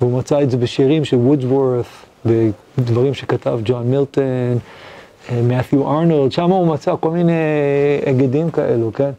והוא 0.02 0.18
מצא 0.20 0.42
את 0.42 0.52
זה 0.52 0.58
בשירים 0.58 1.06
של 1.06 1.18
וודסוורת, 1.18 1.86
בדברים 2.78 3.14
שכתב 3.14 3.60
ג'ון 3.66 3.88
מילטון, 3.88 4.24
מת'יו 5.44 5.92
ארנולד, 5.92 6.32
שם 6.32 6.52
הוא 6.52 6.68
מצא 6.68 6.96
כל 7.00 7.10
מיני 7.10 7.32
היגדים 8.06 8.52
כאלו, 8.52 8.92
כן? 8.94 9.12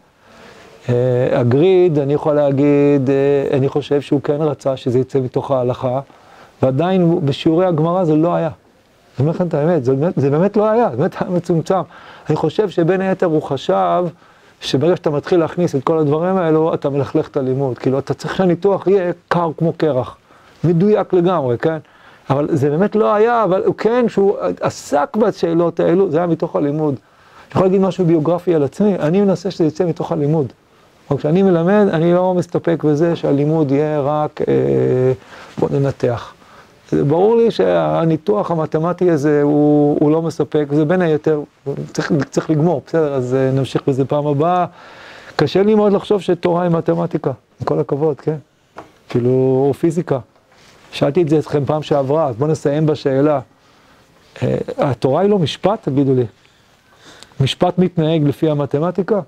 הגריד, 1.33 1.99
אני 1.99 2.15
יכול 2.15 2.35
להגיד, 2.35 3.11
אני 3.53 3.69
חושב 3.69 4.01
שהוא 4.01 4.21
כן 4.23 4.37
רצה 4.43 4.77
שזה 4.77 4.99
יצא 4.99 5.21
מתוך 5.21 5.51
ההלכה, 5.51 6.01
ועדיין 6.63 7.27
בשיעורי 7.27 7.67
הגמרא 7.67 8.05
זה 8.05 8.17
לא 8.17 8.35
היה. 8.35 8.51
אני 9.19 9.27
אומר 9.27 9.31
לכם 9.31 9.47
את 9.47 9.55
האמת, 9.55 9.85
זה 9.85 9.95
באמת, 9.95 10.13
זה 10.17 10.31
באמת 10.31 10.57
לא 10.57 10.71
היה, 10.71 10.91
זה 10.91 10.97
באמת 10.97 11.23
היה 11.23 11.31
מצומצם. 11.31 11.81
אני 12.29 12.37
חושב 12.37 12.69
שבין 12.69 13.01
היתר 13.01 13.27
הוא 13.27 13.43
חשב 13.43 14.05
שברגע 14.61 14.97
שאתה 14.97 15.11
מתחיל 15.11 15.41
להכניס 15.41 15.75
את 15.75 15.85
כל 15.85 15.99
הדברים 15.99 16.37
האלו, 16.37 16.75
אתה 16.75 16.91
מלכלך 16.91 17.29
את 17.29 17.37
הלימוד. 17.37 17.79
כאילו, 17.79 17.99
אתה 17.99 18.15
צריך 18.15 18.37
שהניתוח 18.37 18.87
יהיה 18.87 19.13
קר 19.29 19.51
כמו 19.59 19.73
קרח, 19.73 20.17
מדויק 20.65 21.13
לגמרי, 21.13 21.59
כן? 21.59 21.79
אבל 22.31 22.49
זה 22.51 22.71
באמת 22.71 22.97
לא 22.97 23.15
היה, 23.15 23.45
אבל 23.45 23.63
כן, 23.79 24.09
שהוא 24.09 24.37
עסק 24.61 25.17
בשאלות 25.17 25.81
האלו, 25.81 26.11
זה 26.11 26.19
היה 26.19 26.27
מתוך 26.27 26.57
הלימוד. 26.57 26.95
אני 26.95 27.51
יכול 27.51 27.63
להגיד 27.63 27.81
משהו 27.81 28.05
ביוגרפי 28.05 28.55
על 28.55 28.63
עצמי, 28.63 28.95
אני 28.95 29.21
מנסה 29.21 29.51
שזה 29.51 29.65
יצא 29.65 29.85
מתוך 29.85 30.13
הלימוד. 30.13 30.47
אבל 31.11 31.19
כשאני 31.19 31.43
מלמד, 31.43 31.87
אני 31.93 32.13
לא 32.13 32.35
מסתפק 32.35 32.85
בזה 32.85 33.17
שהלימוד 33.17 33.71
יהיה 33.71 34.01
רק, 34.01 34.41
אה, 34.49 35.13
בוא 35.59 35.69
ננתח. 35.73 36.35
זה 36.91 37.05
ברור 37.05 37.37
לי 37.37 37.51
שהניתוח 37.51 38.51
המתמטי 38.51 39.11
הזה 39.11 39.43
הוא, 39.43 39.99
הוא 40.01 40.11
לא 40.11 40.23
מספק, 40.23 40.65
וזה 40.69 40.85
בין 40.85 41.03
היתר, 41.03 41.41
צריך, 41.93 42.13
צריך 42.31 42.51
לגמור, 42.51 42.83
בסדר, 42.87 43.15
אז 43.15 43.35
אה, 43.35 43.51
נמשיך 43.51 43.83
בזה 43.89 44.05
פעם 44.05 44.27
הבאה. 44.27 44.67
קשה 45.37 45.63
לי 45.63 45.75
מאוד 45.75 45.93
לחשוב 45.93 46.21
שתורה 46.21 46.63
היא 46.63 46.71
מתמטיקה, 46.71 47.31
עם 47.61 47.67
כל 47.67 47.79
הכבוד, 47.79 48.21
כן? 48.21 48.37
כאילו, 49.09 49.31
או 49.69 49.75
פיזיקה. 49.75 50.19
שאלתי 50.93 51.23
את 51.23 51.29
זה 51.29 51.39
אתכם 51.39 51.65
פעם 51.65 51.83
שעברה, 51.83 52.27
אז 52.27 52.37
בואו 52.37 52.51
נסיים 52.51 52.87
בשאלה. 52.87 53.41
אה, 54.43 54.57
התורה 54.79 55.21
היא 55.21 55.31
לא 55.31 55.39
משפט, 55.39 55.79
תגידו 55.83 56.15
לי. 56.15 56.25
משפט 57.41 57.79
מתנהג 57.79 58.25
לפי 58.25 58.51
המתמטיקה? 58.51 59.21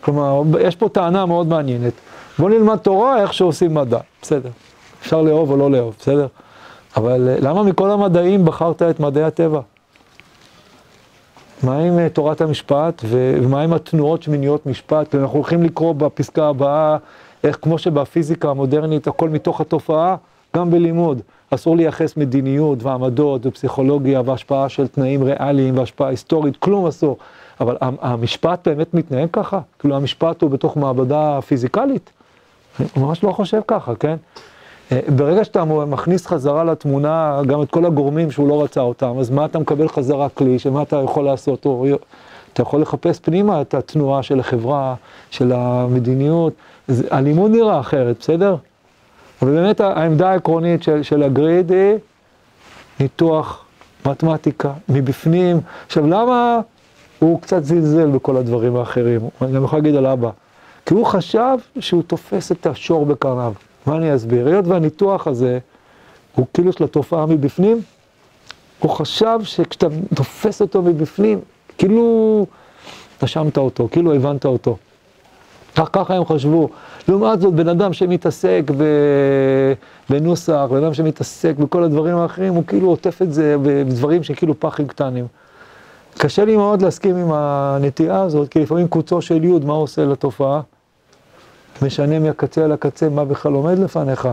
כלומר, 0.00 0.42
יש 0.60 0.76
פה 0.76 0.88
טענה 0.88 1.26
מאוד 1.26 1.46
מעניינת. 1.46 1.92
בואו 2.38 2.48
נלמד 2.48 2.76
תורה 2.76 3.22
איך 3.22 3.34
שעושים 3.34 3.74
מדע, 3.74 3.98
בסדר. 4.22 4.50
אפשר 5.00 5.22
לאהוב 5.22 5.50
או 5.50 5.56
לא 5.56 5.70
לאהוב, 5.70 5.94
בסדר? 6.00 6.26
אבל 6.96 7.28
אה, 7.28 7.36
למה 7.40 7.62
מכל 7.62 7.90
המדעים 7.90 8.44
בחרת 8.44 8.82
את 8.82 9.00
מדעי 9.00 9.24
הטבע? 9.24 9.60
מה 11.62 11.78
עם 11.78 11.98
אה, 11.98 12.08
תורת 12.08 12.40
המשפט 12.40 13.02
ומה 13.08 13.62
עם 13.62 13.72
התנועות 13.72 14.22
שמיניות 14.22 14.66
משפט? 14.66 15.14
אנחנו 15.14 15.36
הולכים 15.36 15.62
לקרוא 15.62 15.92
בפסקה 15.92 16.48
הבאה, 16.48 16.96
איך 17.44 17.58
כמו 17.62 17.78
שבפיזיקה 17.78 18.50
המודרנית 18.50 19.06
הכל 19.06 19.28
מתוך 19.28 19.60
התופעה, 19.60 20.16
גם 20.56 20.70
בלימוד. 20.70 21.20
אסור 21.50 21.76
לייחס 21.76 22.16
מדיניות 22.16 22.82
ועמדות 22.82 23.46
ופסיכולוגיה 23.46 24.22
והשפעה 24.24 24.68
של 24.68 24.86
תנאים 24.86 25.22
ריאליים 25.22 25.78
והשפעה 25.78 26.08
היסטורית, 26.08 26.56
כלום 26.56 26.86
אסור. 26.86 27.16
אבל 27.60 27.76
המשפט 27.80 28.68
באמת 28.68 28.94
מתנהג 28.94 29.28
ככה? 29.32 29.60
כאילו 29.78 29.96
המשפט 29.96 30.42
הוא 30.42 30.50
בתוך 30.50 30.76
מעבדה 30.76 31.40
פיזיקלית? 31.40 32.10
אני 32.80 32.88
ממש 32.96 33.24
לא 33.24 33.32
חושב 33.32 33.60
ככה, 33.66 33.94
כן? 33.94 34.16
אה, 34.92 35.00
ברגע 35.16 35.44
שאתה 35.44 35.64
מכניס 35.64 36.26
חזרה 36.26 36.64
לתמונה 36.64 37.40
גם 37.46 37.62
את 37.62 37.70
כל 37.70 37.86
הגורמים 37.86 38.30
שהוא 38.30 38.48
לא 38.48 38.62
רצה 38.62 38.80
אותם, 38.80 39.18
אז 39.18 39.30
מה 39.30 39.44
אתה 39.44 39.58
מקבל 39.58 39.88
חזרה 39.88 40.28
כלי, 40.28 40.58
שמה 40.58 40.82
אתה 40.82 41.02
יכול 41.04 41.24
לעשות? 41.24 41.66
או, 41.66 41.86
אתה 42.52 42.62
יכול 42.62 42.80
לחפש 42.80 43.20
פנימה 43.20 43.60
את 43.60 43.74
התנועה 43.74 44.22
של 44.22 44.40
החברה, 44.40 44.94
של 45.30 45.52
המדיניות, 45.52 46.52
הלימוד 47.10 47.50
נראה 47.50 47.80
אחרת, 47.80 48.16
בסדר? 48.20 48.56
אבל 49.42 49.50
באמת 49.50 49.80
העמדה 49.80 50.30
העקרונית 50.30 50.82
של, 50.82 51.02
של 51.02 51.22
הגריד 51.22 51.72
היא 51.72 51.98
ניתוח 53.00 53.64
מתמטיקה 54.06 54.72
מבפנים. 54.88 55.60
עכשיו 55.86 56.06
למה 56.06 56.60
הוא 57.18 57.40
קצת 57.40 57.64
זלזל 57.64 58.10
בכל 58.10 58.36
הדברים 58.36 58.76
האחרים? 58.76 59.20
אני 59.42 59.52
גם 59.52 59.64
יכול 59.64 59.78
להגיד 59.78 59.94
על 59.94 60.06
אבא. 60.06 60.30
כי 60.86 60.94
הוא 60.94 61.06
חשב 61.06 61.58
שהוא 61.80 62.02
תופס 62.02 62.52
את 62.52 62.66
השור 62.66 63.06
בקרניו. 63.06 63.52
מה 63.86 63.96
אני 63.96 64.14
אסביר? 64.14 64.46
היות 64.46 64.66
והניתוח 64.66 65.26
הזה 65.26 65.58
הוא 66.34 66.46
כאילו 66.54 66.72
של 66.72 66.84
התופעה 66.84 67.26
מבפנים, 67.26 67.80
הוא 68.78 68.90
חשב 68.90 69.38
שכשאתה 69.42 69.86
תופס 70.14 70.60
אותו 70.60 70.82
מבפנים, 70.82 71.40
כאילו 71.78 72.46
נשמת 73.22 73.58
אותו, 73.58 73.88
כאילו 73.90 74.14
הבנת 74.14 74.44
אותו. 74.44 74.76
ככה 75.92 76.14
הם 76.14 76.24
חשבו. 76.24 76.68
לעומת 77.08 77.40
זאת, 77.40 77.54
בן 77.54 77.68
אדם 77.68 77.92
שמתעסק 77.92 78.62
ב... 78.76 78.84
בנוסח, 80.10 80.66
בן 80.70 80.76
אדם 80.76 80.94
שמתעסק 80.94 81.54
בכל 81.58 81.84
הדברים 81.84 82.16
האחרים, 82.16 82.54
הוא 82.54 82.64
כאילו 82.66 82.88
עוטף 82.88 83.22
את 83.22 83.32
זה 83.32 83.56
בדברים 83.62 84.22
שכאילו 84.22 84.60
פחים 84.60 84.86
קטנים. 84.86 85.26
קשה 86.18 86.44
לי 86.44 86.56
מאוד 86.56 86.82
להסכים 86.82 87.16
עם 87.16 87.28
הנטייה 87.32 88.22
הזאת, 88.22 88.48
כי 88.48 88.60
לפעמים 88.60 88.88
קוצו 88.88 89.22
של 89.22 89.44
יוד, 89.44 89.64
מה 89.64 89.72
עושה 89.72 90.04
לתופעה? 90.04 90.60
משנה 91.82 92.18
מהקצה 92.18 92.64
אל 92.64 92.72
הקצה 92.72 93.08
מה 93.08 93.24
בכלל 93.24 93.52
עומד 93.52 93.78
לפניך. 93.78 94.28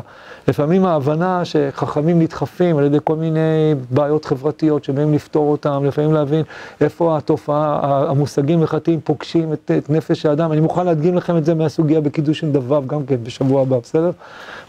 לפעמים 0.47 0.85
ההבנה 0.85 1.45
שחכמים 1.45 2.19
נדחפים 2.19 2.77
על 2.77 2.85
ידי 2.85 2.97
כל 3.03 3.15
מיני 3.15 3.75
בעיות 3.89 4.25
חברתיות 4.25 4.83
שבאים 4.83 5.13
לפתור 5.13 5.51
אותם, 5.51 5.85
לפעמים 5.85 6.13
להבין 6.13 6.43
איפה 6.81 7.17
התופעה, 7.17 7.79
המושגים 8.09 8.61
הלכתיים 8.61 8.99
פוגשים 9.03 9.53
את, 9.53 9.71
את 9.77 9.89
נפש 9.89 10.25
האדם. 10.25 10.51
אני 10.51 10.61
מוכן 10.61 10.85
להדגים 10.85 11.15
לכם 11.15 11.37
את 11.37 11.45
זה 11.45 11.53
מהסוגיה 11.53 12.01
בקידוש 12.01 12.43
עם 12.43 12.51
דבב 12.51 12.87
גם 12.87 13.05
כן 13.05 13.23
בשבוע 13.23 13.61
הבא, 13.61 13.77
בסדר? 13.79 14.11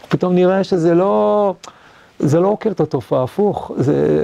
פתאום 0.09 0.35
נראה 0.35 0.63
שזה 0.63 0.95
לא... 0.95 1.53
זה 2.19 2.39
לא 2.39 2.47
עוקר 2.47 2.71
את 2.71 2.79
התופעה, 2.79 3.23
הפוך, 3.23 3.71
זה, 3.77 4.23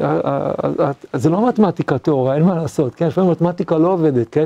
זה 1.14 1.30
לא 1.30 1.48
מתמטיקה 1.48 1.98
טהורה, 1.98 2.36
אין 2.36 2.44
מה 2.44 2.56
לעשות, 2.56 2.96
כן? 2.96 3.08
לפעמים 3.08 3.32
מתמטיקה 3.32 3.78
לא 3.78 3.88
עובדת, 3.88 4.30
כן? 4.30 4.46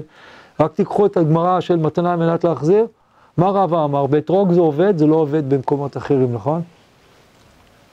רק 0.59 0.73
תיקחו 0.73 1.05
את 1.05 1.17
הגמרא 1.17 1.59
של 1.59 1.75
מתנה 1.75 2.13
על 2.13 2.19
מנת 2.19 2.43
להחזיר, 2.43 2.85
מה 3.39 3.49
רבא 3.49 3.83
אמר? 3.85 4.05
באתרוג 4.05 4.51
זה 4.51 4.59
עובד, 4.59 4.97
זה 4.97 5.07
לא 5.07 5.15
עובד 5.15 5.49
במקומות 5.49 5.97
אחרים, 5.97 6.33
נכון? 6.33 6.61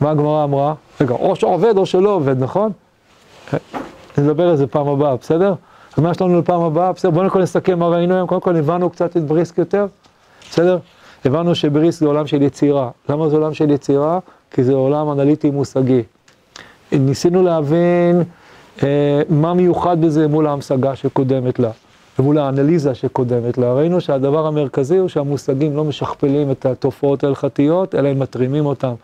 מה 0.00 0.10
הגמרא 0.10 0.44
אמרה? 0.44 0.74
רגע, 1.00 1.14
או 1.14 1.36
שעובד 1.36 1.78
או 1.78 1.86
שלא 1.86 2.10
עובד, 2.10 2.42
נכון? 2.42 2.72
נדבר 4.18 4.48
על 4.48 4.56
זה 4.56 4.66
פעם 4.66 4.88
הבאה, 4.88 5.16
בסדר? 5.16 5.54
אז 5.96 6.02
מה 6.02 6.10
יש 6.10 6.20
לנו 6.20 6.38
לפעם 6.40 6.62
הבאה? 6.62 6.92
בסדר, 6.92 7.10
בואו 7.10 7.24
נקרא 7.24 7.42
נסכם 7.42 7.78
מה 7.78 7.88
ראינו 7.88 8.14
היום, 8.14 8.26
קודם 8.26 8.40
כל 8.40 8.56
הבנו 8.56 8.90
קצת 8.90 9.16
את 9.16 9.22
בריסק 9.22 9.58
יותר, 9.58 9.86
בסדר? 10.50 10.78
הבנו 11.24 11.54
שבריסק 11.54 12.00
זה 12.00 12.06
עולם 12.06 12.26
של 12.26 12.42
יצירה. 12.42 12.90
למה 13.08 13.28
זה 13.28 13.36
עולם 13.36 13.54
של 13.54 13.70
יצירה? 13.70 14.18
כי 14.50 14.64
זה 14.64 14.74
עולם 14.74 15.10
אנליטי 15.10 15.50
מושגי. 15.50 16.02
ניסינו 16.92 17.42
להבין 17.42 18.22
אה, 18.82 19.22
מה 19.28 19.54
מיוחד 19.54 20.00
בזה 20.00 20.28
מול 20.28 20.46
ההמשגה 20.46 20.96
שקודמת 20.96 21.58
לה. 21.58 21.70
ומול 22.18 22.38
האנליזה 22.38 22.94
שקודמת 22.94 23.58
לה, 23.58 23.72
ראינו 23.72 24.00
שהדבר 24.00 24.46
המרכזי 24.46 24.96
הוא 24.96 25.08
שהמושגים 25.08 25.76
לא 25.76 25.84
משכפלים 25.84 26.50
את 26.50 26.66
התופעות 26.66 27.24
ההלכתיות, 27.24 27.94
אלא 27.94 28.08
הם 28.08 28.18
מתרימים 28.18 28.66
אותם. 28.66 28.94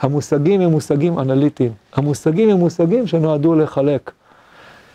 המושגים 0.00 0.60
הם 0.60 0.70
מושגים 0.70 1.18
אנליטיים. 1.18 1.72
המושגים 1.94 2.50
הם 2.50 2.56
מושגים 2.56 3.06
שנועדו 3.06 3.54
לחלק. 3.54 4.10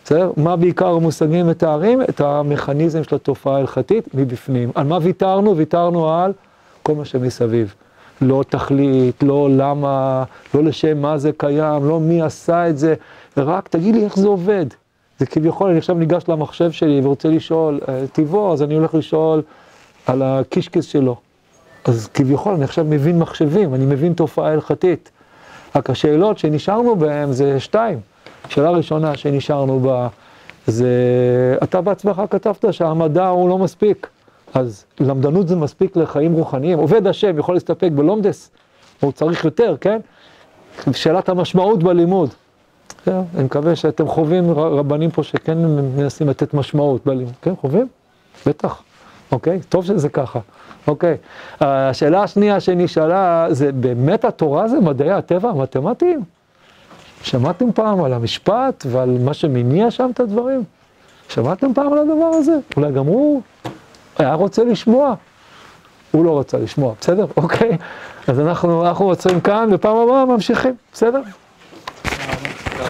בסדר? 0.04 0.30
מה 0.36 0.56
בעיקר 0.56 0.88
המושגים 0.88 1.46
מתארים? 1.46 2.02
את 2.02 2.20
המכניזם 2.20 3.04
של 3.04 3.16
התופעה 3.16 3.56
ההלכתית 3.56 4.14
מבפנים. 4.14 4.70
על 4.74 4.86
מה 4.86 4.98
ויתרנו? 5.02 5.56
ויתרנו 5.56 6.10
על 6.10 6.32
כל 6.82 6.94
מה 6.94 7.04
שמסביב. 7.04 7.74
לא 8.20 8.44
תכלית, 8.48 9.22
לא 9.22 9.48
למה, 9.50 10.24
לא 10.54 10.64
לשם 10.64 10.98
מה 10.98 11.18
זה 11.18 11.30
קיים, 11.36 11.84
לא 11.84 12.00
מי 12.00 12.22
עשה 12.22 12.68
את 12.68 12.78
זה, 12.78 12.94
רק 13.36 13.68
תגיד 13.68 13.94
לי 13.94 14.04
איך 14.04 14.16
זה 14.16 14.28
עובד. 14.28 14.66
זה 15.18 15.26
כביכול, 15.26 15.70
אני 15.70 15.78
עכשיו 15.78 15.96
ניגש 15.96 16.22
למחשב 16.28 16.70
שלי 16.70 17.00
ורוצה 17.04 17.28
לשאול 17.28 17.80
אה, 17.88 18.04
טיבו, 18.12 18.52
אז 18.52 18.62
אני 18.62 18.74
הולך 18.74 18.94
לשאול 18.94 19.42
על 20.06 20.22
הקישקס 20.22 20.84
שלו. 20.84 21.16
אז 21.84 22.08
כביכול, 22.14 22.54
אני 22.54 22.64
עכשיו 22.64 22.84
מבין 22.84 23.18
מחשבים, 23.18 23.74
אני 23.74 23.84
מבין 23.84 24.12
תופעה 24.12 24.52
הלכתית. 24.52 25.10
רק 25.76 25.90
השאלות 25.90 26.38
שנשארנו 26.38 26.96
בהן 26.96 27.32
זה 27.32 27.60
שתיים. 27.60 28.00
שאלה 28.48 28.70
ראשונה 28.70 29.16
שנשארנו 29.16 29.80
בה, 29.80 30.08
זה, 30.66 30.88
אתה 31.62 31.80
בעצמך 31.80 32.22
כתבת 32.30 32.64
שהמדע 32.70 33.26
הוא 33.28 33.48
לא 33.48 33.58
מספיק. 33.58 34.08
אז 34.54 34.84
למדנות 35.00 35.48
זה 35.48 35.56
מספיק 35.56 35.96
לחיים 35.96 36.32
רוחניים. 36.32 36.78
עובד 36.78 37.06
השם 37.06 37.38
יכול 37.38 37.54
להסתפק 37.54 37.88
בלומדס, 37.94 38.50
הוא 39.00 39.12
צריך 39.12 39.44
יותר, 39.44 39.76
כן? 39.80 39.98
שאלת 40.92 41.28
המשמעות 41.28 41.82
בלימוד. 41.82 42.34
כן, 43.04 43.20
אני 43.34 43.44
מקווה 43.44 43.76
שאתם 43.76 44.08
חווים 44.08 44.50
רבנים 44.50 45.10
פה 45.10 45.22
שכן 45.22 45.58
מנסים 45.96 46.28
לתת 46.28 46.54
משמעות 46.54 47.06
בלימוד, 47.06 47.32
כן, 47.42 47.56
חווים? 47.60 47.88
בטח, 48.46 48.82
אוקיי? 49.32 49.60
טוב 49.68 49.84
שזה 49.84 50.08
ככה, 50.08 50.40
אוקיי. 50.86 51.16
השאלה 51.60 52.22
השנייה 52.22 52.60
שנשאלה, 52.60 53.46
זה 53.50 53.72
באמת 53.72 54.24
התורה 54.24 54.68
זה 54.68 54.80
מדעי 54.80 55.10
הטבע 55.10 55.50
המתמטיים? 55.50 56.22
שמעתם 57.22 57.72
פעם 57.72 58.04
על 58.04 58.12
המשפט 58.12 58.86
ועל 58.88 59.18
מה 59.24 59.34
שמניע 59.34 59.90
שם 59.90 60.10
את 60.14 60.20
הדברים? 60.20 60.64
שמעתם 61.28 61.74
פעם 61.74 61.92
על 61.92 61.98
הדבר 61.98 62.30
הזה? 62.34 62.58
אולי 62.76 62.92
גם 62.92 63.06
הוא 63.06 63.42
היה 64.18 64.34
רוצה 64.34 64.64
לשמוע. 64.64 65.14
הוא 66.10 66.24
לא 66.24 66.40
רצה 66.40 66.58
לשמוע, 66.58 66.94
בסדר? 67.00 67.26
אוקיי? 67.36 67.76
אז 68.26 68.40
אנחנו, 68.40 68.86
אנחנו 68.86 69.04
עוצרים 69.04 69.40
כאן, 69.40 69.68
ופעם 69.72 69.96
הבאה 69.96 70.24
ממשיכים, 70.24 70.74
בסדר? 70.92 71.20